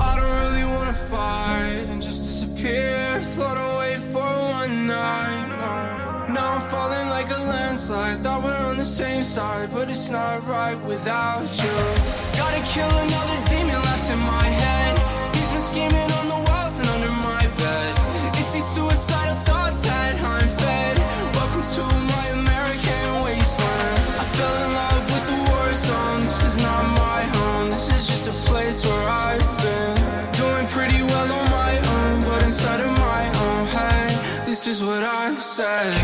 I 0.00 0.16
don't 0.18 0.36
really 0.42 0.64
wanna 0.64 0.92
fight 0.92 1.86
and 1.88 2.02
just 2.02 2.24
disappear, 2.24 3.20
float 3.20 3.58
away 3.58 3.98
for 4.12 4.26
one 4.58 4.88
night. 4.88 5.46
Now 6.30 6.54
I'm 6.54 6.60
falling 6.62 7.08
like 7.10 7.30
a 7.30 7.38
landslide, 7.46 8.24
thought 8.24 8.42
we're 8.42 8.66
on 8.70 8.76
the 8.76 8.84
same 8.84 9.22
side, 9.22 9.68
but 9.72 9.88
it's 9.88 10.10
not 10.10 10.44
right 10.48 10.78
without 10.84 11.46
you. 11.62 11.76
Gotta 12.40 12.62
kill 12.74 12.90
another 13.06 13.38
demon 13.48 13.80
left 13.88 14.10
in 14.10 14.18
my 14.18 14.48
head. 14.62 14.98
He's 15.36 15.50
been 15.52 15.60
scheming 15.60 16.13
outside 35.60 36.03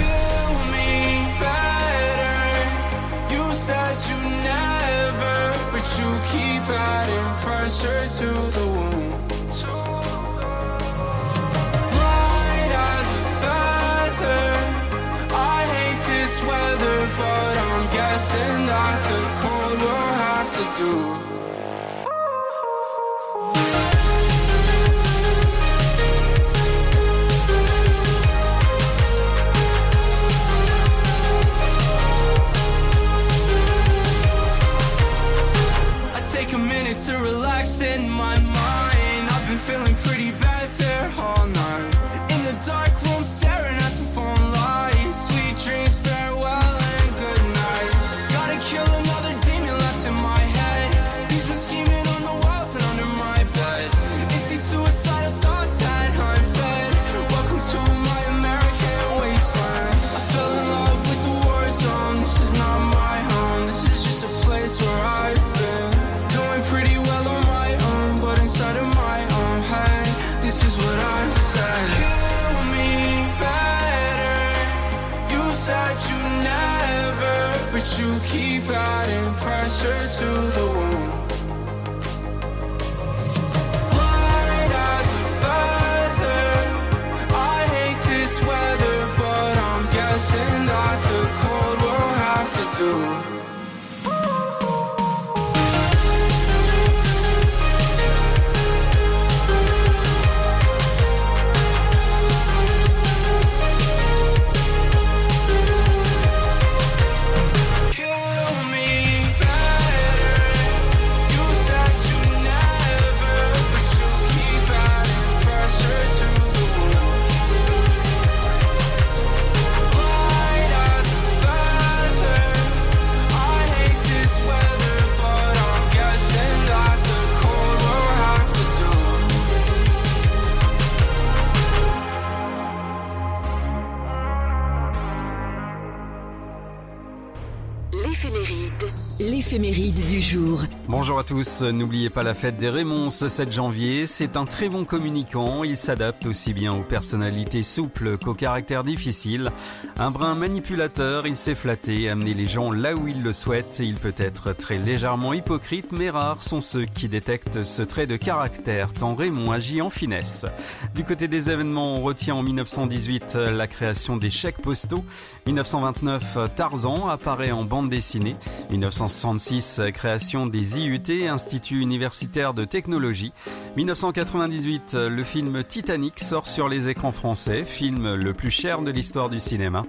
Bonjour 141.10 141.22
à 141.22 141.24
tous, 141.24 141.62
n'oubliez 141.62 142.08
pas 142.08 142.22
la 142.22 142.34
fête 142.34 142.56
des 142.56 142.68
Raymond 142.68 143.10
ce 143.10 143.26
7 143.26 143.50
janvier, 143.50 144.06
c'est 144.06 144.36
un 144.36 144.44
très 144.44 144.68
bon 144.68 144.84
communicant, 144.84 145.64
il 145.64 145.76
s'adapte 145.76 146.24
aussi 146.24 146.54
bien 146.54 146.72
aux 146.72 146.84
personnalités 146.84 147.64
souples 147.64 148.16
qu'aux 148.16 148.32
caractères 148.32 148.84
difficiles. 148.84 149.50
Un 149.98 150.12
brin 150.12 150.36
manipulateur, 150.36 151.26
il 151.26 151.36
sait 151.36 151.56
flatter, 151.56 152.08
amener 152.08 152.32
les 152.32 152.46
gens 152.46 152.70
là 152.70 152.94
où 152.94 153.08
il 153.08 153.24
le 153.24 153.32
souhaite, 153.32 153.80
il 153.80 153.96
peut 153.96 154.14
être 154.18 154.52
très 154.52 154.78
légèrement 154.78 155.32
hypocrite, 155.32 155.90
mais 155.90 156.10
rares 156.10 156.44
sont 156.44 156.60
ceux 156.60 156.84
qui 156.84 157.08
détectent 157.08 157.64
ce 157.64 157.82
trait 157.82 158.06
de 158.06 158.14
caractère, 158.14 158.92
tant 158.92 159.16
Raymond 159.16 159.50
agit 159.50 159.82
en 159.82 159.90
finesse. 159.90 160.46
Du 160.94 161.02
côté 161.02 161.26
des 161.26 161.50
événements, 161.50 161.96
on 161.96 162.02
retient 162.02 162.36
en 162.36 162.44
1918 162.44 163.34
la 163.34 163.66
création 163.66 164.16
des 164.16 164.30
chèques 164.30 164.62
postaux, 164.62 165.04
1929 165.48 166.38
Tarzan 166.54 167.08
apparaît 167.08 167.50
en 167.50 167.64
bande 167.64 167.90
dessinée, 167.90 168.36
1966 168.70 169.80
création 169.92 170.46
des 170.46 170.78
IUT, 171.08 171.28
Institut 171.28 171.80
universitaire 171.80 172.54
de 172.54 172.64
technologie, 172.64 173.32
1998 173.76 174.94
le 174.94 175.24
film 175.24 175.62
Titanic 175.64 176.18
sort 176.20 176.46
sur 176.46 176.68
les 176.68 176.88
écrans 176.88 177.12
français, 177.12 177.64
film 177.64 178.14
le 178.14 178.32
plus 178.32 178.50
cher 178.50 178.82
de 178.82 178.90
l'histoire 178.90 179.30
du 179.30 179.40
cinéma, 179.40 179.82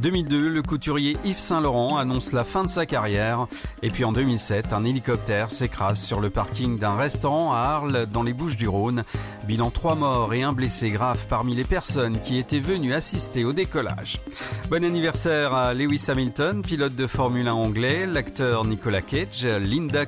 2002 0.00 0.48
le 0.48 0.62
couturier 0.62 1.16
Yves 1.24 1.38
Saint 1.38 1.60
Laurent 1.60 1.96
annonce 1.96 2.32
la 2.32 2.44
fin 2.44 2.64
de 2.64 2.68
sa 2.68 2.86
carrière, 2.86 3.46
et 3.82 3.90
puis 3.90 4.04
en 4.04 4.12
2007 4.12 4.72
un 4.72 4.84
hélicoptère 4.84 5.50
s'écrase 5.50 6.00
sur 6.00 6.20
le 6.20 6.30
parking 6.30 6.78
d'un 6.78 6.96
restaurant 6.96 7.52
à 7.52 7.58
Arles 7.58 8.06
dans 8.12 8.22
les 8.22 8.32
Bouches 8.32 8.56
du 8.56 8.68
Rhône, 8.68 9.04
bilan 9.46 9.70
3 9.70 9.94
morts 9.94 10.34
et 10.34 10.42
un 10.42 10.52
blessé 10.52 10.90
grave 10.90 11.26
parmi 11.28 11.54
les 11.54 11.64
personnes 11.64 12.20
qui 12.20 12.38
étaient 12.38 12.58
venues 12.58 12.92
assister 12.92 13.44
au 13.44 13.52
décollage. 13.52 14.20
Bon 14.68 14.84
anniversaire 14.84 15.54
à 15.54 15.74
Lewis 15.74 16.06
Hamilton, 16.08 16.62
pilote 16.62 16.94
de 16.94 17.06
Formule 17.06 17.48
1 17.48 17.52
anglais, 17.52 18.06
l'acteur 18.06 18.64
Nicolas 18.64 19.02
Cage, 19.02 19.46
Linda 19.46 20.06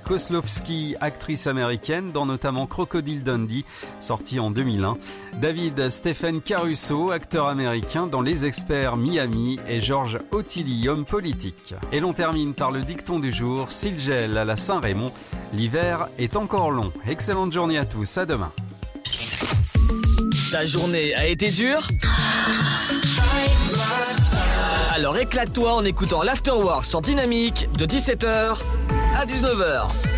Kozlowski, 0.51 0.97
actrice 1.01 1.47
américaine 1.47 2.10
dans 2.10 2.27
notamment 2.27 2.66
Crocodile 2.66 3.22
Dundee, 3.22 3.64
sorti 4.01 4.40
en 4.40 4.51
2001, 4.51 4.97
David 5.40 5.89
Stephen 5.90 6.40
Caruso, 6.40 7.12
acteur 7.12 7.47
américain 7.47 8.06
dans 8.06 8.20
Les 8.20 8.44
Experts 8.44 8.97
Miami 8.97 9.60
et 9.68 9.81
Georges 9.81 10.18
Ottilie, 10.32 10.89
homme 10.89 11.05
politique. 11.05 11.74
Et 11.93 12.01
l'on 12.01 12.12
termine 12.12 12.55
par 12.55 12.72
le 12.72 12.81
dicton 12.82 13.20
du 13.20 13.31
jour, 13.32 13.70
s'il 13.70 13.98
gèle 13.98 14.36
à 14.36 14.44
la 14.44 14.56
Saint-Raymond, 14.56 15.12
l'hiver 15.52 16.09
est 16.18 16.36
encore 16.36 16.70
long. 16.70 16.93
Excellente 17.09 17.52
journée 17.52 17.78
à 17.78 17.85
tous, 17.85 18.18
à 18.18 18.27
demain. 18.27 18.52
Ta 20.51 20.66
journée 20.66 21.14
a 21.14 21.27
été 21.27 21.48
dure? 21.48 21.86
Alors 24.94 25.16
éclate-toi 25.16 25.72
en 25.72 25.85
écoutant 25.85 26.22
l'Afterwork 26.22 26.85
sur 26.85 27.01
Dynamique 27.01 27.68
de 27.78 27.86
17h 27.86 28.56
à 29.16 29.24
19h. 29.24 30.10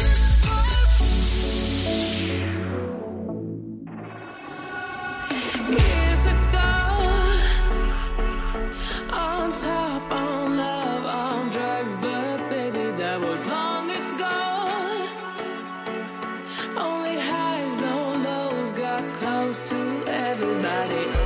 To 19.53 20.03
everybody. 20.07 21.22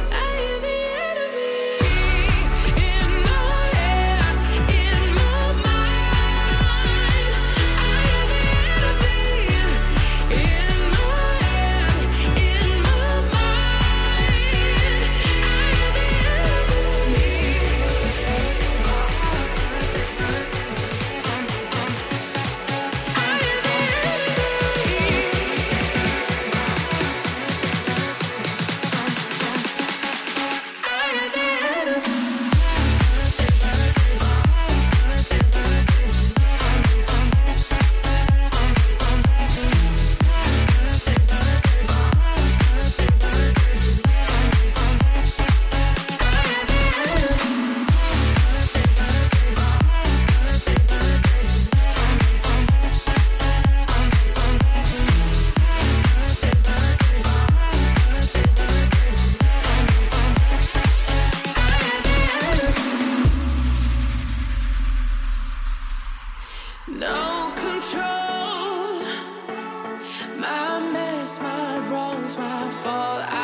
My 72.27 72.39
wrongs, 72.39 72.75
my 72.75 72.83
fault. 72.83 73.36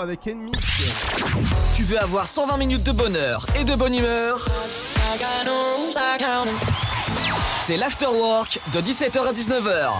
Avec 0.00 0.26
Enemy. 0.26 0.52
Tu 1.76 1.82
veux 1.84 1.98
avoir 2.00 2.26
120 2.26 2.56
minutes 2.56 2.84
de 2.84 2.92
bonheur 2.92 3.46
et 3.58 3.64
de 3.64 3.74
bonne 3.74 3.94
humeur? 3.94 4.46
C'est 7.66 7.76
l'afterwork 7.76 8.60
de 8.72 8.80
17h 8.80 9.18
à 9.20 9.32
19h. 9.32 9.90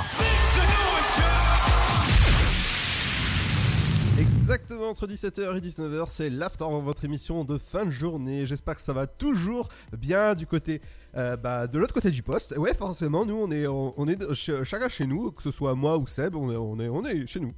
Exactement 4.19 4.89
entre 4.89 5.07
17h 5.07 5.57
et 5.57 5.61
19h, 5.61 6.07
c'est 6.09 6.29
l'after 6.31 6.65
votre 6.83 7.05
émission 7.05 7.45
de 7.45 7.57
fin 7.59 7.85
de 7.85 7.91
journée. 7.91 8.47
J'espère 8.47 8.75
que 8.75 8.81
ça 8.81 8.93
va 8.93 9.07
toujours 9.07 9.69
bien 9.97 10.35
du 10.35 10.47
côté, 10.47 10.81
euh, 11.17 11.37
bah, 11.37 11.67
de 11.67 11.79
l'autre 11.79 11.95
côté 11.95 12.11
du 12.11 12.23
poste. 12.23 12.57
Ouais, 12.57 12.75
forcément, 12.75 13.25
nous 13.27 13.37
on 13.37 13.51
est, 13.51 13.67
on, 13.67 13.95
on 13.97 14.09
est 14.09 14.19
ch- 14.35 14.65
chacun 14.65 14.89
chez 14.89 15.07
nous, 15.07 15.31
que 15.31 15.43
ce 15.43 15.51
soit 15.51 15.75
moi 15.75 15.99
ou 15.99 16.07
Seb, 16.07 16.35
on 16.35 16.51
est, 16.51 16.57
on 16.57 16.81
est, 16.81 16.89
on 16.89 17.05
est 17.05 17.27
chez 17.27 17.41
nous. 17.41 17.53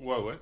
Ouais, 0.00 0.18
ouais. 0.22 0.38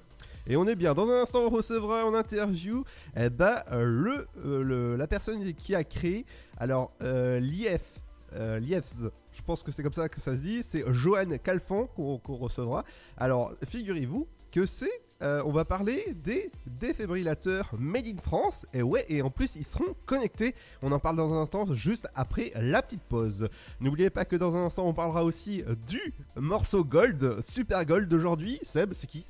Et 0.47 0.57
on 0.57 0.67
est 0.67 0.75
bien. 0.75 0.95
Dans 0.95 1.09
un 1.09 1.23
instant, 1.23 1.41
on 1.45 1.51
recevra 1.51 2.05
en 2.05 2.15
interview 2.15 2.85
eh 3.17 3.31
ben, 3.31 3.59
euh, 3.71 3.85
le, 3.85 4.27
euh, 4.45 4.63
le- 4.63 4.97
la 4.97 5.07
personne 5.07 5.53
qui 5.55 5.75
a 5.75 5.85
créé 5.85 6.25
alors 6.59 6.93
euh, 7.03 7.39
l'IF. 7.41 8.01
euh, 8.35 8.59
l'IFS, 8.59 9.05
je 9.33 9.43
pense 9.43 9.63
que 9.63 9.71
c'est 9.71 9.83
comme 9.83 9.93
ça 9.93 10.09
que 10.09 10.21
ça 10.21 10.35
se 10.35 10.41
dit. 10.41 10.63
C'est 10.63 10.85
Johan 10.93 11.39
Calfan 11.43 11.87
qu'on 11.87 12.19
recevra. 12.37 12.85
Alors, 13.17 13.53
figurez-vous 13.67 14.27
que 14.51 14.67
c'est. 14.67 14.91
euh, 15.23 15.41
on 15.47 15.53
va 15.53 15.65
parler 15.65 16.15
des 16.25 16.51
défibrillateurs 16.67 17.71
made 17.79 18.07
in 18.09 18.17
France. 18.21 18.67
Et 18.75 18.83
ouais, 18.83 19.05
et 19.09 19.23
en 19.23 19.31
plus, 19.31 19.55
ils 19.57 19.65
seront 19.65 19.95
connectés. 20.07 20.55
On 20.83 20.91
en 20.93 20.99
parle 20.99 21.17
dans 21.17 21.33
un 21.33 21.43
instant, 21.43 21.73
juste 21.75 22.09
après 22.15 22.51
la 22.57 22.83
petite 22.83 23.03
pause. 23.05 23.49
N'oubliez 23.81 24.11
pas 24.11 24.25
que 24.25 24.35
dans 24.37 24.57
un 24.57 24.65
instant, 24.67 24.87
on 24.87 24.93
parlera 24.95 25.23
aussi 25.25 25.63
du 25.87 26.13
morceau 26.37 26.85
Gold, 26.85 27.41
Super 27.41 27.85
Gold 27.87 28.09
d'aujourd'hui. 28.09 28.59
Seb, 28.63 28.93
c'est 28.93 29.07
qui? 29.07 29.25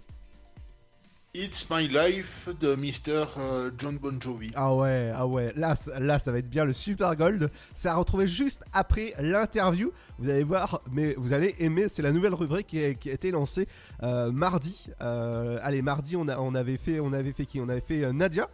It's 1.35 1.71
My 1.71 1.89
Life 1.89 2.51
de 2.61 2.75
Mr. 2.75 3.25
euh, 3.39 3.71
John 3.79 3.97
Bon 3.97 4.21
Jovi. 4.21 4.53
Ah 4.55 4.75
ouais, 4.75 5.11
ah 5.17 5.27
ouais, 5.27 5.51
là, 5.57 5.75
là 5.99 6.19
ça 6.19 6.31
va 6.31 6.41
être 6.41 6.51
bien 6.51 6.67
le 6.67 6.75
Super 6.75 7.17
Gold. 7.17 7.51
C'est 7.75 7.89
à 7.89 7.95
retrouver 7.95 8.27
juste 8.27 8.63
après 8.75 9.15
l'interview. 9.19 9.93
Vous 10.19 10.29
allez 10.29 10.45
voir, 10.45 10.83
mais 10.91 11.15
vous 11.17 11.33
allez 11.33 11.55
aimer. 11.59 11.89
C'est 11.89 12.03
la 12.03 12.13
nouvelle 12.13 12.35
rubrique 12.35 12.67
qui 12.67 12.85
a, 12.85 12.93
qui 12.93 13.09
a 13.09 13.15
été 13.15 13.31
lancée 13.31 13.67
euh, 14.03 14.31
mardi. 14.31 14.89
Euh, 15.01 15.59
allez, 15.63 15.81
mardi, 15.81 16.17
on, 16.17 16.29
a, 16.29 16.37
on 16.39 16.55
avait 16.55 16.77
fait, 16.77 17.01
on 17.01 17.15
avait 17.15 17.33
fait 17.33 17.47
qui? 17.47 17.63
On 17.63 17.69
avait 17.71 17.81
fait 17.81 18.05
euh, 18.05 18.13
Nadia. 18.13 18.51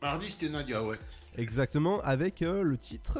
Mardi, 0.00 0.30
c'était 0.30 0.48
Nadia, 0.48 0.82
ouais. 0.82 0.96
Exactement, 1.36 2.00
avec 2.00 2.40
le 2.40 2.78
titre. 2.78 3.18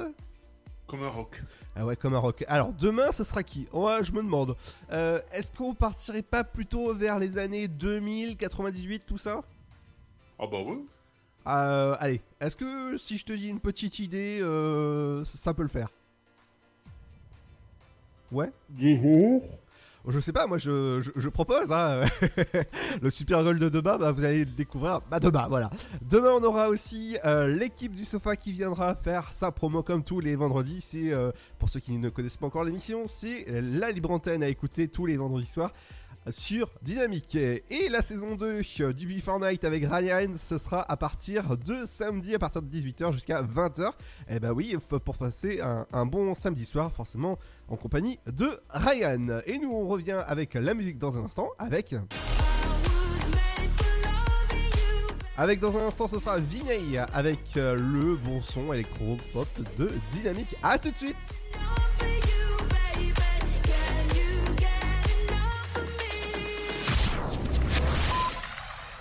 Comme 0.87 1.03
un 1.03 1.09
rock. 1.09 1.43
Ah 1.75 1.85
ouais, 1.85 1.97
comme 1.97 2.15
un 2.15 2.19
rock. 2.19 2.45
Alors 2.49 2.73
demain, 2.73 3.11
ce 3.13 3.25
sera 3.25 3.43
qui? 3.43 3.67
Ouais, 3.73 4.03
je 4.03 4.13
me 4.13 4.23
demande. 4.23 4.57
Euh, 4.93 5.21
Est-ce 5.33 5.53
qu'on 5.53 5.75
partirait 5.75 6.23
pas 6.23 6.45
plutôt 6.45 6.95
vers 6.95 7.19
les 7.19 7.39
années 7.39 7.69
2000, 7.69 8.37
98, 8.37 9.03
tout 9.07 9.19
ça? 9.19 9.43
Ah 10.39 10.47
bah 10.47 10.59
oui. 10.65 10.87
Euh, 11.47 11.97
allez, 12.01 12.21
est-ce 12.41 12.57
que 12.57 12.97
si 12.99 13.19
je 13.19 13.25
te 13.25 13.33
dis 13.33 13.49
une 13.49 13.61
petite 13.61 13.99
idée, 13.99 14.39
euh, 14.41 15.25
ça, 15.25 15.39
ça 15.39 15.55
peut 15.55 15.63
le 15.63 15.69
faire? 15.69 15.89
Ouais? 18.33 18.51
Je 20.09 20.21
sais 20.21 20.33
pas, 20.33 20.47
moi 20.47 20.57
je, 20.57 21.29
propose, 21.29 21.73
hein. 21.73 22.03
le 23.03 23.11
Super 23.11 23.43
Gold 23.43 23.61
de 23.61 23.69
demain, 23.69 23.99
bah, 23.99 24.13
vous 24.13 24.25
allez 24.25 24.41
le 24.41 24.53
découvrir 24.53 25.01
bah, 25.11 25.19
demain, 25.19 25.49
voilà. 25.49 25.69
Demain 26.09 26.31
on 26.31 26.45
aura 26.45 26.69
aussi 26.69 27.19
euh, 27.25 27.49
l'équipe 27.49 27.93
du 27.93 28.05
sofa 28.05 28.37
qui 28.37 28.53
viendra 28.53 28.95
faire 28.95 29.33
sa 29.33 29.51
promo 29.51 29.83
comme 29.83 30.05
tous 30.05 30.21
les 30.21 30.37
vendredis. 30.37 30.81
C'est, 30.81 31.13
euh, 31.13 31.33
pour 31.59 31.69
ceux 31.69 31.81
qui 31.81 31.99
ne 31.99 32.09
connaissent 32.09 32.37
pas 32.37 32.47
encore 32.47 32.63
l'émission, 32.63 33.03
c'est 33.07 33.47
la 33.49 33.91
libre 33.91 34.13
antenne 34.13 34.45
à 34.45 34.49
écouter 34.49 34.87
tous 34.87 35.07
les 35.07 35.17
vendredis 35.17 35.47
soirs 35.47 35.73
sur 36.29 36.71
Dynamique. 36.83 37.35
Et 37.37 37.89
la 37.91 38.01
saison 38.01 38.37
2 38.37 38.63
du 38.93 39.07
Before 39.07 39.41
Night 39.41 39.65
avec 39.65 39.85
Ryan, 39.85 40.33
ce 40.37 40.59
sera 40.59 40.83
à 40.91 40.97
partir 40.97 41.57
de 41.57 41.85
samedi, 41.85 42.35
à 42.35 42.39
partir 42.39 42.63
de 42.63 42.69
18h 42.69 43.13
jusqu'à 43.13 43.43
20h. 43.43 43.91
Et 44.29 44.39
bah 44.39 44.53
oui, 44.53 44.77
pour 44.89 45.17
passer 45.17 45.61
un 45.61 46.07
bon 46.07 46.35
samedi 46.35 46.65
soir, 46.65 46.93
forcément 46.93 47.39
en 47.69 47.77
compagnie 47.77 48.19
de 48.27 48.61
Ryan. 48.71 49.41
Et 49.47 49.59
nous, 49.59 49.73
on 49.73 49.87
revient 49.87 50.23
avec 50.27 50.55
la 50.55 50.75
musique 50.75 50.99
dans 50.99 51.17
un 51.19 51.25
instant, 51.25 51.51
avec... 51.59 51.95
Avec 55.39 55.61
dans 55.61 55.77
un 55.77 55.83
instant, 55.83 56.09
ce 56.09 56.19
sera 56.19 56.39
Vinay 56.39 56.97
avec 57.13 57.59
euh, 57.59 57.77
le 57.77 58.17
bon 58.17 58.41
son 58.41 58.73
électro-pop 58.73 59.47
de 59.77 59.91
Dynamique. 60.13 60.57
A 60.63 60.79
tout 60.79 60.91
de 60.91 60.97
suite 60.97 61.17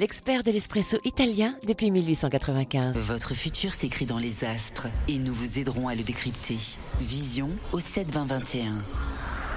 l'expert 0.00 0.42
de 0.42 0.50
l'espresso 0.50 0.96
italien 1.04 1.58
depuis 1.66 1.90
1895. 1.90 2.96
Votre 2.96 3.34
futur 3.34 3.74
s'écrit 3.74 4.06
dans 4.06 4.16
les 4.16 4.46
astres 4.46 4.88
et 5.08 5.18
nous 5.18 5.34
vous 5.34 5.58
aiderons 5.58 5.88
à 5.88 5.94
le 5.94 6.02
décrypter. 6.02 6.56
Vision 7.00 7.50
au 7.72 7.80
72021. 7.80 8.72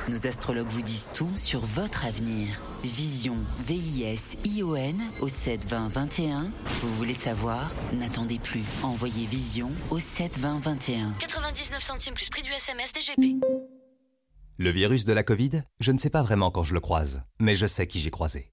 Nos 0.09 0.27
astrologues 0.27 0.67
vous 0.67 0.81
disent 0.81 1.07
tout 1.13 1.31
sur 1.35 1.61
votre 1.61 2.05
avenir. 2.05 2.61
Vision, 2.83 3.37
V-I-S-I-O-N 3.65 5.01
au 5.21 5.29
72021. 5.29 6.51
Vous 6.81 6.93
voulez 6.95 7.13
savoir? 7.13 7.71
N'attendez 7.93 8.37
plus. 8.37 8.63
Envoyez 8.83 9.25
Vision 9.25 9.71
au 9.91 9.99
72021. 9.99 11.13
99 11.19 11.81
centimes 11.81 12.15
plus 12.15 12.29
prix 12.29 12.43
du 12.43 12.51
SMS 12.51 12.91
DGP. 12.91 13.37
Le 14.57 14.69
virus 14.71 15.05
de 15.05 15.13
la 15.13 15.23
Covid, 15.23 15.61
je 15.79 15.93
ne 15.93 15.97
sais 15.97 16.09
pas 16.09 16.21
vraiment 16.21 16.51
quand 16.51 16.63
je 16.63 16.73
le 16.73 16.81
croise, 16.81 17.23
mais 17.39 17.55
je 17.55 17.65
sais 17.65 17.87
qui 17.87 18.01
j'ai 18.01 18.11
croisé. 18.11 18.52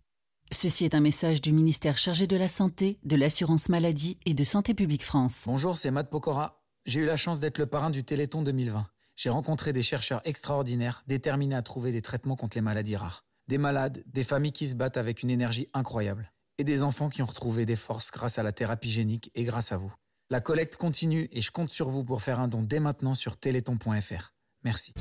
Ceci 0.53 0.83
est 0.83 0.95
un 0.95 0.99
message 0.99 1.39
du 1.39 1.53
ministère 1.53 1.97
chargé 1.97 2.27
de 2.27 2.35
la 2.35 2.49
Santé, 2.49 2.99
de 3.03 3.15
l'Assurance 3.15 3.69
Maladie 3.69 4.19
et 4.25 4.33
de 4.33 4.43
Santé 4.43 4.73
Publique 4.73 5.03
France. 5.03 5.43
Bonjour, 5.45 5.77
c'est 5.77 5.91
Matt 5.91 6.09
Pokora. 6.09 6.61
J'ai 6.85 6.99
eu 6.99 7.05
la 7.05 7.15
chance 7.15 7.39
d'être 7.39 7.57
le 7.57 7.67
parrain 7.67 7.89
du 7.89 8.03
Téléthon 8.03 8.41
2020. 8.41 8.85
J'ai 9.15 9.29
rencontré 9.29 9.71
des 9.71 9.81
chercheurs 9.81 10.21
extraordinaires, 10.25 11.03
déterminés 11.07 11.55
à 11.55 11.61
trouver 11.61 11.93
des 11.93 12.01
traitements 12.01 12.35
contre 12.35 12.57
les 12.57 12.61
maladies 12.61 12.97
rares. 12.97 13.23
Des 13.47 13.57
malades, 13.57 14.03
des 14.07 14.25
familles 14.25 14.51
qui 14.51 14.67
se 14.67 14.75
battent 14.75 14.97
avec 14.97 15.23
une 15.23 15.29
énergie 15.29 15.69
incroyable. 15.73 16.33
Et 16.57 16.63
des 16.65 16.83
enfants 16.83 17.09
qui 17.09 17.21
ont 17.21 17.27
retrouvé 17.27 17.65
des 17.65 17.77
forces 17.77 18.11
grâce 18.11 18.37
à 18.37 18.43
la 18.43 18.51
thérapie 18.51 18.91
génique 18.91 19.31
et 19.35 19.45
grâce 19.45 19.71
à 19.71 19.77
vous. 19.77 19.93
La 20.29 20.41
collecte 20.41 20.75
continue 20.75 21.29
et 21.31 21.41
je 21.41 21.51
compte 21.51 21.71
sur 21.71 21.89
vous 21.89 22.03
pour 22.03 22.21
faire 22.21 22.39
un 22.39 22.49
don 22.49 22.61
dès 22.61 22.81
maintenant 22.81 23.13
sur 23.13 23.37
téléthon.fr. 23.37 24.33
Merci. 24.63 24.93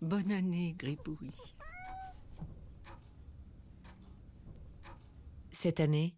Bonne 0.00 0.30
année, 0.30 0.74
Gribouille. 0.78 1.32
Cette 5.50 5.80
année, 5.80 6.14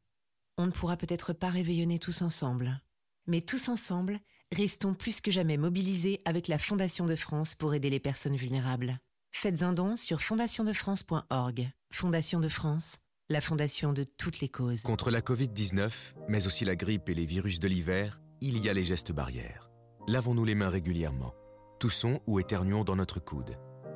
on 0.59 0.67
ne 0.67 0.71
pourra 0.71 0.99
peut-être 0.99 1.33
pas 1.33 1.49
réveillonner 1.49 1.99
tous 1.99 2.21
ensemble. 2.21 2.83
Mais 3.27 3.41
tous 3.41 3.69
ensemble, 3.69 4.21
restons 4.53 4.93
plus 4.93 5.23
que 5.23 5.31
jamais 5.31 5.57
mobilisés 5.57 6.21
avec 6.27 6.47
la 6.47 6.59
Fondation 6.59 7.07
de 7.07 7.17
France 7.17 7.55
pour 7.55 7.75
aider 7.75 7.89
les 7.89 8.01
personnes 8.01 8.37
vulnérables. 8.37 8.99
Faites 9.33 9.63
un 9.63 9.73
don 9.73 9.97
sur 9.97 10.21
fondationdefrance.org. 10.21 11.71
Fondation 11.91 12.41
de 12.41 12.49
France, 12.49 12.99
la 13.31 13.41
fondation 13.41 13.95
de 13.95 14.05
toutes 14.05 14.41
les 14.41 14.49
causes. 14.49 14.83
Contre 14.83 15.11
la 15.11 15.23
Covid-19, 15.23 16.15
mais 16.29 16.47
aussi 16.47 16.67
la 16.67 16.77
grippe 16.77 17.09
et 17.09 17.15
les 17.15 17.27
virus 17.27 17.61
de 17.61 17.69
l'hiver, 17.69 18.21
il 18.43 18.59
y 18.59 18.69
a 18.69 18.75
les 18.75 18.85
gestes 18.85 19.13
barrières. 19.13 19.71
Lavons-nous 20.07 20.45
les 20.45 20.55
mains 20.55 20.69
régulièrement. 20.69 21.33
Toussons 21.79 22.21
ou 22.27 22.41
éternuons 22.41 22.85
dans 22.85 22.97
notre 22.97 23.21
coude. 23.21 23.57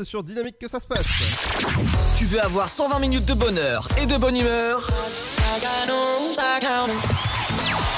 C'est 0.00 0.06
sur 0.06 0.24
Dynamique 0.24 0.58
que 0.58 0.66
ça 0.66 0.80
se 0.80 0.86
passe. 0.86 1.04
Tu 2.16 2.24
veux 2.24 2.40
avoir 2.40 2.70
120 2.70 2.98
minutes 3.00 3.26
de 3.26 3.34
bonheur 3.34 3.86
et 4.00 4.06
de 4.06 4.16
bonne 4.16 4.34
humeur 4.34 4.88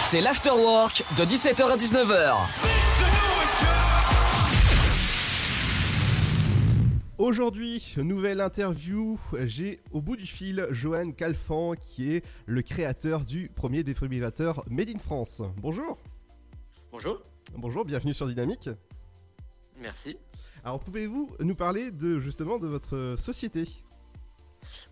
C'est 0.03 0.21
l'afterwork 0.21 1.05
de 1.17 1.25
17h 1.25 1.63
à 1.63 1.77
19h. 1.77 2.35
Aujourd'hui, 7.19 7.95
nouvelle 7.99 8.41
interview. 8.41 9.21
J'ai 9.45 9.79
au 9.93 10.01
bout 10.01 10.17
du 10.17 10.27
fil 10.27 10.67
Johan 10.73 11.13
Calfan 11.13 11.75
qui 11.75 12.15
est 12.15 12.25
le 12.47 12.63
créateur 12.63 13.25
du 13.25 13.49
premier 13.55 13.85
défibrillateur 13.85 14.65
Made 14.69 14.89
in 14.89 14.99
France. 14.99 15.41
Bonjour. 15.59 15.99
Bonjour. 16.91 17.23
Bonjour, 17.55 17.85
bienvenue 17.85 18.13
sur 18.13 18.27
Dynamique. 18.27 18.71
Merci. 19.79 20.17
Alors 20.65 20.79
pouvez-vous 20.79 21.35
nous 21.41 21.57
parler 21.57 21.91
de 21.91 22.21
justement 22.21 22.59
de 22.59 22.69
votre 22.69 23.17
société? 23.19 23.65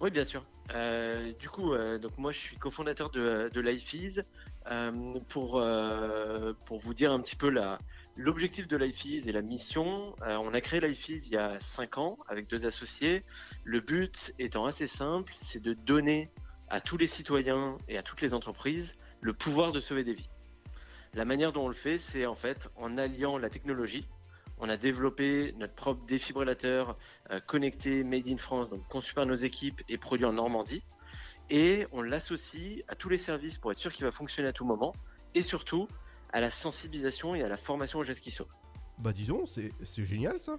Oui, 0.01 0.11
bien 0.11 0.25
sûr. 0.25 0.45
Euh, 0.75 1.33
du 1.39 1.49
coup, 1.49 1.73
euh, 1.73 1.99
donc 1.99 2.17
moi 2.19 2.33
je 2.33 2.39
suis 2.39 2.57
cofondateur 2.57 3.11
de, 3.11 3.51
de 3.53 3.61
LifeEase. 3.61 4.25
Euh, 4.71 5.19
pour, 5.29 5.59
euh, 5.59 6.53
pour 6.67 6.79
vous 6.79 6.93
dire 6.93 7.13
un 7.13 7.21
petit 7.21 7.37
peu 7.37 7.53
l'objectif 8.17 8.69
de 8.69 8.77
LifeEase 8.77 9.27
et 9.29 9.33
la 9.33 9.43
mission, 9.43 10.15
euh, 10.23 10.37
on 10.37 10.53
a 10.55 10.61
créé 10.61 10.81
LifeEase 10.81 11.29
il 11.29 11.33
y 11.33 11.37
a 11.37 11.59
5 11.61 11.99
ans 11.99 12.19
avec 12.29 12.49
deux 12.49 12.67
associés. 12.67 13.25
Le 13.65 13.81
but 13.81 14.35
étant 14.39 14.67
assez 14.67 14.87
simple, 14.87 15.33
c'est 15.35 15.63
de 15.63 15.73
donner 15.73 16.31
à 16.69 16.81
tous 16.81 16.97
les 16.97 17.07
citoyens 17.07 17.79
et 17.89 17.97
à 17.97 18.03
toutes 18.03 18.21
les 18.21 18.35
entreprises 18.35 18.97
le 19.21 19.33
pouvoir 19.33 19.73
de 19.73 19.81
sauver 19.81 20.05
des 20.05 20.15
vies. 20.15 20.31
La 21.15 21.25
manière 21.25 21.53
dont 21.53 21.65
on 21.65 21.69
le 21.69 21.75
fait, 21.75 21.99
c'est 21.99 22.27
en 22.27 22.37
fait 22.37 22.69
en 22.77 22.97
alliant 22.97 23.39
la 23.39 23.51
technologie. 23.51 24.07
On 24.61 24.69
a 24.69 24.77
développé 24.77 25.55
notre 25.59 25.75
propre 25.75 26.05
défibrillateur 26.07 26.97
euh, 27.31 27.41
connecté 27.41 28.05
Made 28.05 28.29
in 28.29 28.37
France, 28.37 28.69
donc 28.69 28.87
conçu 28.89 29.15
par 29.15 29.25
nos 29.27 29.35
équipes 29.35 29.81
et 29.89 29.97
produit 29.97 30.27
en 30.27 30.35
Normandie. 30.35 30.83
Et 31.49 31.87
on 31.93 32.03
l'associe 32.03 32.83
à 32.87 32.95
tous 32.95 33.09
les 33.09 33.19
services 33.19 33.59
pour 33.59 33.73
être 33.73 33.79
sûr 33.79 33.93
qu'il 33.93 34.05
va 34.05 34.13
fonctionner 34.13 34.49
à 34.49 34.53
tout 34.53 34.65
moment. 34.67 34.95
Et 35.35 35.43
surtout, 35.43 35.89
à 36.33 36.41
la 36.41 36.51
sensibilisation 36.51 37.35
et 37.35 37.43
à 37.43 37.49
la 37.49 37.57
formation 37.57 37.99
aux 38.01 38.05
gestes 38.05 38.23
qui 38.23 38.31
sauvent. 38.31 38.53
Bah 38.99 39.13
disons, 39.13 39.47
c'est 39.47 40.05
génial 40.05 40.39
ça. 40.39 40.59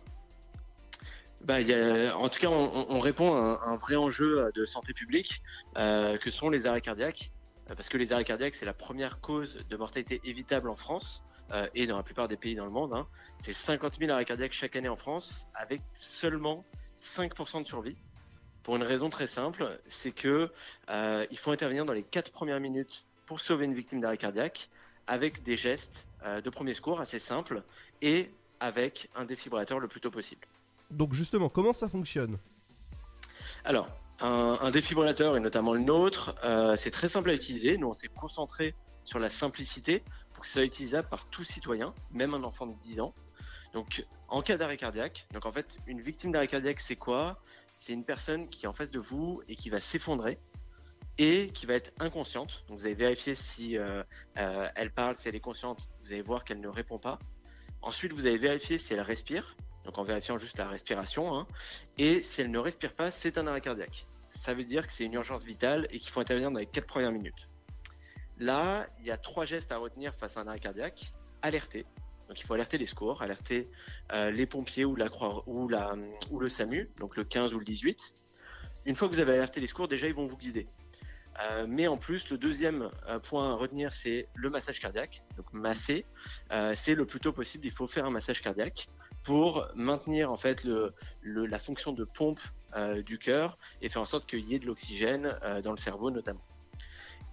Bah, 1.41 1.61
il 1.61 1.68
y 1.68 1.73
a- 1.73 2.18
en 2.18 2.30
tout 2.30 2.40
cas, 2.40 2.49
on, 2.49 2.86
on 2.90 2.99
répond 2.99 3.34
à 3.34 3.61
un, 3.64 3.73
un 3.73 3.76
vrai 3.78 3.95
enjeu 3.95 4.40
euh, 4.40 4.52
de 4.56 4.65
santé 4.65 4.94
publique 4.94 5.41
euh, 5.78 6.18
que 6.18 6.30
sont 6.30 6.49
les 6.49 6.65
arrêts 6.65 6.82
cardiaques. 6.82 7.32
Parce 7.68 7.88
que 7.90 7.98
les 7.98 8.11
arrêts 8.11 8.26
cardiaques, 8.26 8.56
c'est 8.56 8.65
la 8.65 8.73
première 8.73 9.22
cause 9.22 9.64
de 9.69 9.78
mortalité 9.78 10.19
évitable 10.23 10.69
en 10.69 10.76
France 10.76 11.23
euh, 11.52 11.68
et 11.76 11.88
dans 11.88 11.98
la 11.98 12.03
plupart 12.03 12.28
des 12.28 12.38
pays 12.38 12.56
dans 12.56 12.65
le 12.65 12.72
monde. 12.72 12.94
hein. 12.94 13.07
C'est 13.41 13.53
50 13.53 13.98
000 13.99 14.11
arrêts 14.11 14.26
cardiaques 14.26 14.53
chaque 14.53 14.76
année 14.76 14.90
en 14.90 14.95
France 14.95 15.48
avec 15.53 15.82
seulement 15.94 16.65
5% 17.02 17.61
de 17.64 17.68
survie. 17.68 17.98
Pour 18.64 18.76
une 18.76 18.84
raison 18.84 19.10
très 19.10 19.28
simple, 19.28 19.80
c'est 19.90 20.11
que 20.11 20.52
euh, 20.90 21.26
il 21.32 21.38
faut 21.38 21.52
intervenir 21.52 21.86
dans 21.86 21.94
les 21.94 22.03
4 22.03 22.32
premières 22.32 22.60
minutes 22.60 23.06
pour 23.26 23.40
sauver 23.40 23.65
une 23.65 23.73
victime 23.73 24.02
d'arrêt 24.02 24.18
cardiaque 24.18 24.69
avec 25.07 25.44
des 25.44 25.57
gestes 25.57 26.06
euh, 26.23 26.41
de 26.41 26.49
premier 26.49 26.73
secours 26.73 27.02
assez 27.02 27.18
simples 27.19 27.64
et 28.02 28.30
avec 28.60 29.10
un 29.15 29.26
défibrillateur 29.26 29.80
le 29.80 29.88
plus 29.88 29.99
tôt 29.99 30.11
possible. 30.11 30.45
Donc 30.91 31.14
justement, 31.14 31.49
comment 31.49 31.73
ça 31.73 31.90
fonctionne? 31.90 32.38
Alors, 33.64 33.90
un, 34.19 34.60
un 34.61 34.69
défibrillateur, 34.72 35.36
et 35.36 35.40
notamment 35.40 35.73
le 35.73 35.80
nôtre, 35.80 36.36
euh, 36.44 36.76
c'est 36.76 36.91
très 36.91 37.10
simple 37.10 37.32
à 37.32 37.34
utiliser. 37.34 37.78
Nous, 37.78 37.88
on 37.88 37.94
s'est 37.94 38.10
concentré 38.10 38.76
sur 39.03 39.18
la 39.18 39.30
simplicité 39.30 40.03
pour 40.41 40.45
que 40.45 40.47
ce 40.47 40.53
soit 40.53 40.63
utilisable 40.63 41.07
par 41.07 41.27
tout 41.27 41.43
citoyen, 41.43 41.93
même 42.09 42.34
un 42.34 42.41
enfant 42.43 42.65
de 42.65 42.73
10 42.73 42.99
ans. 42.99 43.13
Donc, 43.73 44.03
en 44.27 44.41
cas 44.41 44.57
d'arrêt 44.57 44.76
cardiaque, 44.76 45.27
donc 45.34 45.45
en 45.45 45.51
fait, 45.51 45.77
une 45.85 46.01
victime 46.01 46.31
d'arrêt 46.31 46.47
cardiaque, 46.47 46.80
c'est 46.80 46.95
quoi? 46.95 47.43
C'est 47.77 47.93
une 47.93 48.03
personne 48.03 48.49
qui 48.49 48.65
est 48.65 48.68
en 48.68 48.73
face 48.73 48.89
de 48.89 48.99
vous 48.99 49.43
et 49.47 49.55
qui 49.55 49.69
va 49.69 49.80
s'effondrer 49.80 50.39
et 51.19 51.51
qui 51.53 51.68
va 51.68 51.76
être 51.76 51.91
inconsciente. 51.99 52.65
Donc, 52.68 52.80
vous 52.80 52.85
allez 52.88 52.95
vérifier 52.95 53.35
si 53.35 53.77
euh, 53.77 54.01
euh, 54.39 54.68
elle 54.73 54.89
parle, 54.91 55.15
si 55.15 55.30
elle 55.30 55.35
est 55.35 55.39
consciente. 55.39 55.88
Vous 56.01 56.11
allez 56.11 56.23
voir 56.23 56.43
qu'elle 56.43 56.59
ne 56.59 56.69
répond 56.69 56.97
pas. 56.97 57.19
Ensuite, 57.84 58.11
vous 58.13 58.26
allez 58.26 58.39
vérifier 58.39 58.80
si 58.80 58.95
elle 58.95 59.01
respire. 59.01 59.55
Donc, 59.85 59.99
en 59.99 60.03
vérifiant 60.03 60.39
juste 60.39 60.57
la 60.57 60.68
respiration. 60.68 61.38
hein. 61.38 61.45
Et 61.99 62.23
si 62.23 62.41
elle 62.41 62.49
ne 62.49 62.57
respire 62.57 62.93
pas, 62.93 63.11
c'est 63.11 63.38
un 63.38 63.45
arrêt 63.45 63.61
cardiaque. 63.61 64.07
Ça 64.41 64.55
veut 64.55 64.63
dire 64.63 64.88
que 64.88 64.93
c'est 64.93 65.05
une 65.05 65.13
urgence 65.13 65.45
vitale 65.45 65.88
et 65.91 65.99
qu'il 65.99 66.09
faut 66.09 66.19
intervenir 66.19 66.49
dans 66.49 66.57
les 66.57 66.65
quatre 66.65 66.88
premières 66.88 67.11
minutes. 67.11 67.47
Là, 68.41 68.88
il 68.99 69.05
y 69.05 69.11
a 69.11 69.18
trois 69.18 69.45
gestes 69.45 69.72
à 69.72 69.77
retenir 69.77 70.15
face 70.15 70.35
à 70.35 70.41
un 70.41 70.47
arrêt 70.47 70.59
cardiaque. 70.59 71.13
Alerter. 71.43 71.85
Donc 72.27 72.39
il 72.39 72.43
faut 72.43 72.55
alerter 72.55 72.80
les 72.80 72.88
secours, 72.88 73.22
alerter 73.22 73.69
euh, 74.13 74.31
les 74.31 74.47
pompiers 74.47 74.84
ou 74.84 74.95
la 74.95 75.09
croix 75.09 75.43
ou 75.47 75.69
le 75.69 76.49
SAMU, 76.49 76.89
donc 76.99 77.15
le 77.18 77.23
15 77.23 77.53
ou 77.53 77.59
le 77.59 77.65
18. 77.65 78.15
Une 78.85 78.95
fois 78.95 79.07
que 79.07 79.13
vous 79.13 79.19
avez 79.19 79.34
alerté 79.34 79.59
les 79.59 79.68
secours, 79.68 79.88
déjà 79.88 80.07
ils 80.07 80.15
vont 80.15 80.26
vous 80.26 80.38
guider. 80.38 80.68
Euh, 81.39 81.68
mais 81.69 81.88
en 81.88 81.97
plus, 81.97 82.31
le 82.31 82.39
deuxième 82.39 82.89
euh, 83.07 83.19
point 83.19 83.51
à 83.51 83.53
retenir, 83.53 83.93
c'est 83.93 84.27
le 84.34 84.49
massage 84.49 84.80
cardiaque. 84.80 85.22
Donc 85.38 85.53
masser, 85.53 86.07
c'est 86.73 86.95
le 86.95 87.05
plus 87.05 87.19
tôt 87.19 87.34
possible. 87.34 87.68
Il 87.68 87.72
faut 87.72 87.85
faire 87.85 88.05
un 88.05 88.11
massage 88.11 88.41
cardiaque 88.41 88.88
pour 89.23 89.68
maintenir 89.76 90.31
en 90.31 90.38
fait 90.38 90.65
la 91.23 91.59
fonction 91.59 91.93
de 91.93 92.05
pompe 92.05 92.39
du 93.05 93.19
cœur 93.19 93.59
et 93.84 93.89
faire 93.89 94.01
en 94.01 94.05
sorte 94.05 94.27
qu'il 94.27 94.49
y 94.49 94.55
ait 94.55 94.59
de 94.59 94.65
l'oxygène 94.65 95.38
dans 95.63 95.72
le 95.72 95.77
cerveau 95.77 96.09
notamment. 96.09 96.41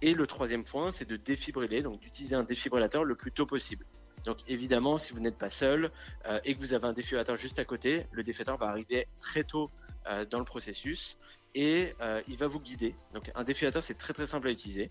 Et 0.01 0.13
le 0.13 0.27
troisième 0.27 0.63
point, 0.63 0.91
c'est 0.91 1.07
de 1.07 1.17
défibriller, 1.17 1.81
donc 1.81 1.99
d'utiliser 1.99 2.35
un 2.35 2.43
défibrillateur 2.43 3.03
le 3.03 3.15
plus 3.15 3.31
tôt 3.31 3.45
possible. 3.45 3.85
Donc 4.25 4.37
évidemment, 4.47 4.97
si 4.97 5.13
vous 5.13 5.19
n'êtes 5.19 5.37
pas 5.37 5.49
seul 5.49 5.91
euh, 6.25 6.39
et 6.43 6.53
que 6.53 6.59
vous 6.59 6.73
avez 6.73 6.85
un 6.85 6.93
défibrillateur 6.93 7.37
juste 7.37 7.59
à 7.59 7.65
côté, 7.65 8.05
le 8.11 8.23
défibrillateur 8.23 8.57
va 8.57 8.71
arriver 8.71 9.07
très 9.19 9.43
tôt 9.43 9.71
euh, 10.07 10.25
dans 10.25 10.39
le 10.39 10.45
processus 10.45 11.17
et 11.55 11.93
euh, 12.01 12.21
il 12.27 12.37
va 12.37 12.47
vous 12.47 12.59
guider. 12.59 12.95
Donc 13.13 13.31
un 13.35 13.43
défibrillateur, 13.43 13.83
c'est 13.83 13.97
très 13.97 14.13
très 14.13 14.27
simple 14.27 14.47
à 14.47 14.51
utiliser. 14.51 14.89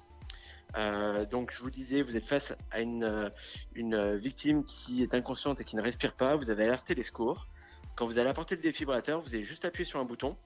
Donc 1.30 1.50
je 1.54 1.62
vous 1.62 1.70
disais, 1.70 2.02
vous 2.02 2.14
êtes 2.14 2.26
face 2.26 2.54
à 2.70 2.80
une, 2.80 3.32
une 3.74 4.16
victime 4.16 4.64
qui 4.64 5.02
est 5.02 5.14
inconsciente 5.14 5.62
et 5.62 5.64
qui 5.64 5.76
ne 5.76 5.80
respire 5.80 6.12
pas, 6.12 6.36
vous 6.36 6.50
avez 6.50 6.64
alerté 6.64 6.94
les 6.94 7.02
secours. 7.02 7.46
Quand 7.96 8.06
vous 8.06 8.18
allez 8.18 8.28
apporter 8.28 8.54
le 8.54 8.60
défibrillateur, 8.60 9.22
vous 9.22 9.34
allez 9.34 9.44
juste 9.44 9.64
appuyer 9.64 9.88
sur 9.88 9.98
un 9.98 10.04
bouton, 10.04 10.36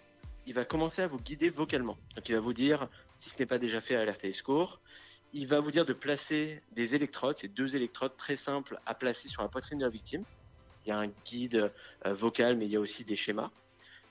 il 0.47 0.55
va 0.55 0.64
commencer 0.64 1.02
à 1.02 1.09
vous 1.09 1.18
guider 1.18 1.51
vocalement. 1.51 1.97
Donc 2.14 2.28
il 2.28 2.36
va 2.36 2.40
vous 2.40 2.52
dire, 2.52 2.89
si 3.23 3.31
ce 3.31 3.39
n'est 3.39 3.47
pas 3.47 3.59
déjà 3.59 3.81
fait, 3.81 3.94
à 3.94 4.01
alerter 4.01 4.27
les 4.27 4.32
secours. 4.32 4.81
Il 5.32 5.47
va 5.47 5.61
vous 5.61 5.70
dire 5.70 5.86
de 5.86 5.93
placer 5.93 6.61
des 6.73 6.97
électrodes, 6.97 7.36
c'est 7.39 7.47
deux 7.47 7.77
électrodes 7.77 8.16
très 8.16 8.35
simples 8.35 8.81
à 8.85 8.94
placer 8.94 9.28
sur 9.28 9.43
la 9.43 9.49
poitrine 9.49 9.78
de 9.78 9.85
la 9.85 9.90
victime. 9.90 10.24
Il 10.85 10.89
y 10.89 10.93
a 10.93 10.99
un 10.99 11.07
guide 11.24 11.70
euh, 12.05 12.15
vocal, 12.15 12.57
mais 12.57 12.66
il 12.66 12.73
y 12.73 12.77
a 12.77 12.81
aussi 12.81 13.05
des 13.05 13.15
schémas. 13.15 13.51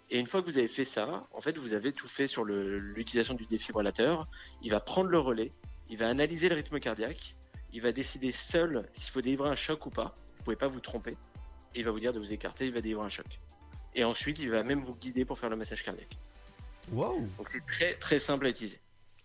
Et 0.09 0.17
une 0.17 0.27
fois 0.27 0.41
que 0.41 0.49
vous 0.49 0.57
avez 0.57 0.69
fait 0.69 0.85
ça, 0.85 1.27
en 1.33 1.41
fait, 1.41 1.57
vous 1.57 1.73
avez 1.73 1.91
tout 1.91 2.07
fait 2.07 2.27
sur 2.27 2.45
l'utilisation 2.45 3.33
du 3.33 3.45
défibrillateur. 3.45 4.27
Il 4.61 4.71
va 4.71 4.79
prendre 4.79 5.09
le 5.09 5.19
relais, 5.19 5.51
il 5.89 5.97
va 5.97 6.07
analyser 6.07 6.47
le 6.47 6.55
rythme 6.55 6.79
cardiaque, 6.79 7.35
il 7.73 7.81
va 7.81 7.91
décider 7.91 8.31
seul 8.31 8.87
s'il 8.93 9.11
faut 9.11 9.21
délivrer 9.21 9.49
un 9.49 9.55
choc 9.55 9.85
ou 9.85 9.89
pas. 9.89 10.15
Vous 10.35 10.43
pouvez 10.43 10.55
pas 10.55 10.69
vous 10.69 10.79
tromper. 10.79 11.17
Et 11.75 11.79
il 11.79 11.85
va 11.85 11.91
vous 11.91 11.99
dire 11.99 12.13
de 12.13 12.19
vous 12.19 12.31
écarter, 12.31 12.67
il 12.67 12.73
va 12.73 12.79
délivrer 12.79 13.05
un 13.05 13.09
choc. 13.09 13.39
Et 13.93 14.05
ensuite, 14.05 14.39
il 14.39 14.49
va 14.49 14.63
même 14.63 14.83
vous 14.83 14.95
guider 14.95 15.25
pour 15.25 15.37
faire 15.37 15.49
le 15.49 15.57
massage 15.57 15.83
cardiaque. 15.83 16.17
Waouh 16.93 17.27
Donc 17.37 17.47
c'est 17.49 17.65
très 17.65 17.95
très 17.95 18.19
simple 18.19 18.45
à 18.45 18.49
utiliser. 18.49 18.79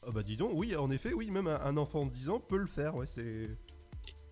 Ah 0.08 0.12
bah 0.12 0.22
dis 0.22 0.36
donc, 0.36 0.52
oui, 0.54 0.76
en 0.76 0.90
effet, 0.92 1.12
oui, 1.12 1.32
même 1.32 1.48
un, 1.48 1.76
enfant 1.76 2.06
de 2.06 2.12
10 2.12 2.30
ans 2.30 2.38
peut 2.38 2.58
le 2.58 2.66
faire, 2.66 2.94
ouais, 2.94 3.06
c'est... 3.06 3.50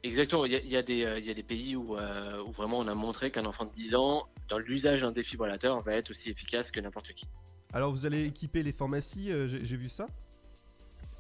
Exactement, 0.05 0.45
il 0.45 0.53
y 0.53 0.57
a, 0.57 0.61
il 0.61 0.69
y 0.69 0.77
a 0.77 0.83
des, 0.83 1.05
euh, 1.05 1.19
il 1.19 1.25
y 1.25 1.31
a 1.31 1.35
des 1.35 1.43
pays 1.43 1.75
où, 1.75 1.97
euh, 1.97 2.41
où 2.45 2.53
vraiment 2.53 2.79
on 2.79 2.87
a 2.87 2.95
montré 2.95 3.33
qu'un 3.33 3.45
enfant 3.45 3.65
de 3.65 3.73
10 3.73 3.97
ans, 3.97 4.29
dans 4.49 4.59
l'usage 4.59 5.01
d'un 5.01 5.11
défibrillateur, 5.11 5.81
va 5.81 5.95
être 5.95 6.11
aussi 6.11 6.31
efficace 6.31 6.71
que 6.71 6.79
n'importe 6.79 7.13
qui. 7.15 7.27
Alors 7.73 7.91
vous 7.91 8.07
allez 8.07 8.25
équiper 8.25 8.63
les 8.63 8.71
pharmacies, 8.71 9.33
euh, 9.33 9.49
j'ai 9.49 9.77
vu 9.77 9.89
ça? 9.89 10.07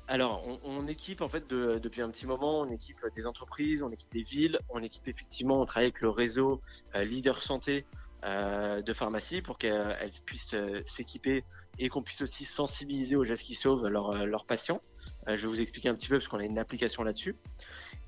Alors, 0.07 0.47
on, 0.47 0.61
on 0.63 0.87
équipe 0.87 1.23
en 1.23 1.29
fait 1.29 1.49
de- 1.49 1.81
depuis 1.83 2.03
un 2.03 2.11
petit 2.11 2.27
moment, 2.27 2.61
on 2.61 2.71
équipe 2.71 2.99
des 3.17 3.27
entreprises, 3.27 3.83
on 3.83 3.91
équipe 3.91 4.13
des 4.13 4.23
villes, 4.23 4.61
on 4.69 4.83
équipe 4.83 5.09
effectivement, 5.09 5.61
on 5.61 5.65
travaille 5.65 5.87
avec 5.87 6.01
le 6.01 6.11
réseau 6.11 6.61
euh, 6.95 7.05
Leader 7.05 7.43
Santé 7.43 7.87
de 8.25 8.93
pharmacie 8.93 9.43
pour 9.43 9.59
qu'elles 9.59 10.11
puissent 10.25 10.55
euh, 10.55 10.81
s'équiper 10.87 11.45
et 11.79 11.89
qu'on 11.89 12.03
puisse 12.03 12.23
aussi 12.23 12.45
sensibiliser 12.45 13.17
aux 13.17 13.25
gestes 13.25 13.43
qui 13.43 13.55
sauvent 13.55 13.87
leurs 13.87 14.11
euh, 14.11 14.37
patients. 14.47 14.81
Euh, 15.29 15.37
je 15.37 15.43
vais 15.43 15.49
vous 15.49 15.61
expliquer 15.61 15.89
un 15.89 15.95
petit 15.95 16.09
peu 16.09 16.17
parce 16.17 16.29
qu'on 16.29 16.39
a 16.39 16.45
une 16.45 16.59
application 16.59 17.03
là-dessus. 17.03 17.37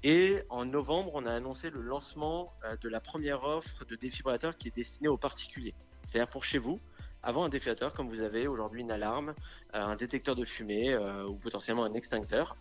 Et 0.02 0.42
en 0.50 0.64
novembre, 0.64 1.10
on 1.14 1.26
a 1.26 1.32
annoncé 1.32 1.70
le 1.70 1.80
lancement 1.80 2.52
euh, 2.64 2.76
de 2.80 2.88
la 2.88 3.00
première 3.00 3.42
offre 3.44 3.84
de 3.84 3.96
défibrillateur 3.96 4.56
qui 4.56 4.68
est 4.68 4.74
destinée 4.74 5.08
aux 5.08 5.16
particuliers. 5.16 5.74
C'est-à-dire 6.06 6.30
pour 6.30 6.44
chez 6.44 6.58
vous, 6.58 6.80
avant 7.22 7.44
un 7.44 7.48
défibrillateur, 7.48 7.92
comme 7.92 8.08
vous 8.08 8.22
avez 8.22 8.46
aujourd'hui 8.46 8.82
une 8.82 8.92
alarme, 8.92 9.34
euh, 9.74 9.82
un 9.82 9.96
détecteur 9.96 10.36
de 10.36 10.44
fumée 10.44 10.92
euh, 10.92 11.26
ou 11.26 11.34
potentiellement 11.34 11.84
un 11.84 11.94
extincteur, 11.94 12.56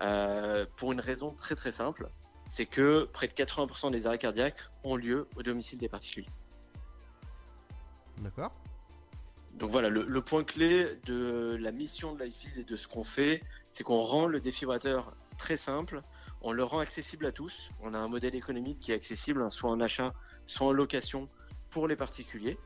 euh, 0.00 0.64
pour 0.76 0.92
une 0.92 1.00
raison 1.00 1.32
très 1.32 1.54
très 1.54 1.72
simple, 1.72 2.08
c'est 2.48 2.66
que 2.66 3.08
près 3.12 3.28
de 3.28 3.34
80% 3.34 3.90
des 3.90 4.06
arrêts 4.06 4.18
cardiaques 4.18 4.70
ont 4.84 4.96
lieu 4.96 5.28
au 5.36 5.42
domicile 5.42 5.78
des 5.78 5.88
particuliers. 5.88 6.30
D'accord 8.22 8.52
Donc 9.54 9.70
voilà, 9.70 9.88
le, 9.88 10.04
le 10.04 10.20
point 10.22 10.44
clé 10.44 10.98
de 11.06 11.56
la 11.60 11.72
mission 11.72 12.14
de 12.14 12.24
LifeEase 12.24 12.58
et 12.58 12.64
de 12.64 12.76
ce 12.76 12.86
qu'on 12.88 13.04
fait, 13.04 13.42
c'est 13.72 13.84
qu'on 13.84 14.00
rend 14.00 14.26
le 14.26 14.40
défibrillateur 14.40 15.14
très 15.38 15.56
simple, 15.56 16.02
on 16.42 16.52
le 16.52 16.64
rend 16.64 16.78
accessible 16.78 17.26
à 17.26 17.32
tous. 17.32 17.70
On 17.80 17.94
a 17.94 17.98
un 17.98 18.08
modèle 18.08 18.34
économique 18.34 18.80
qui 18.80 18.92
est 18.92 18.94
accessible, 18.94 19.42
hein, 19.42 19.50
soit 19.50 19.70
en 19.70 19.80
achat, 19.80 20.14
soit 20.46 20.66
en 20.66 20.72
location 20.72 21.28
pour 21.70 21.88
les 21.88 21.96
particuliers. 21.96 22.58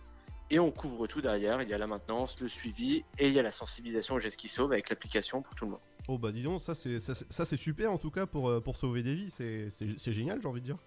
Et 0.52 0.58
on 0.58 0.72
couvre 0.72 1.06
tout 1.06 1.20
derrière. 1.20 1.62
Il 1.62 1.68
y 1.68 1.74
a 1.74 1.78
la 1.78 1.86
maintenance, 1.86 2.38
le 2.40 2.48
suivi 2.48 3.04
et 3.18 3.28
il 3.28 3.34
y 3.34 3.38
a 3.38 3.42
la 3.42 3.52
sensibilisation 3.52 4.16
au 4.16 4.18
geste 4.20 4.36
qui 4.38 4.48
sauve 4.48 4.72
avec 4.72 4.90
l'application 4.90 5.42
pour 5.42 5.54
tout 5.54 5.64
le 5.64 5.70
monde. 5.72 5.80
Oh 6.08 6.18
bah 6.18 6.32
dis 6.32 6.42
donc, 6.42 6.60
ça 6.60 6.74
c'est 6.74 6.98
ça, 6.98 7.14
c'est- 7.14 7.30
ça, 7.32 7.44
c'est 7.44 7.56
super 7.56 7.92
en 7.92 7.98
tout 7.98 8.10
cas 8.10 8.26
pour, 8.26 8.48
euh, 8.48 8.60
pour 8.60 8.76
sauver 8.76 9.04
des 9.04 9.14
vies, 9.14 9.30
c'est 9.30 9.70
c'est- 9.70 9.96
c'est 9.96 10.12
génial 10.12 10.40
j'ai 10.42 10.48
envie 10.48 10.60
de 10.60 10.66
dire. 10.66 10.78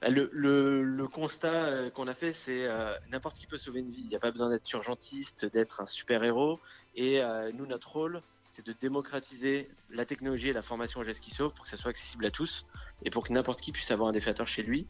Bah, 0.00 0.08
Le, 0.10 1.06
constat 1.08 1.66
euh, 1.66 1.90
qu'on 1.90 2.06
a 2.06 2.14
fait, 2.14 2.32
c'est 2.32 2.66
euh, 2.66 2.94
n'importe 3.10 3.36
qui 3.36 3.46
peut 3.46 3.58
sauver 3.58 3.80
une 3.80 3.90
vie. 3.90 4.02
Il 4.02 4.08
n'y 4.08 4.16
a 4.16 4.20
pas 4.20 4.30
besoin 4.30 4.50
d'être 4.50 4.70
urgentiste, 4.72 5.44
d'être 5.46 5.80
un 5.80 5.86
super-héros. 5.86 6.60
Et 6.94 7.20
euh, 7.20 7.50
nous, 7.52 7.66
notre 7.66 7.90
rôle, 7.90 8.22
c'est 8.50 8.64
de 8.64 8.72
démocratiser 8.72 9.68
la 9.90 10.04
technologie 10.04 10.48
et 10.48 10.52
la 10.52 10.62
formation 10.62 11.00
au 11.00 11.04
geste 11.04 11.22
qui 11.22 11.30
sauve 11.30 11.52
pour 11.52 11.64
que 11.64 11.70
ça 11.70 11.76
soit 11.76 11.90
accessible 11.90 12.26
à 12.26 12.30
tous 12.30 12.66
et 13.04 13.10
pour 13.10 13.24
que 13.26 13.32
n'importe 13.32 13.60
qui 13.60 13.72
puisse 13.72 13.90
avoir 13.90 14.08
un 14.08 14.12
défiateur 14.12 14.46
chez 14.46 14.62
lui 14.62 14.86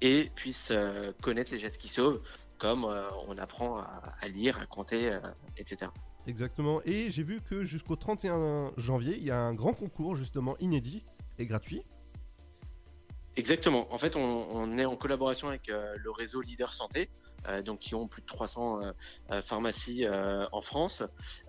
et 0.00 0.30
puisse 0.34 0.68
euh, 0.70 1.12
connaître 1.22 1.52
les 1.52 1.58
gestes 1.58 1.78
qui 1.78 1.88
sauvent, 1.88 2.20
comme 2.58 2.84
on 2.84 3.38
apprend 3.38 3.80
à, 3.80 4.28
lire, 4.28 4.60
à 4.60 4.66
compter, 4.66 5.18
etc. 5.56 5.90
Exactement, 6.28 6.80
et 6.84 7.10
j'ai 7.10 7.24
vu 7.24 7.40
que 7.40 7.64
jusqu'au 7.64 7.96
31 7.96 8.72
janvier, 8.76 9.16
il 9.16 9.24
y 9.24 9.32
a 9.32 9.40
un 9.40 9.52
grand 9.52 9.72
concours 9.72 10.14
justement 10.14 10.56
inédit 10.58 11.04
et 11.40 11.46
gratuit. 11.46 11.82
Exactement. 13.36 13.92
En 13.92 13.96
fait, 13.96 14.14
on, 14.14 14.76
est 14.76 14.84
en 14.84 14.96
collaboration 14.96 15.48
avec 15.48 15.70
euh, 15.70 15.94
le 15.96 16.10
réseau 16.10 16.42
Leader 16.42 16.74
Santé, 16.74 17.08
euh, 17.48 17.62
donc 17.62 17.78
qui 17.78 17.94
ont 17.94 18.06
plus 18.06 18.20
de 18.20 18.26
300 18.26 18.80
euh, 19.30 19.42
pharmacies 19.42 20.06
en 20.06 20.60
France. 20.60 21.02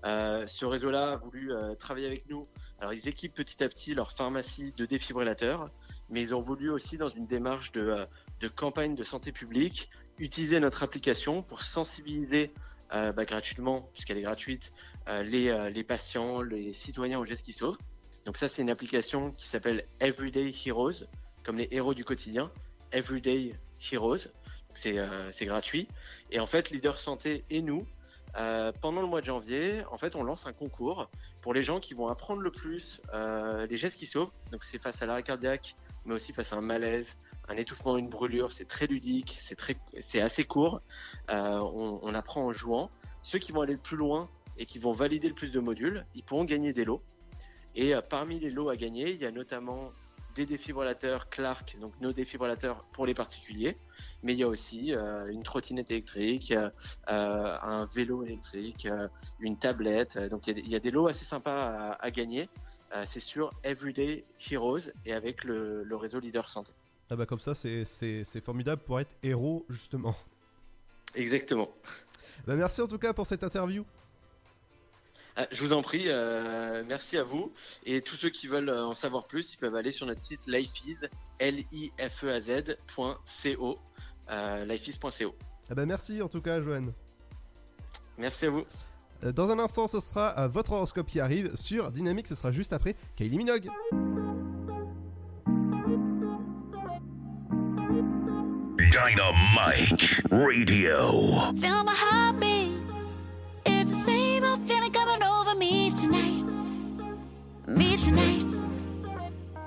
Ce 0.03 0.65
réseau-là 0.65 1.14
a 1.14 1.15
voulu 1.18 1.51
travailler 1.77 2.07
avec 2.07 2.30
nous. 2.30 2.47
Alors, 2.80 2.93
ils 2.93 3.10
équipent 3.10 3.34
petit 3.34 3.61
à 3.64 3.69
petit 3.69 3.93
leur 3.93 4.11
pharmacie 4.11 4.73
de 4.77 4.85
défibrillateurs, 4.85 5.69
mais 6.10 6.22
ils 6.22 6.34
ont 6.34 6.39
voulu 6.39 6.69
aussi, 6.69 6.97
dans 6.97 7.10
une 7.10 7.26
démarche 7.26 7.72
de, 7.73 8.07
campagne 8.55 8.95
de 8.95 9.03
santé 9.03 9.31
publique, 9.31 9.89
utiliser 10.18 10.60
notre 10.60 10.84
application 10.84 11.43
pour 11.43 11.61
sensibiliser 11.64 12.53
bah, 12.91 13.26
gratuitement, 13.26 13.81
puisqu'elle 13.93 14.18
est 14.19 14.23
gratuite, 14.23 14.72
les, 15.07 15.69
les 15.73 15.84
patients, 15.84 16.41
les 16.41 16.72
citoyens 16.72 17.19
au 17.19 17.26
geste 17.26 17.45
qui 17.45 17.53
sauve. 17.53 17.77
Donc 18.26 18.38
ça, 18.38 18.47
c'est 18.47 18.61
une 18.61 18.69
application 18.69 19.31
qui 19.31 19.47
s'appelle 19.47 19.85
Everyday 19.99 20.53
Heroes, 20.65 21.03
comme 21.44 21.57
les 21.57 21.68
héros 21.72 21.94
du 21.94 22.06
quotidien, 22.06 22.52
Everyday 22.91 23.56
Heroes. 23.91 24.30
C'est 24.74 24.98
euh, 24.98 25.32
c'est 25.32 25.45
gratuit. 25.45 25.88
Et 26.32 26.40
en 26.40 26.48
fait, 26.48 26.72
Leader 26.72 26.99
Santé 26.99 27.44
et 27.49 27.61
nous, 27.61 27.86
euh, 28.38 28.72
pendant 28.82 29.02
le 29.02 29.07
mois 29.07 29.22
de 29.22 29.26
janvier, 29.26 29.84
en 29.91 29.98
fait, 29.98 30.15
on 30.15 30.24
lance 30.24 30.48
un 30.48 30.53
concours 30.53 31.10
pour 31.41 31.53
les 31.53 31.61
gens 31.61 31.80
qui 31.80 31.94
vont 31.94 32.07
apprendre 32.07 32.41
le 32.41 32.52
plus 32.52 33.02
euh, 33.14 33.68
les 33.68 33.78
gestes 33.78 33.98
qui 33.98 34.07
sauvent. 34.07 34.32
Donc 34.52 34.64
c'est 34.64 34.82
face 34.82 35.02
à 35.02 35.06
l'arrêt 35.06 35.24
cardiaque, 35.24 35.76
mais 36.06 36.15
aussi 36.15 36.34
face 36.34 36.53
à 36.53 36.56
un 36.56 36.61
malaise, 36.61 37.18
un 37.49 37.56
étouffement, 37.56 37.98
une 37.98 38.10
brûlure. 38.10 38.52
C'est 38.52 38.68
très 38.68 38.88
ludique, 38.88 39.38
c'est 39.38 40.22
assez 40.22 40.44
court. 40.45 40.82
On, 41.30 41.99
on 42.02 42.14
apprend 42.15 42.45
en 42.45 42.52
jouant. 42.52 42.90
Ceux 43.22 43.40
qui 43.40 43.52
vont 43.52 43.61
aller 43.61 43.74
le 43.74 43.80
plus 43.80 43.98
loin 43.98 44.30
et 44.57 44.65
qui 44.65 44.80
vont 44.80 44.91
valider 44.91 45.28
le 45.28 45.36
plus 45.36 45.52
de 45.52 45.60
modules, 45.60 46.06
ils 46.15 46.24
pourront 46.24 46.45
gagner 46.45 46.74
des 46.74 46.86
lots. 46.86 47.03
Et 47.76 47.94
parmi 48.10 48.40
les 48.40 48.49
lots 48.49 48.70
à 48.70 48.76
gagner, 48.76 49.11
il 49.11 49.22
y 49.22 49.26
a 49.26 49.32
notamment 49.32 49.91
des 50.35 50.45
défibrillateurs 50.45 51.30
Clark, 51.30 51.77
donc 51.80 51.93
nos 52.01 52.11
défibrillateurs 52.14 52.84
pour 52.93 53.05
les 53.05 53.14
particuliers, 53.14 53.77
mais 54.23 54.34
il 54.34 54.39
y 54.39 54.43
a 54.43 54.47
aussi 54.47 54.93
euh, 54.93 55.27
une 55.31 55.43
trottinette 55.43 55.91
électrique, 55.91 56.51
euh, 56.53 56.69
un 57.07 57.85
vélo 57.93 58.23
électrique, 58.23 58.85
euh, 58.85 59.07
une 59.39 59.57
tablette. 59.57 60.18
Donc 60.18 60.47
il 60.47 60.49
y, 60.49 60.51
a 60.51 60.53
des- 60.55 60.61
il 60.61 60.69
y 60.72 60.76
a 60.76 60.80
des 60.80 60.91
lots 60.91 61.07
assez 61.07 61.26
sympas 61.26 61.65
à, 61.65 62.03
à 62.03 62.11
gagner. 62.11 62.49
C'est 63.05 63.19
sur 63.19 63.49
Everyday 63.64 64.23
Heroes 64.51 64.89
et 65.05 65.14
avec 65.14 65.43
le, 65.43 65.84
le 65.84 65.95
réseau 65.95 66.19
Leader 66.19 66.49
Santé. 66.49 66.72
Ah 67.10 67.15
bah 67.15 67.26
comme 67.26 67.39
ça, 67.39 67.53
c'est- 67.53 67.85
c'est 67.85 68.23
c'est 68.23 68.41
formidable 68.43 68.81
pour 68.84 68.99
être 68.99 69.15
héros 69.23 69.65
justement. 69.69 70.15
Exactement. 71.15 71.69
Bah 72.47 72.55
merci 72.55 72.81
en 72.81 72.88
tout 72.88 72.97
cas 72.97 73.14
pour 73.14 73.26
cette 73.27 73.43
interview. 73.43 73.85
Ah, 75.35 75.47
je 75.51 75.64
vous 75.64 75.73
en 75.73 75.81
prie, 75.81 76.03
euh, 76.07 76.84
merci 76.88 77.18
à 77.18 77.23
vous. 77.23 77.51
Et 77.85 78.01
tous 78.01 78.15
ceux 78.15 78.30
qui 78.30 78.47
veulent 78.47 78.69
euh, 78.69 78.85
en 78.85 78.93
savoir 78.93 79.26
plus, 79.26 79.53
ils 79.53 79.57
peuvent 79.57 79.76
aller 79.76 79.91
sur 79.91 80.05
notre 80.05 80.22
site 80.22 80.45
lifeis, 80.45 81.07
l 81.39 81.64
i 81.72 81.91
f 81.97 82.23
e 82.23 82.30
a 82.30 82.39
z 82.39 82.77
point 82.93 83.18
co, 83.57 83.80
euh, 84.30 84.65
lifeis.co. 84.65 85.35
Ah 85.69 85.76
bah 85.76 85.85
merci 85.88 86.22
en 86.22 86.27
tout 86.27 86.41
cas 86.41 86.61
Joanne. 86.61 86.93
Merci 88.18 88.45
à 88.45 88.51
vous. 88.51 88.64
Euh, 89.23 89.31
Dans 89.31 89.49
un 89.49 89.57
instant, 89.57 89.88
ce 89.88 89.99
sera 89.99 90.47
votre 90.47 90.73
horoscope 90.73 91.07
qui 91.07 91.19
arrive 91.19 91.55
sur 91.55 91.89
Dynamique, 91.89 92.27
ce 92.27 92.35
sera 92.35 92.51
juste 92.51 92.73
après 92.73 92.95
Kylie 93.15 93.38
Minogue. 93.38 93.69
Dynamite 98.77 100.22
Radio. 100.30 101.53
Feel 101.60 101.84
my 101.84 101.95
heartbeat. 101.95 102.62
Me 107.68 107.95
tonight. 107.95 108.45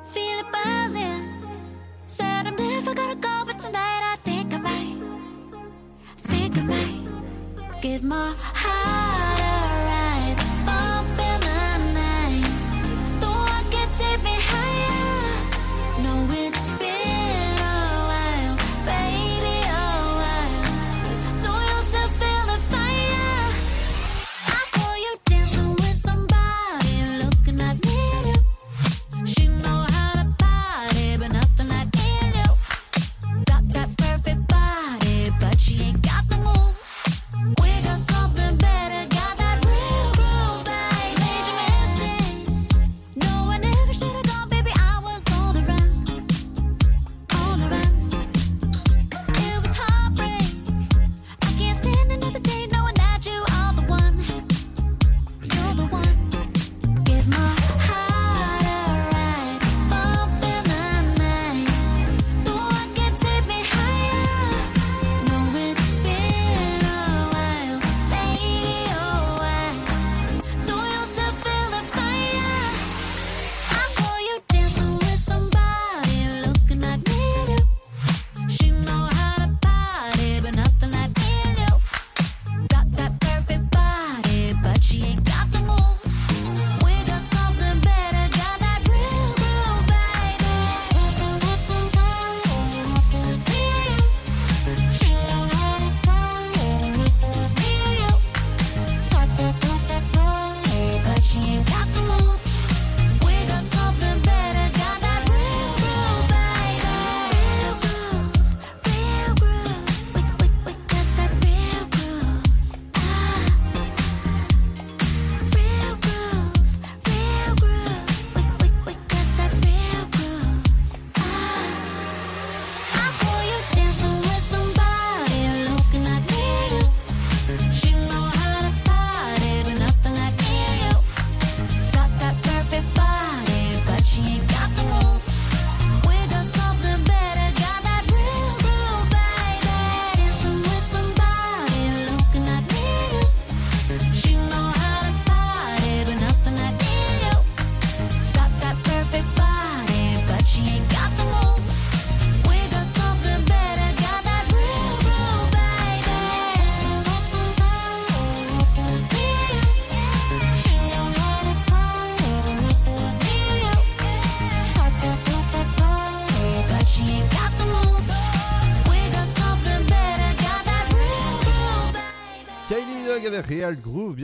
Feel 0.05 0.39
it 0.41 0.53
buzzing. 0.53 1.33
Said 2.05 2.47
I'm 2.47 2.57
never 2.57 2.95
gonna 2.95 3.17
go, 3.17 3.43
but 3.47 3.59
tonight 3.59 4.03
I 4.13 4.17
think 4.23 4.53
I 4.53 4.59
might. 4.59 4.97
Think 6.19 6.59
I 6.59 6.63
might. 6.63 7.81
Give 7.81 8.05
my 8.05 8.35
heart 8.39 8.96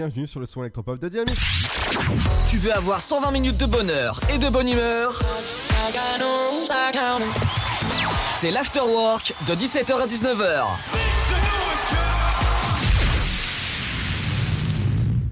bienvenue 0.03 0.27
sur 0.27 0.41
le 0.41 0.47
son 0.47 0.63
électropop 0.63 0.99
de 0.99 1.09
Dynamique. 1.09 1.39
Tu 2.51 2.57
veux 2.59 2.73
avoir 2.75 3.01
120 3.01 3.31
minutes 3.31 3.57
de 3.59 3.67
bonheur 3.67 4.19
et 4.35 4.37
de 4.39 4.49
bonne 4.49 4.69
humeur? 4.69 5.17
C'est 8.35 8.51
l'afterwork 8.51 9.33
de 9.47 9.55
17h 9.55 9.93
à 10.01 10.07
19h. 10.09 10.65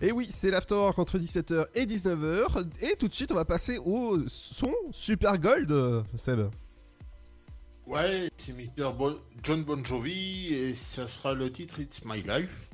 Et 0.02 0.12
oui, 0.12 0.28
c'est 0.30 0.52
l'afterwork 0.52 0.96
entre 1.00 1.18
17h 1.18 1.66
et 1.74 1.84
19h. 1.86 2.64
Et 2.80 2.94
tout 2.94 3.08
de 3.08 3.14
suite, 3.14 3.32
on 3.32 3.34
va 3.34 3.44
passer 3.44 3.78
au 3.78 4.18
son 4.28 4.72
Super 4.92 5.36
Gold, 5.38 6.04
Seb. 6.16 6.48
Ouais, 7.88 8.30
c'est 8.36 8.52
Mr. 8.52 8.92
Bon- 8.96 9.18
John 9.42 9.64
Bon 9.64 9.84
Jovi 9.84 10.54
et 10.54 10.74
ça 10.76 11.08
sera 11.08 11.34
le 11.34 11.50
titre 11.50 11.80
It's 11.80 12.04
My 12.04 12.22
Life. 12.22 12.70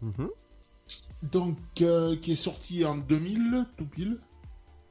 Mhm. 0.00 0.28
Donc, 1.22 1.58
euh, 1.82 2.16
qui 2.16 2.32
est 2.32 2.36
sorti 2.36 2.84
en 2.84 2.96
2000, 2.96 3.66
tout 3.76 3.86
pile. 3.86 4.18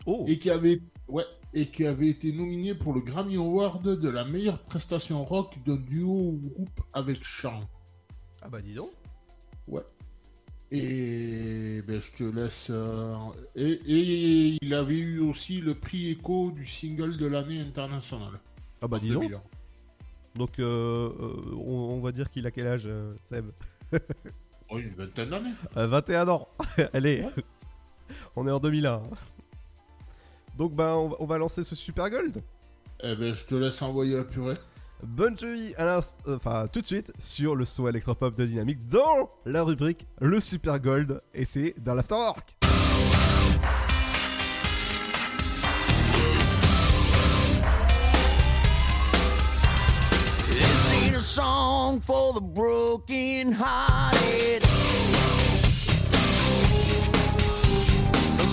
Oh. 0.06 0.26
Et 0.28 0.38
qui 0.38 0.50
avait, 0.50 0.82
ouais, 1.08 1.26
et 1.54 1.68
qui 1.68 1.86
avait 1.86 2.08
été 2.08 2.32
nominé 2.32 2.76
pour 2.76 2.94
le 2.94 3.02
Grammy 3.02 3.36
Award 3.38 4.00
de 4.00 4.10
la 4.10 4.26
meilleure 4.26 4.60
prestation 4.64 5.24
rock 5.24 5.58
d'un 5.66 5.78
duo 5.78 6.12
ou 6.12 6.42
groupe 6.54 6.82
avec 6.94 7.24
chant. 7.24 7.62
Ah 8.42 8.50
bah 8.50 8.62
dis 8.62 8.74
donc. 8.74 8.90
Ouais. 9.68 9.82
Et 10.70 11.82
ben, 11.88 12.00
je 12.02 12.12
te 12.12 12.24
laisse. 12.24 12.70
euh, 12.72 13.16
et, 13.56 13.72
et 13.86 14.58
il 14.62 14.74
avait 14.74 14.98
eu 14.98 15.20
aussi 15.20 15.62
le 15.62 15.76
prix 15.76 16.12
Echo 16.12 16.52
du 16.52 16.66
single 16.66 17.18
de 17.18 17.26
l'année 17.26 17.60
internationale. 17.62 18.40
Ah 18.82 18.88
bah 18.88 19.00
dis 19.00 19.10
donc. 19.10 19.24
2001. 19.24 19.42
Donc 20.36 20.60
euh, 20.60 21.10
on, 21.54 21.96
on 21.98 22.02
va 22.02 22.12
dire 22.12 22.30
qu'il 22.30 22.46
a 22.46 22.52
quel 22.52 22.68
âge, 22.68 22.90
Seb? 23.24 23.46
Oh, 24.70 24.80
une 24.80 24.90
vingtaine 24.90 25.30
d'années. 25.30 25.54
Euh, 25.78 25.88
21 25.88 26.28
ans. 26.28 26.48
Allez, 26.94 27.26
on 28.36 28.48
est 28.48 28.52
en 28.52 28.60
2001. 28.60 29.02
Donc 30.58 30.74
bah 30.74 30.98
on 30.98 31.10
va, 31.10 31.16
on 31.20 31.26
va 31.26 31.38
lancer 31.38 31.64
ce 31.64 31.76
Super 31.76 32.10
Gold. 32.10 32.44
Eh 33.04 33.16
ben, 33.16 33.34
je 33.34 33.46
te 33.46 33.56
laisse 33.56 33.82
envoyer 33.82 34.18
la 34.18 34.24
purée. 34.24 34.56
Bonne 35.04 35.38
Jovi, 35.38 35.76
à 35.78 35.84
euh, 35.84 36.02
enfin 36.36 36.68
tout 36.72 36.82
de 36.82 36.86
suite 36.86 37.14
sur 37.20 37.56
le 37.56 37.66
son 37.66 37.88
électropop 37.88 38.36
de 38.36 38.46
Dynamique 38.46 38.84
dans 38.88 39.30
la 39.46 39.64
rubrique 39.64 40.08
le 40.20 40.40
Super 40.40 40.80
Gold 40.80 41.22
et 41.36 41.46
c'est 41.46 41.76
dans 41.78 41.94
l'afterwork. 41.94 42.57
A 51.18 51.22
song 51.22 52.00
for 52.00 52.32
the 52.34 52.42
broken 52.42 53.52
hearted. 53.52 54.64
A 58.40 58.48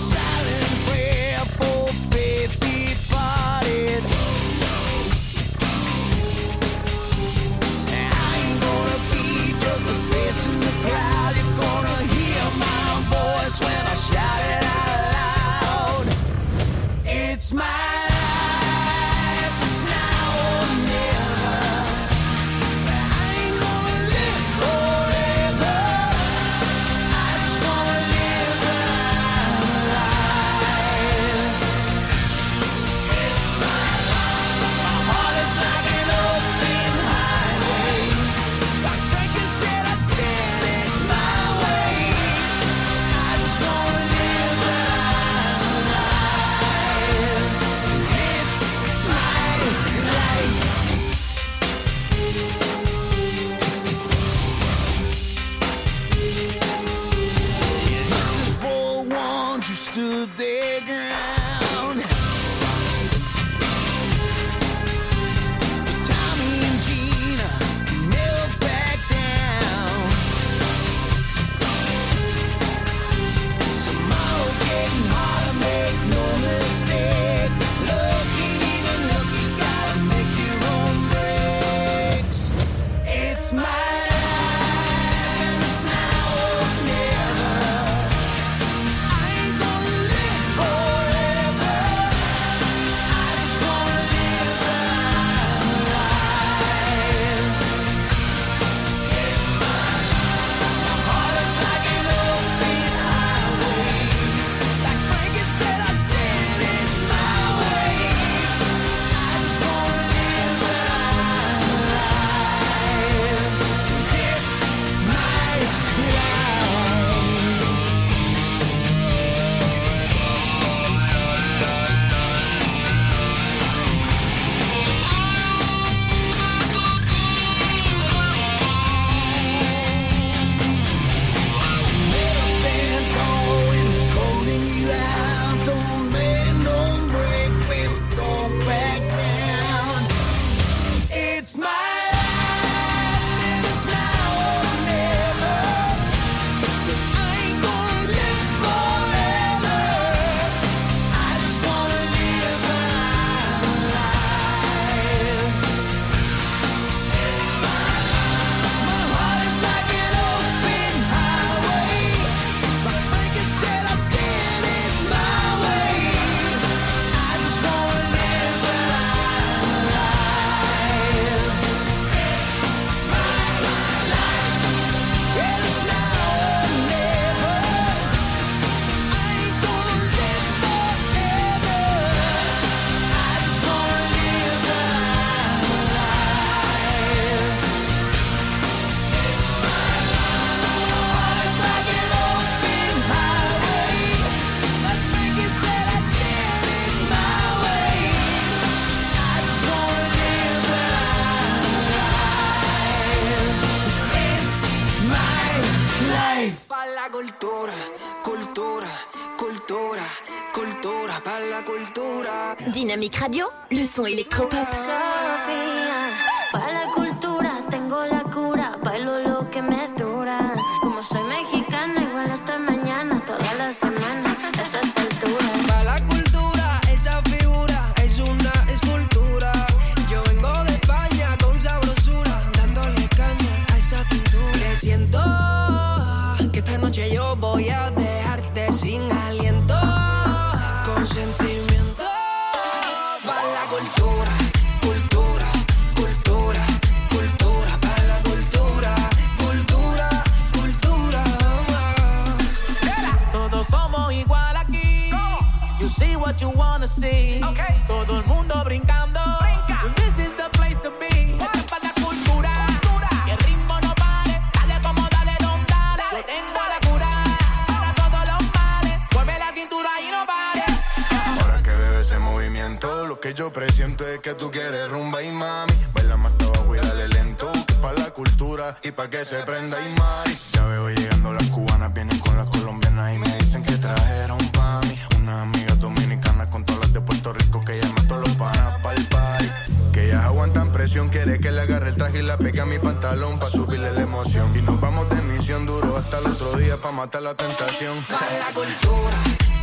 yo 273.35 273.51
presiento 273.51 274.07
es 274.07 274.21
que 274.21 274.33
tú 274.33 274.49
quieres 274.49 274.89
rumba 274.89 275.21
y 275.21 275.29
mami. 275.29 275.73
Baila 275.93 276.15
más 276.15 276.33
abajo 276.39 276.73
y 276.75 276.79
dale 276.79 277.07
lento, 277.09 277.51
que 277.67 277.73
pa' 277.75 277.91
la 277.91 278.11
cultura 278.11 278.77
y 278.81 278.91
pa' 278.91 279.09
que 279.09 279.25
se 279.25 279.35
prenda 279.43 279.77
y 279.81 279.99
mari. 279.99 280.37
Ya 280.53 280.63
veo 280.65 280.89
llegando 280.89 281.33
las 281.33 281.47
cubanas, 281.49 281.93
vienen 281.93 282.17
con 282.19 282.37
las 282.37 282.49
colombianas 282.49 283.13
y 283.13 283.19
me 283.19 283.37
dicen 283.37 283.61
que 283.63 283.77
trajeron 283.77 284.37
pa' 284.51 284.79
mí. 284.81 284.97
Unas 285.17 285.35
amigas 285.35 285.79
dominicanas 285.79 286.47
con 286.47 286.63
todas 286.63 286.83
las 286.83 286.93
de 286.93 287.01
Puerto 287.01 287.33
Rico 287.33 287.63
que 287.65 287.77
llaman 287.77 288.07
todos 288.07 288.25
los 288.25 288.35
panas 288.37 288.81
pa'l 288.81 289.07
party. 289.09 289.51
Que 289.91 290.05
ellas 290.05 290.23
aguantan 290.23 290.71
presión, 290.71 291.09
quiere 291.09 291.39
que 291.39 291.51
le 291.51 291.61
agarre 291.61 291.89
el 291.89 291.97
traje 291.97 292.19
y 292.19 292.21
la 292.21 292.37
pegue 292.37 292.61
a 292.61 292.65
mi 292.65 292.79
pantalón 292.79 293.37
pa' 293.37 293.49
subirle 293.49 293.91
la 293.91 294.01
emoción. 294.01 294.57
Y 294.57 294.61
nos 294.61 294.79
vamos 294.79 295.09
de 295.09 295.21
misión 295.23 295.65
duro 295.65 295.97
hasta 295.97 296.19
el 296.19 296.27
otro 296.27 296.53
día 296.53 296.79
pa' 296.79 296.91
matar 296.91 297.23
la 297.23 297.35
tentación. 297.35 297.97
Pa' 298.03 298.19
la 298.39 298.53
cultura, 298.53 299.17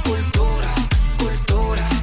cultura, 0.05 0.75
cultura, 1.19 2.02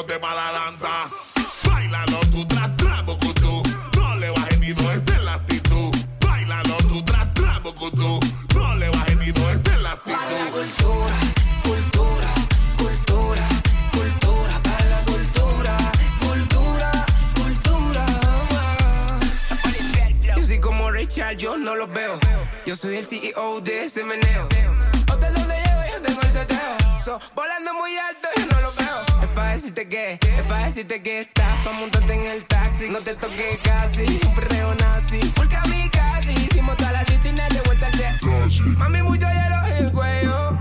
ponte 0.00 0.18
pa' 0.18 0.34
la 0.34 0.52
danza. 0.52 0.88
Bailalo 1.64 2.20
tú, 2.32 2.46
tra, 2.46 2.74
tra, 2.76 3.02
bucutú. 3.02 3.62
No 3.96 4.16
le 4.16 4.30
bajes 4.30 4.58
ni 4.58 4.72
dos, 4.72 4.94
esa 4.94 5.12
es 5.12 5.22
la 5.22 5.34
actitud. 5.34 5.94
Bailalo 6.20 6.76
tú, 6.88 7.04
tra, 7.04 7.30
tra, 7.34 7.58
bucutú. 7.58 8.18
No 8.54 8.76
le 8.76 8.88
bajes 8.88 9.16
ni 9.18 9.30
dos, 9.30 9.52
esa 9.52 9.74
es 9.74 9.82
la 9.82 9.92
actitud. 9.92 10.18
Cultura, 10.52 11.16
cultura, 11.62 12.32
cultura, 12.78 13.48
cultura, 13.92 14.62
pa' 14.62 14.84
la 14.92 15.00
cultura, 15.12 15.76
cultura, 16.20 17.06
cultura. 17.34 18.06
Yo 20.36 20.44
soy 20.44 20.60
como 20.60 20.90
Richard, 20.90 21.36
yo 21.36 21.58
no 21.58 21.74
los 21.74 21.92
veo. 21.92 22.18
Yo 22.64 22.74
soy 22.74 22.96
el 22.96 23.06
CEO 23.06 23.60
de 23.60 23.84
ese 23.84 24.02
meneo. 24.04 24.48
Hotel 25.12 25.34
donde 25.34 25.56
llego, 25.56 25.82
yo 25.92 26.00
tengo 26.02 26.20
el 26.22 26.32
seteo. 26.32 26.76
So, 27.04 27.20
volando 27.34 27.74
muy 27.74 27.96
alto, 27.98 28.28
pa' 29.50 29.56
decirte 29.56 29.88
que, 29.88 30.12
es 30.12 30.46
pa' 30.48 30.66
decirte 30.66 31.02
que 31.02 31.20
estás 31.22 31.64
pa' 31.64 31.72
montarte 31.72 32.14
en 32.14 32.24
el 32.24 32.44
taxi. 32.46 32.88
No 32.88 32.98
te 32.98 33.14
toques 33.14 33.58
casi, 33.62 34.20
un 34.24 34.34
perreo 34.34 34.74
nazi. 34.74 35.20
Full 35.36 35.48
kamikaze, 35.48 36.32
hicimos 36.32 36.76
toda 36.76 36.92
la 36.92 37.04
city 37.04 37.30
de 37.30 37.60
vuelta 37.66 37.86
al 37.86 37.94
set. 37.94 38.22
Mami, 38.78 39.02
mucho 39.02 39.26
hielo 39.26 39.58
en 39.66 39.86
el 39.86 39.92
cuello. 39.92 40.58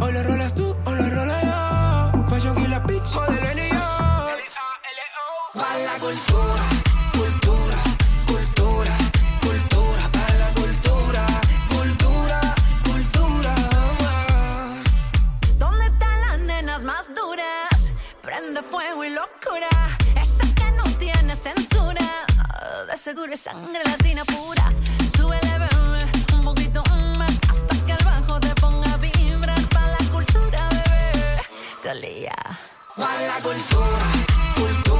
O 0.00 0.10
lo 0.10 0.22
rolas 0.24 0.54
tú, 0.54 0.76
o 0.84 0.90
lo 0.90 1.08
rolo 1.08 1.34
yo. 1.48 2.24
Fashion 2.26 2.56
killer 2.56 2.82
bitch, 2.86 3.12
modelo 3.14 3.48
en 3.50 3.56
New 3.56 3.68
York. 3.68 4.44
Pa' 5.54 5.78
la 5.86 5.98
cultura, 6.00 6.31
seguro 23.02 23.32
es 23.32 23.40
sangre 23.40 23.82
latina 23.84 24.24
pura. 24.24 24.72
Súbele, 25.16 25.58
bebé, 25.58 26.06
un 26.34 26.44
poquito 26.44 26.84
más. 27.18 27.32
Hasta 27.50 27.74
que 27.84 27.92
el 27.92 28.04
bajo 28.04 28.38
te 28.38 28.54
ponga 28.60 28.92
a 28.92 28.96
vibrar. 28.98 29.60
Pa' 29.70 29.88
la 29.88 30.10
cultura, 30.12 30.68
bebé. 30.70 31.42
Talía. 31.82 32.36
Pa' 32.96 33.20
la 33.22 33.40
cultura, 33.42 34.06
cultura, 34.54 34.91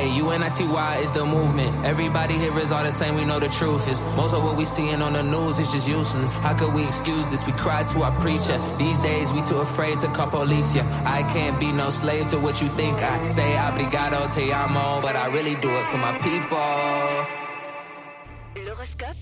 Hey, 0.00 0.08
UNITY 0.18 0.64
is 1.02 1.12
the 1.12 1.26
movement. 1.26 1.84
Everybody 1.84 2.32
here 2.32 2.58
is 2.58 2.72
all 2.72 2.82
the 2.82 2.90
same, 2.90 3.16
we 3.16 3.26
know 3.26 3.38
the 3.38 3.50
truth 3.50 3.86
is. 3.86 4.02
Most 4.16 4.32
of 4.32 4.42
what 4.42 4.56
we 4.56 4.64
seeing 4.64 5.02
on 5.02 5.12
the 5.12 5.22
news 5.22 5.58
is 5.58 5.70
just 5.72 5.86
useless. 5.86 6.32
How 6.32 6.54
could 6.54 6.72
we 6.72 6.86
excuse 6.86 7.28
this? 7.28 7.44
We 7.46 7.52
cry 7.52 7.82
to 7.82 8.02
our 8.04 8.18
preacher. 8.18 8.58
These 8.78 8.96
days, 9.00 9.30
we 9.34 9.42
too 9.42 9.58
afraid 9.58 10.00
to 10.00 10.06
call 10.06 10.28
police 10.28 10.74
ya. 10.74 10.84
I 11.04 11.22
can't 11.34 11.60
be 11.60 11.70
no 11.70 11.90
slave 11.90 12.28
to 12.28 12.38
what 12.38 12.62
you 12.62 12.68
think 12.80 12.96
I 13.02 13.26
say. 13.26 13.52
Obrigado, 13.58 14.34
te 14.34 14.50
amo, 14.50 15.02
but 15.02 15.16
I 15.16 15.26
really 15.26 15.56
do 15.56 15.68
it 15.70 15.86
for 15.90 15.98
my 15.98 16.16
people. 16.24 16.56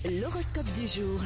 L'horoscope 0.05 0.73
du 0.75 0.87
jour. 0.87 1.19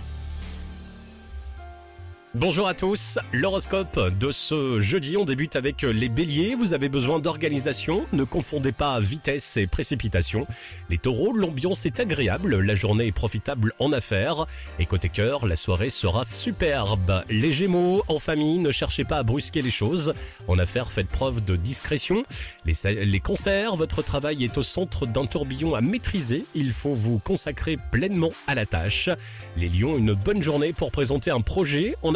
Bonjour 2.35 2.67
à 2.67 2.73
tous, 2.73 3.19
l'horoscope 3.31 4.17
de 4.17 4.31
ce 4.31 4.79
jeudi, 4.79 5.17
on 5.17 5.23
débute 5.23 5.55
avec 5.55 5.83
les 5.83 6.09
béliers, 6.09 6.55
vous 6.55 6.73
avez 6.73 6.89
besoin 6.89 7.19
d'organisation, 7.19 8.07
ne 8.11 8.23
confondez 8.23 8.71
pas 8.71 8.99
vitesse 8.99 9.55
et 9.55 9.67
précipitation. 9.67 10.47
Les 10.89 10.97
taureaux, 10.97 11.31
l'ambiance 11.31 11.85
est 11.85 11.99
agréable, 11.99 12.59
la 12.59 12.73
journée 12.73 13.05
est 13.05 13.11
profitable 13.11 13.71
en 13.77 13.93
affaires, 13.93 14.47
et 14.79 14.87
côté 14.87 15.09
cœur, 15.09 15.45
la 15.45 15.55
soirée 15.55 15.89
sera 15.89 16.25
superbe. 16.25 17.23
Les 17.29 17.51
gémeaux, 17.51 18.03
en 18.07 18.17
famille, 18.17 18.57
ne 18.57 18.71
cherchez 18.71 19.03
pas 19.03 19.17
à 19.17 19.23
brusquer 19.23 19.61
les 19.61 19.69
choses, 19.69 20.15
en 20.47 20.57
affaires, 20.57 20.91
faites 20.91 21.09
preuve 21.09 21.45
de 21.45 21.55
discrétion. 21.55 22.23
Les, 22.65 23.05
les 23.05 23.19
concerts, 23.19 23.75
votre 23.75 24.01
travail 24.01 24.43
est 24.43 24.57
au 24.57 24.63
centre 24.63 25.05
d'un 25.05 25.27
tourbillon 25.27 25.75
à 25.75 25.81
maîtriser, 25.81 26.45
il 26.55 26.71
faut 26.71 26.95
vous 26.95 27.19
consacrer 27.19 27.77
pleinement 27.91 28.31
à 28.47 28.55
la 28.55 28.65
tâche. 28.65 29.11
Les 29.55 29.69
lions, 29.69 29.99
une 29.99 30.13
bonne 30.13 30.41
journée 30.41 30.73
pour 30.73 30.89
présenter 30.89 31.29
un 31.29 31.41
projet 31.41 31.95
en 32.01 32.15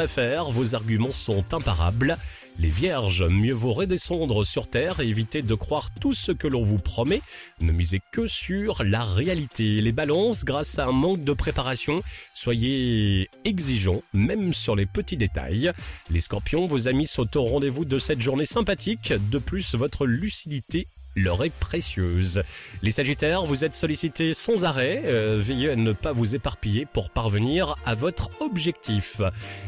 vos 0.49 0.75
arguments 0.75 1.11
sont 1.11 1.43
imparables. 1.53 2.17
Les 2.59 2.69
vierges, 2.69 3.23
mieux 3.23 3.53
vaut 3.53 3.73
redescendre 3.73 4.43
sur 4.45 4.67
terre 4.67 4.99
et 4.99 5.07
éviter 5.07 5.43
de 5.43 5.53
croire 5.53 5.91
tout 5.99 6.13
ce 6.13 6.31
que 6.31 6.47
l'on 6.47 6.63
vous 6.63 6.79
promet. 6.79 7.21
Ne 7.59 7.71
misez 7.71 8.01
que 8.11 8.25
sur 8.25 8.84
la 8.84 9.03
réalité. 9.03 9.81
Les 9.81 9.91
balances, 9.91 10.43
grâce 10.43 10.79
à 10.79 10.85
un 10.85 10.91
manque 10.91 11.23
de 11.23 11.34
préparation, 11.34 12.01
soyez 12.34 13.29
exigeants, 13.45 14.01
même 14.13 14.53
sur 14.53 14.75
les 14.75 14.88
petits 14.88 15.17
détails. 15.17 15.71
Les 16.09 16.21
scorpions, 16.21 16.67
vos 16.67 16.88
amis 16.88 17.05
sont 17.05 17.38
au 17.38 17.43
rendez-vous 17.43 17.85
de 17.85 17.99
cette 17.99 18.21
journée 18.21 18.45
sympathique. 18.45 19.13
De 19.29 19.38
plus, 19.38 19.75
votre 19.75 20.07
lucidité 20.07 20.88
leur 21.18 21.44
est 21.44 21.53
précieuse. 21.60 22.44
Les 22.84 22.91
Sagittaires, 22.91 23.44
vous 23.44 23.65
êtes 23.65 23.73
sollicités 23.73 24.34
sans 24.34 24.64
arrêt, 24.64 25.02
euh, 25.06 25.38
veillez 25.39 25.72
à 25.72 25.76
ne 25.76 25.91
pas 25.91 26.11
vous 26.11 26.35
éparpiller 26.35 26.85
pour 26.85 27.10
parvenir 27.10 27.76
à 27.85 27.95
votre 27.95 28.30
objectif. 28.39 29.22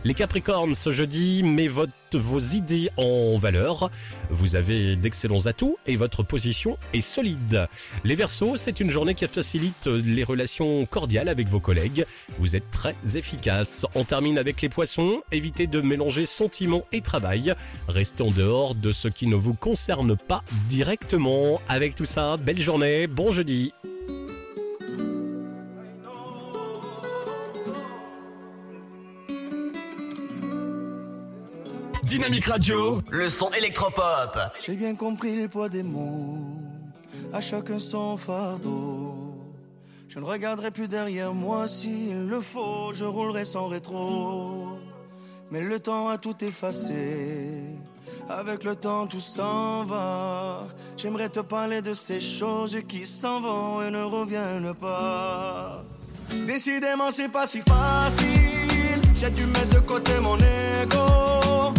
Les 0.04 0.14
Capricornes, 0.14 0.76
ce 0.76 0.92
jeudi, 0.92 1.42
met 1.44 1.68
votre 1.68 1.92
vos 2.16 2.40
idées 2.40 2.90
en 2.98 3.38
valeur. 3.38 3.90
Vous 4.30 4.56
avez 4.56 4.96
d'excellents 4.96 5.46
atouts 5.46 5.78
et 5.86 5.96
votre 5.96 6.24
position 6.24 6.78
est 6.94 7.02
solide. 7.02 7.68
Les 8.04 8.16
Verseaux, 8.16 8.56
c'est 8.56 8.80
une 8.80 8.90
journée 8.90 9.16
qui 9.16 9.28
facilite 9.28 9.88
les 9.88 10.24
relations 10.24 10.86
cordiales 10.86 11.30
avec 11.30 11.48
vos 11.48 11.60
collègues. 11.60 12.06
Vous 12.40 12.56
êtes 12.56 12.72
très 12.72 12.96
efficace. 13.16 13.86
On 13.96 14.04
termine 14.04 14.38
avec 14.38 14.62
les 14.62 14.70
Poissons. 14.70 15.22
Évitez 15.32 15.68
de 15.68 15.82
mélanger 15.82 16.26
sentiments 16.26 16.84
et 16.92 17.02
travail. 17.02 17.54
Restez 17.88 18.24
en 18.24 18.32
dehors 18.32 18.76
de 18.76 18.92
ce 18.92 19.08
qui 19.08 19.28
ne 19.28 19.36
vous 19.36 19.54
concerne 19.54 20.16
pas 20.16 20.44
directement. 20.68 21.62
Avec 21.68 21.96
tout 21.96 22.06
ça, 22.06 22.38
belle 22.38 22.60
journée, 22.60 23.08
bon 23.08 23.32
jeudi. 23.32 23.74
Dynamique 32.10 32.48
Radio, 32.48 33.04
le 33.12 33.30
son 33.30 33.52
électropop. 33.52 34.36
J'ai 34.60 34.76
bien 34.76 34.96
compris 34.96 35.40
le 35.40 35.48
poids 35.48 35.70
des 35.70 35.84
mots, 35.84 36.58
à 37.32 37.40
chacun 37.40 37.78
son 37.78 38.18
fardeau. 38.18 39.36
Je 40.08 40.18
ne 40.18 40.26
regarderai 40.26 40.72
plus 40.72 40.88
derrière 40.88 41.36
moi 41.36 41.68
s'il 41.68 42.28
le 42.28 42.42
faut, 42.42 42.94
je 42.96 43.06
roulerai 43.06 43.46
sans 43.46 43.68
rétro. 43.68 44.80
Mais 45.52 45.62
le 45.62 45.80
temps 45.80 46.10
a 46.10 46.18
tout 46.18 46.44
effacé, 46.44 47.62
avec 48.28 48.64
le 48.64 48.76
temps 48.76 49.06
tout 49.06 49.20
s'en 49.20 49.84
va. 49.84 50.66
J'aimerais 50.98 51.30
te 51.30 51.42
parler 51.42 51.84
de 51.84 51.94
ces 51.94 52.20
choses 52.20 52.76
qui 52.88 53.06
s'en 53.06 53.40
vont 53.40 53.84
et 53.84 53.92
ne 53.92 54.02
reviennent 54.02 54.74
pas. 54.74 55.84
Décidément, 56.48 57.12
c'est 57.12 57.30
pas 57.30 57.46
si 57.46 57.62
facile. 57.62 59.00
J'ai 59.14 59.30
dû 59.30 59.46
mettre 59.46 59.76
de 59.76 59.80
côté 59.82 60.14
mon 60.20 60.38
ego. 60.38 61.79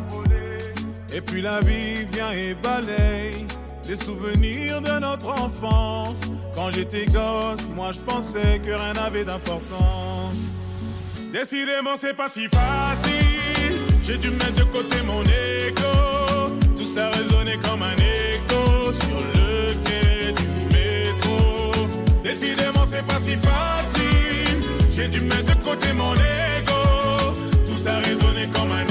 Et 1.13 1.19
puis 1.19 1.41
la 1.41 1.59
vie 1.61 2.05
vient 2.11 2.31
et 2.31 2.53
balaye 2.53 3.45
Les 3.87 3.95
souvenirs 3.97 4.81
de 4.81 4.99
notre 4.99 5.27
enfance. 5.27 6.21
Quand 6.55 6.71
j'étais 6.71 7.05
gosse, 7.05 7.69
moi 7.75 7.91
je 7.91 7.99
pensais 7.99 8.61
que 8.65 8.71
rien 8.71 8.93
n'avait 8.93 9.25
d'importance. 9.25 10.37
Décidément 11.33 11.95
c'est 11.95 12.15
pas 12.15 12.29
si 12.29 12.47
facile. 12.47 13.77
J'ai 14.03 14.17
dû 14.17 14.29
mettre 14.31 14.55
de 14.55 14.63
côté 14.63 14.97
mon 15.05 15.21
ego 15.21 16.55
Tout 16.77 16.85
ça 16.85 17.09
résonnait 17.09 17.57
comme 17.57 17.83
un 17.83 17.95
écho 17.95 18.91
Sur 18.91 19.17
le 19.35 19.73
quai 19.83 20.33
du 20.33 20.75
métro. 20.75 21.87
Décidément 22.23 22.85
c'est 22.85 23.05
pas 23.05 23.19
si 23.19 23.35
facile. 23.35 24.61
J'ai 24.95 25.07
dû 25.07 25.21
mettre 25.21 25.55
de 25.55 25.63
côté 25.63 25.91
mon 25.93 26.13
ego 26.13 27.35
Tout 27.67 27.77
ça 27.77 27.97
résonnait 27.97 28.47
comme 28.47 28.71
un 28.71 28.81
écho 28.83 28.90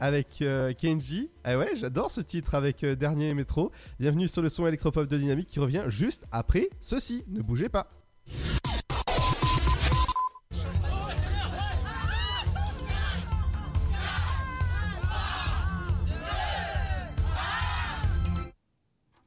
Avec 0.00 0.40
euh, 0.40 0.72
Kenji. 0.72 1.30
Ah 1.44 1.58
ouais, 1.58 1.74
j'adore 1.74 2.10
ce 2.10 2.20
titre 2.20 2.54
avec 2.54 2.82
euh, 2.82 2.94
Dernier 2.94 3.34
Métro. 3.34 3.72
Bienvenue 4.00 4.26
sur 4.26 4.40
le 4.40 4.48
son 4.48 4.66
électropop 4.66 5.06
de 5.06 5.18
Dynamique 5.18 5.48
qui 5.48 5.60
revient 5.60 5.84
juste 5.88 6.24
après 6.32 6.70
ceci. 6.80 7.24
Ne 7.28 7.42
bougez 7.42 7.68
pas. 7.68 7.90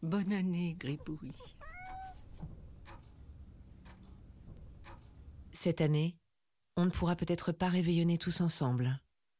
Bonne 0.01 0.34
année, 0.34 0.76
Gribouille. 0.80 1.31
Cette 5.51 5.81
année, 5.81 6.15
on 6.76 6.85
ne 6.85 6.89
pourra 6.89 7.15
peut-être 7.15 7.51
pas 7.51 7.67
réveillonner 7.67 8.17
tous 8.17 8.41
ensemble. 8.41 8.99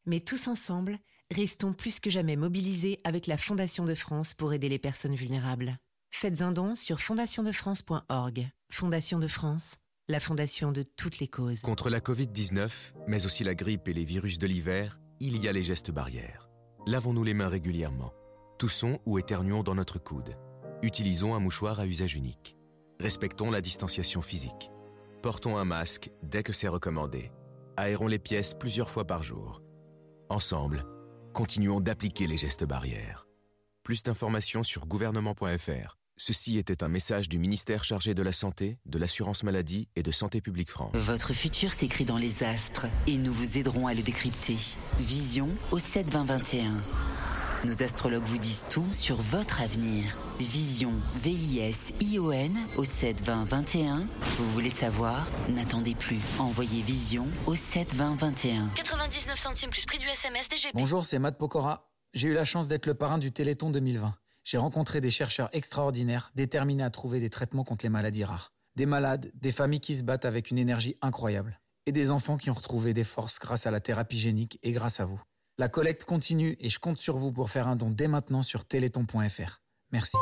Mais 0.10 0.22
tous 0.22 0.48
ensemble, 0.48 0.98
restons 1.30 1.72
plus 1.72 2.00
que 2.00 2.10
jamais 2.10 2.36
mobilisés 2.36 3.00
avec 3.04 3.28
la 3.28 3.38
Fondation 3.38 3.86
de 3.86 3.94
France 3.94 4.34
pour 4.34 4.54
aider 4.54 4.68
les 4.68 4.80
personnes 4.80 5.14
vulnérables. 5.14 5.78
Faites 6.10 6.42
un 6.42 6.52
don 6.52 6.74
sur 6.74 7.00
fondationdefrance.org. 7.00 8.50
Fondation 8.72 9.20
de 9.20 9.28
France, 9.28 9.76
la 10.08 10.20
fondation 10.20 10.72
de 10.72 10.82
toutes 10.82 11.20
les 11.20 11.28
causes. 11.28 11.62
Contre 11.62 11.92
la 11.92 12.00
Covid-19, 12.00 12.72
mais 13.06 13.28
aussi 13.28 13.44
la 13.44 13.54
grippe 13.54 13.88
et 13.88 13.94
les 13.94 14.04
virus 14.04 14.40
de 14.40 14.48
l'hiver, 14.48 15.00
il 15.20 15.38
y 15.38 15.48
a 15.48 15.52
les 15.52 15.62
gestes 15.62 15.92
barrières. 15.92 16.50
Lavons-nous 16.88 17.24
les 17.24 17.36
mains 17.36 17.48
régulièrement. 17.48 18.12
Toussons 18.58 19.00
ou 19.06 19.20
éternuons 19.20 19.62
dans 19.62 19.76
notre 19.76 20.00
coude. 20.00 20.36
Utilisons 20.82 21.36
un 21.36 21.40
mouchoir 21.40 21.80
à 21.80 21.86
usage 21.86 22.16
unique. 22.16 22.58
Respectons 23.00 23.52
la 23.52 23.62
distanciation 23.62 24.24
physique. 24.24 24.72
Portons 25.22 25.58
un 25.58 25.66
masque 25.66 26.10
dès 26.24 26.42
que 26.42 26.52
c'est 26.54 26.68
recommandé. 26.68 27.32
Aérons 27.78 28.08
les 28.08 28.18
pièces 28.18 28.56
plusieurs 28.56 28.90
fois 28.90 29.06
par 29.06 29.22
jour. 29.22 29.62
Ensemble, 30.32 30.86
continuons 31.34 31.82
d'appliquer 31.82 32.28
les 32.28 32.38
gestes 32.38 32.64
barrières. 32.64 33.26
Plus 33.82 34.04
d'informations 34.04 34.64
sur 34.64 34.86
gouvernement.fr. 34.86 35.98
Ceci 36.18 36.60
était 36.60 36.84
un 36.84 36.88
message 36.88 37.30
du 37.30 37.40
ministère 37.40 37.84
chargé 37.84 38.14
de 38.14 38.22
la 38.22 38.32
Santé, 38.32 38.78
de 38.86 39.00
l'Assurance 39.00 39.42
Maladie 39.42 39.88
et 39.96 40.04
de 40.04 40.12
Santé 40.12 40.40
Publique 40.40 40.70
France. 40.70 40.96
Votre 40.96 41.34
futur 41.34 41.72
s'écrit 41.72 42.06
dans 42.06 42.18
les 42.18 42.44
astres 42.44 42.86
et 43.08 43.18
nous 43.18 43.34
vous 43.34 43.58
aiderons 43.58 43.88
à 43.88 43.96
le 43.96 44.04
décrypter. 44.04 44.58
Vision 45.00 45.50
au 45.72 45.80
7 45.80 46.12
20 46.12 46.26
21. 46.26 46.74
Nos 47.66 47.84
astrologues 47.84 48.24
vous 48.24 48.38
disent 48.38 48.64
tout 48.70 48.90
sur 48.92 49.18
votre 49.18 49.62
avenir. 49.62 50.18
Vision, 50.40 50.94
V-I-S-I-O-N 51.18 52.58
au 52.78 52.86
7 52.86 53.22
20 53.22 53.44
21. 53.44 54.08
Vous 54.38 54.50
voulez 54.52 54.70
savoir? 54.70 55.28
N'attendez 55.50 55.94
plus. 55.94 56.20
Envoyez 56.40 56.82
Vision 56.82 57.28
au 57.48 57.56
7 57.56 57.94
20 57.94 58.16
21. 58.16 58.70
99 58.76 59.38
centimes 59.38 59.72
plus 59.72 59.86
prix 59.86 59.98
du 59.98 60.08
SMS 60.08 60.48
DGP. 60.48 60.72
Bonjour, 60.74 61.06
c'est 61.06 61.20
Matt 61.20 61.38
Pokora. 61.38 61.92
J'ai 62.14 62.30
eu 62.30 62.34
la 62.34 62.46
chance 62.46 62.70
d'être 62.70 62.86
le 62.86 62.94
parrain 62.94 63.18
du 63.18 63.34
Téléthon 63.34 63.72
2020. 63.72 64.16
J'ai 64.46 64.58
rencontré 64.58 65.02
des 65.02 65.12
chercheurs 65.12 65.50
extraordinaires, 65.52 66.32
déterminés 66.36 66.84
à 66.84 66.90
trouver 66.90 67.20
des 67.20 67.30
traitements 67.30 67.66
contre 67.66 67.84
les 67.84 67.90
maladies 67.90 68.24
rares. 68.24 68.54
Des 68.78 68.86
malades, 68.86 69.32
des 69.34 69.52
familles 69.52 69.82
qui 69.82 69.96
se 69.96 70.04
battent 70.04 70.24
avec 70.24 70.50
une 70.50 70.60
énergie 70.60 70.96
incroyable. 71.02 71.60
Et 71.86 71.92
des 71.92 72.10
enfants 72.10 72.38
qui 72.38 72.50
ont 72.50 72.54
retrouvé 72.54 72.94
des 72.94 73.04
forces 73.04 73.38
grâce 73.38 73.68
à 73.68 73.72
la 73.72 73.82
thérapie 73.82 74.18
génique 74.18 74.60
et 74.64 74.72
grâce 74.72 75.02
à 75.02 75.06
vous. 75.06 75.20
La 75.60 75.68
collecte 75.68 76.06
continue 76.06 76.56
et 76.62 76.70
je 76.70 76.80
compte 76.80 77.00
sur 77.00 77.18
vous 77.18 77.34
pour 77.34 77.50
faire 77.50 77.68
un 77.68 77.76
don 77.76 77.90
dès 77.90 78.08
maintenant 78.08 78.44
sur 78.44 78.64
téléthon.fr. 78.64 79.62
Merci. 79.92 80.16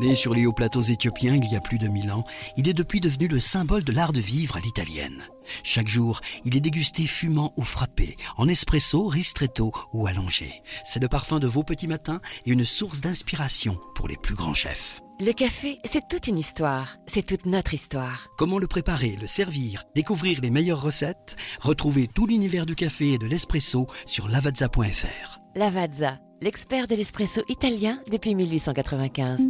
Né 0.00 0.16
sur 0.16 0.34
les 0.34 0.46
hauts 0.46 0.52
plateaux 0.52 0.80
éthiopiens 0.80 1.36
il 1.36 1.48
y 1.48 1.54
a 1.54 1.60
plus 1.60 1.78
de 1.78 1.86
1000 1.86 2.10
ans, 2.10 2.24
il 2.56 2.68
est 2.68 2.74
depuis 2.74 2.98
devenu 2.98 3.28
le 3.28 3.38
symbole 3.38 3.84
de 3.84 3.92
l'art 3.92 4.12
de 4.12 4.18
vivre 4.18 4.56
à 4.56 4.60
l'italienne. 4.60 5.22
Chaque 5.62 5.86
jour, 5.86 6.20
il 6.44 6.56
est 6.56 6.60
dégusté 6.60 7.06
fumant 7.06 7.54
ou 7.56 7.62
frappé, 7.62 8.16
en 8.36 8.48
espresso, 8.48 9.06
ristretto 9.06 9.70
ou 9.92 10.08
allongé. 10.08 10.60
C'est 10.84 11.00
le 11.00 11.08
parfum 11.08 11.38
de 11.38 11.46
vos 11.46 11.62
petits 11.62 11.86
matins 11.86 12.20
et 12.44 12.50
une 12.50 12.64
source 12.64 13.00
d'inspiration 13.00 13.78
pour 13.94 14.08
les 14.08 14.16
plus 14.16 14.34
grands 14.34 14.54
chefs. 14.54 15.03
Le 15.20 15.32
café, 15.32 15.78
c'est 15.84 16.08
toute 16.08 16.26
une 16.26 16.38
histoire. 16.38 16.96
C'est 17.06 17.24
toute 17.24 17.46
notre 17.46 17.72
histoire. 17.72 18.30
Comment 18.36 18.58
le 18.58 18.66
préparer, 18.66 19.16
le 19.20 19.28
servir, 19.28 19.84
découvrir 19.94 20.40
les 20.40 20.50
meilleures 20.50 20.82
recettes? 20.82 21.36
Retrouvez 21.60 22.08
tout 22.08 22.26
l'univers 22.26 22.66
du 22.66 22.74
café 22.74 23.12
et 23.12 23.18
de 23.18 23.26
l'espresso 23.26 23.86
sur 24.06 24.26
lavazza.fr. 24.26 25.38
Lavazza, 25.54 26.18
l'expert 26.40 26.88
de 26.88 26.96
l'espresso 26.96 27.42
italien 27.48 28.02
depuis 28.10 28.34
1895. 28.34 29.40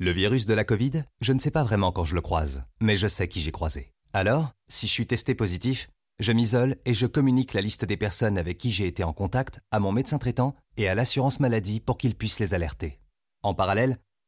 Le 0.00 0.10
virus 0.10 0.46
de 0.46 0.54
la 0.54 0.64
Covid, 0.64 1.04
je 1.20 1.32
ne 1.32 1.38
sais 1.38 1.52
pas 1.52 1.62
vraiment 1.62 1.92
quand 1.92 2.02
je 2.02 2.16
le 2.16 2.20
croise, 2.20 2.64
mais 2.80 2.96
je 2.96 3.06
sais 3.06 3.28
qui 3.28 3.40
j'ai 3.40 3.52
croisé. 3.52 3.92
Alors, 4.12 4.50
si 4.66 4.88
je 4.88 4.92
suis 4.92 5.06
testé 5.06 5.36
positif, 5.36 5.90
je 6.18 6.32
m'isole 6.32 6.74
et 6.86 6.94
je 6.94 7.06
communique 7.06 7.54
la 7.54 7.60
liste 7.60 7.84
des 7.84 7.96
personnes 7.96 8.36
avec 8.36 8.58
qui 8.58 8.72
j'ai 8.72 8.88
été 8.88 9.04
en 9.04 9.12
contact 9.12 9.60
à 9.70 9.78
mon 9.78 9.92
médecin 9.92 10.18
traitant 10.18 10.56
et 10.76 10.88
à 10.88 10.96
l'assurance 10.96 11.38
maladie 11.38 11.78
pour 11.78 11.98
qu'ils 11.98 12.16
puissent 12.16 12.40
les 12.40 12.52
alerter. 12.52 12.98
En 13.44 13.54
parallèle, 13.54 13.98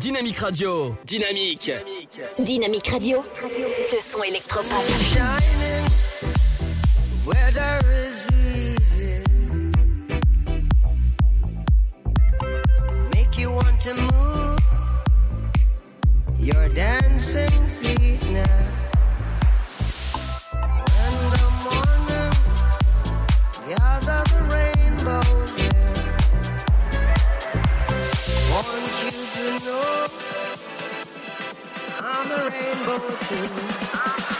Dynamique 0.00 0.38
Radio. 0.38 0.96
Dynamique. 1.04 1.72
Dynamique 2.38 2.88
Radio. 2.88 3.22
Le 3.92 3.98
son 3.98 4.22
électropop. 4.22 4.82
Where 7.26 7.50
there 7.52 7.82
is 7.92 8.26
easy. 8.56 9.22
Make 13.12 13.36
you 13.36 13.50
want 13.50 13.78
to 13.82 13.92
move 13.92 14.19
you 29.40 29.58
know 29.64 30.06
I'm 31.98 32.30
a 32.30 32.50
rainbow 32.50 32.98
too. 33.24 34.39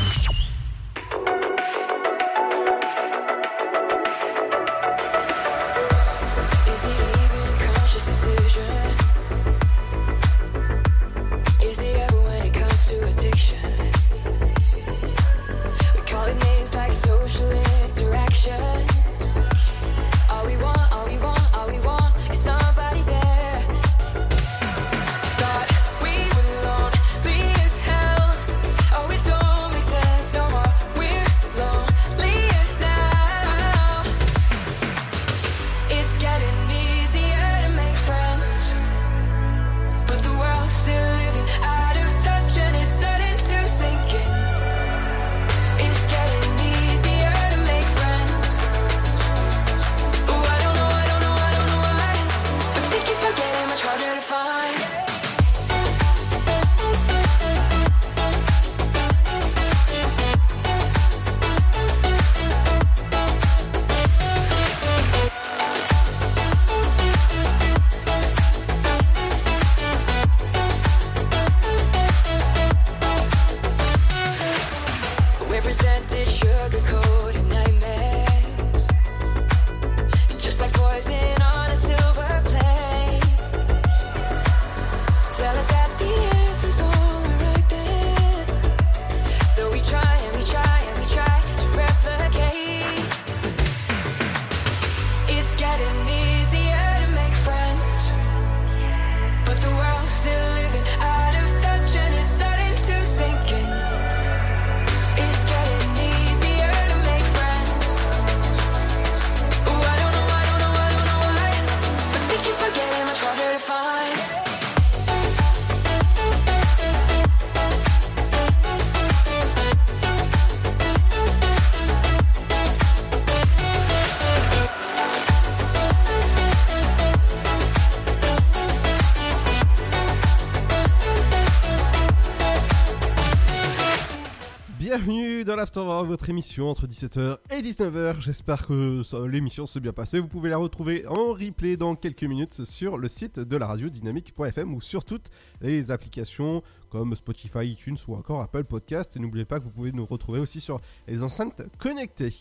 L'Afterwork, 135.61 136.07
votre 136.07 136.27
émission 136.27 136.71
entre 136.71 136.87
17h 136.87 137.37
et 137.51 137.61
19h. 137.61 138.19
J'espère 138.19 138.65
que 138.65 139.03
l'émission 139.27 139.67
s'est 139.67 139.79
bien 139.79 139.93
passée. 139.93 140.17
Vous 140.17 140.27
pouvez 140.27 140.49
la 140.49 140.57
retrouver 140.57 141.05
en 141.05 141.33
replay 141.33 141.77
dans 141.77 141.93
quelques 141.93 142.23
minutes 142.23 142.63
sur 142.63 142.97
le 142.97 143.07
site 143.07 143.39
de 143.39 143.57
la 143.57 143.67
radio 143.67 143.87
dynamique.fm 143.87 144.73
ou 144.73 144.81
sur 144.81 145.05
toutes 145.05 145.29
les 145.61 145.91
applications 145.91 146.63
comme 146.89 147.15
Spotify, 147.15 147.59
iTunes 147.67 147.97
ou 148.07 148.15
encore 148.15 148.41
Apple 148.41 148.63
Podcast. 148.63 149.15
Et 149.15 149.19
n'oubliez 149.19 149.45
pas 149.45 149.59
que 149.59 149.65
vous 149.65 149.69
pouvez 149.69 149.91
nous 149.91 150.03
retrouver 150.03 150.39
aussi 150.39 150.59
sur 150.59 150.81
les 151.07 151.21
enceintes 151.21 151.61
connectées. 151.77 152.33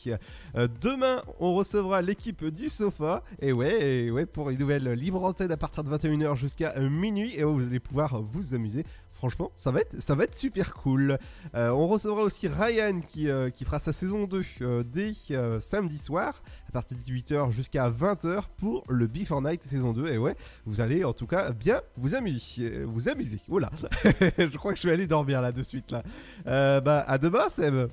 Euh, 0.56 0.66
demain, 0.80 1.22
on 1.40 1.52
recevra 1.52 2.00
l'équipe 2.00 2.42
du 2.46 2.70
sofa. 2.70 3.22
Et 3.42 3.52
ouais, 3.52 3.86
et 3.86 4.10
ouais, 4.10 4.24
pour 4.24 4.48
une 4.48 4.58
nouvelle 4.58 4.88
libre 4.92 5.22
antenne 5.22 5.52
à 5.52 5.58
partir 5.58 5.84
de 5.84 5.90
21h 5.90 6.36
jusqu'à 6.36 6.74
minuit. 6.80 7.34
Et 7.36 7.44
vous 7.44 7.66
allez 7.66 7.80
pouvoir 7.80 8.22
vous 8.22 8.54
amuser. 8.54 8.86
Franchement, 9.20 9.52
ça 9.54 9.70
va 9.70 9.82
être, 9.82 10.00
ça 10.00 10.14
va 10.14 10.24
être 10.24 10.34
super 10.34 10.72
cool. 10.72 11.18
Euh, 11.54 11.68
on 11.68 11.86
recevra 11.88 12.22
aussi 12.22 12.48
Ryan 12.48 13.02
qui, 13.02 13.28
euh, 13.28 13.50
qui 13.50 13.66
fera 13.66 13.78
sa 13.78 13.92
saison 13.92 14.24
2 14.24 14.42
euh, 14.62 14.82
dès 14.82 15.12
euh, 15.32 15.60
samedi 15.60 15.98
soir 15.98 16.42
à 16.66 16.72
partir 16.72 16.96
de 16.96 17.02
18h 17.02 17.50
jusqu'à 17.50 17.90
20h 17.90 18.44
pour 18.56 18.82
le 18.88 19.06
Before 19.06 19.42
Night 19.42 19.62
saison 19.62 19.92
2. 19.92 20.06
Et 20.06 20.16
ouais, 20.16 20.36
vous 20.64 20.80
allez 20.80 21.04
en 21.04 21.12
tout 21.12 21.26
cas 21.26 21.50
bien 21.50 21.82
vous 21.98 22.14
amuser. 22.14 22.82
Vous 22.84 23.10
amuser. 23.10 23.40
Oula, 23.48 23.70
je 24.38 24.56
crois 24.56 24.72
que 24.72 24.80
je 24.80 24.88
vais 24.88 24.94
aller 24.94 25.06
dormir 25.06 25.42
là 25.42 25.52
de 25.52 25.62
suite 25.62 25.90
là. 25.90 26.02
Euh, 26.46 26.80
bah 26.80 27.04
à 27.06 27.18
demain 27.18 27.50
Seb. 27.50 27.90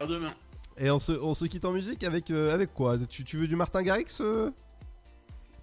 À 0.00 0.06
demain. 0.06 0.32
Et 0.78 0.90
on 0.90 0.98
se, 0.98 1.12
on 1.12 1.34
se 1.34 1.44
quitte 1.44 1.66
en 1.66 1.72
musique 1.72 2.02
avec, 2.02 2.30
euh, 2.30 2.54
avec 2.54 2.72
quoi? 2.72 2.96
Tu, 3.10 3.24
tu 3.24 3.36
veux 3.36 3.46
du 3.46 3.56
Martin 3.56 3.82
Garrix 3.82 4.22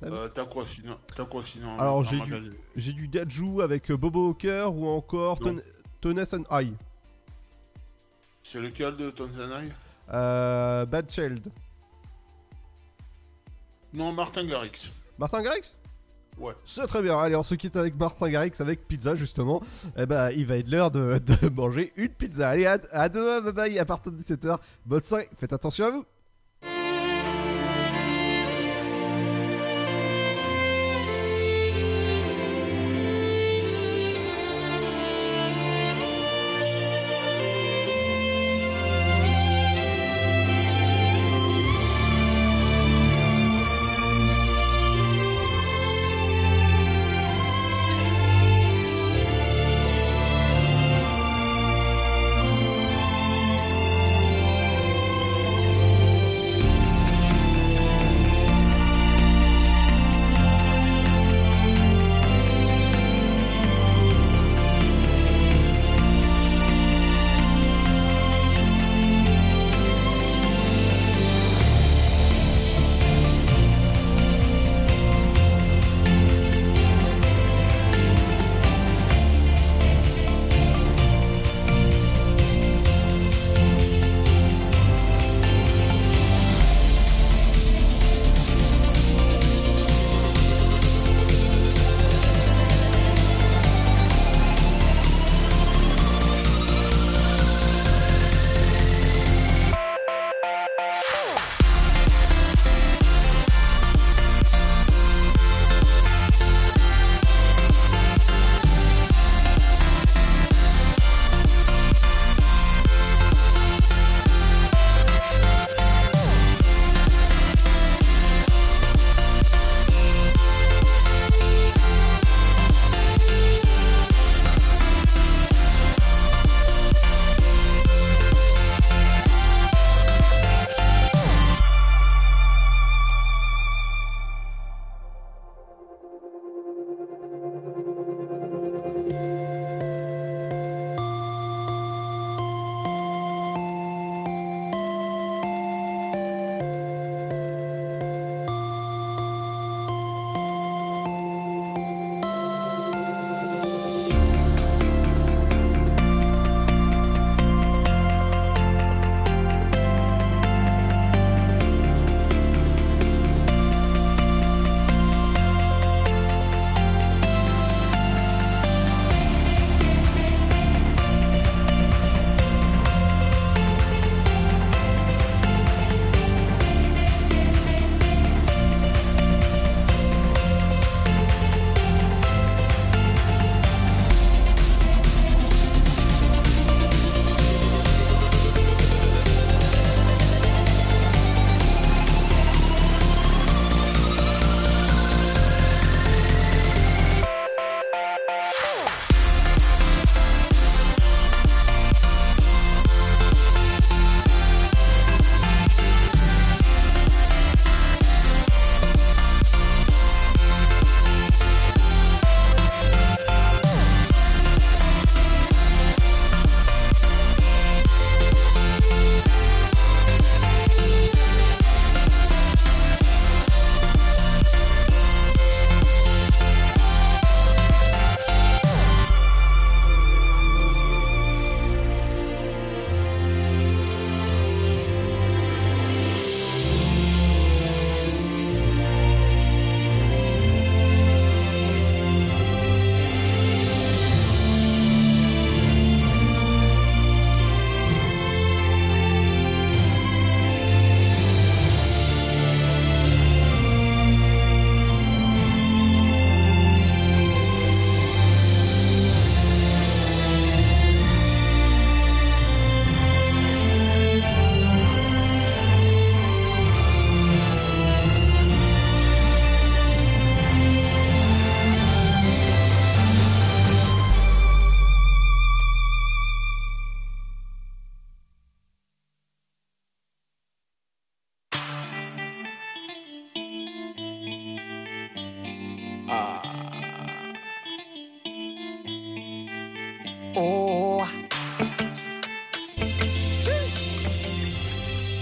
euh 0.04 0.28
T'as 0.30 0.46
quoi 0.46 0.66
sinon 0.66 0.98
T'as 1.16 1.26
quoi 1.26 1.42
sinon 1.42 1.78
Alors 1.80 2.04
j'ai 2.04 2.20
du, 2.20 2.34
j'ai 2.76 2.94
du 2.94 3.08
Dajou 3.08 3.62
avec 3.62 3.90
euh, 3.92 3.98
Bobo 3.98 4.30
Hawker 4.30 4.74
ou 4.76 4.88
encore 4.88 5.42
Non. 5.42 5.56
Ton- 5.56 5.62
Tones 6.02 6.20
and 6.34 6.44
I. 6.62 6.74
C'est 8.44 8.62
lequel 8.62 8.96
de 8.96 9.10
Tanzanie 9.10 9.72
Euh, 10.14 10.86
Bad 10.86 11.12
Child. 11.12 11.52
Non, 13.94 14.12
Martin 14.12 14.46
Garrix. 14.46 14.94
Martin 15.18 15.42
Garrix? 15.42 15.78
Ouais. 16.38 16.54
C'est 16.66 16.86
très 16.86 17.02
bien. 17.02 17.18
Allez, 17.20 17.36
on 17.36 17.42
se 17.42 17.56
quitte 17.56 17.76
avec 17.78 17.96
Martin 17.98 18.30
Garrix 18.30 18.52
avec 18.60 18.88
pizza 18.88 19.16
justement. 19.16 19.62
Eh 19.98 20.06
ben, 20.06 20.30
il 20.32 20.46
va 20.46 20.58
être 20.58 20.70
l'heure 20.70 20.92
de, 20.92 21.18
de 21.18 21.50
manger 21.50 21.94
une 21.96 22.10
pizza. 22.10 22.50
Allez, 22.50 22.68
à, 22.68 22.78
à 22.92 23.10
demain, 23.10 23.42
bye 23.42 23.54
bye, 23.54 23.80
à 23.80 23.86
partir 23.86 24.12
de 24.12 24.22
17h. 24.22 24.60
Bonne 24.86 25.02
soirée, 25.02 25.30
faites 25.40 25.52
attention 25.54 25.86
à 25.88 25.90
vous. 25.90 26.06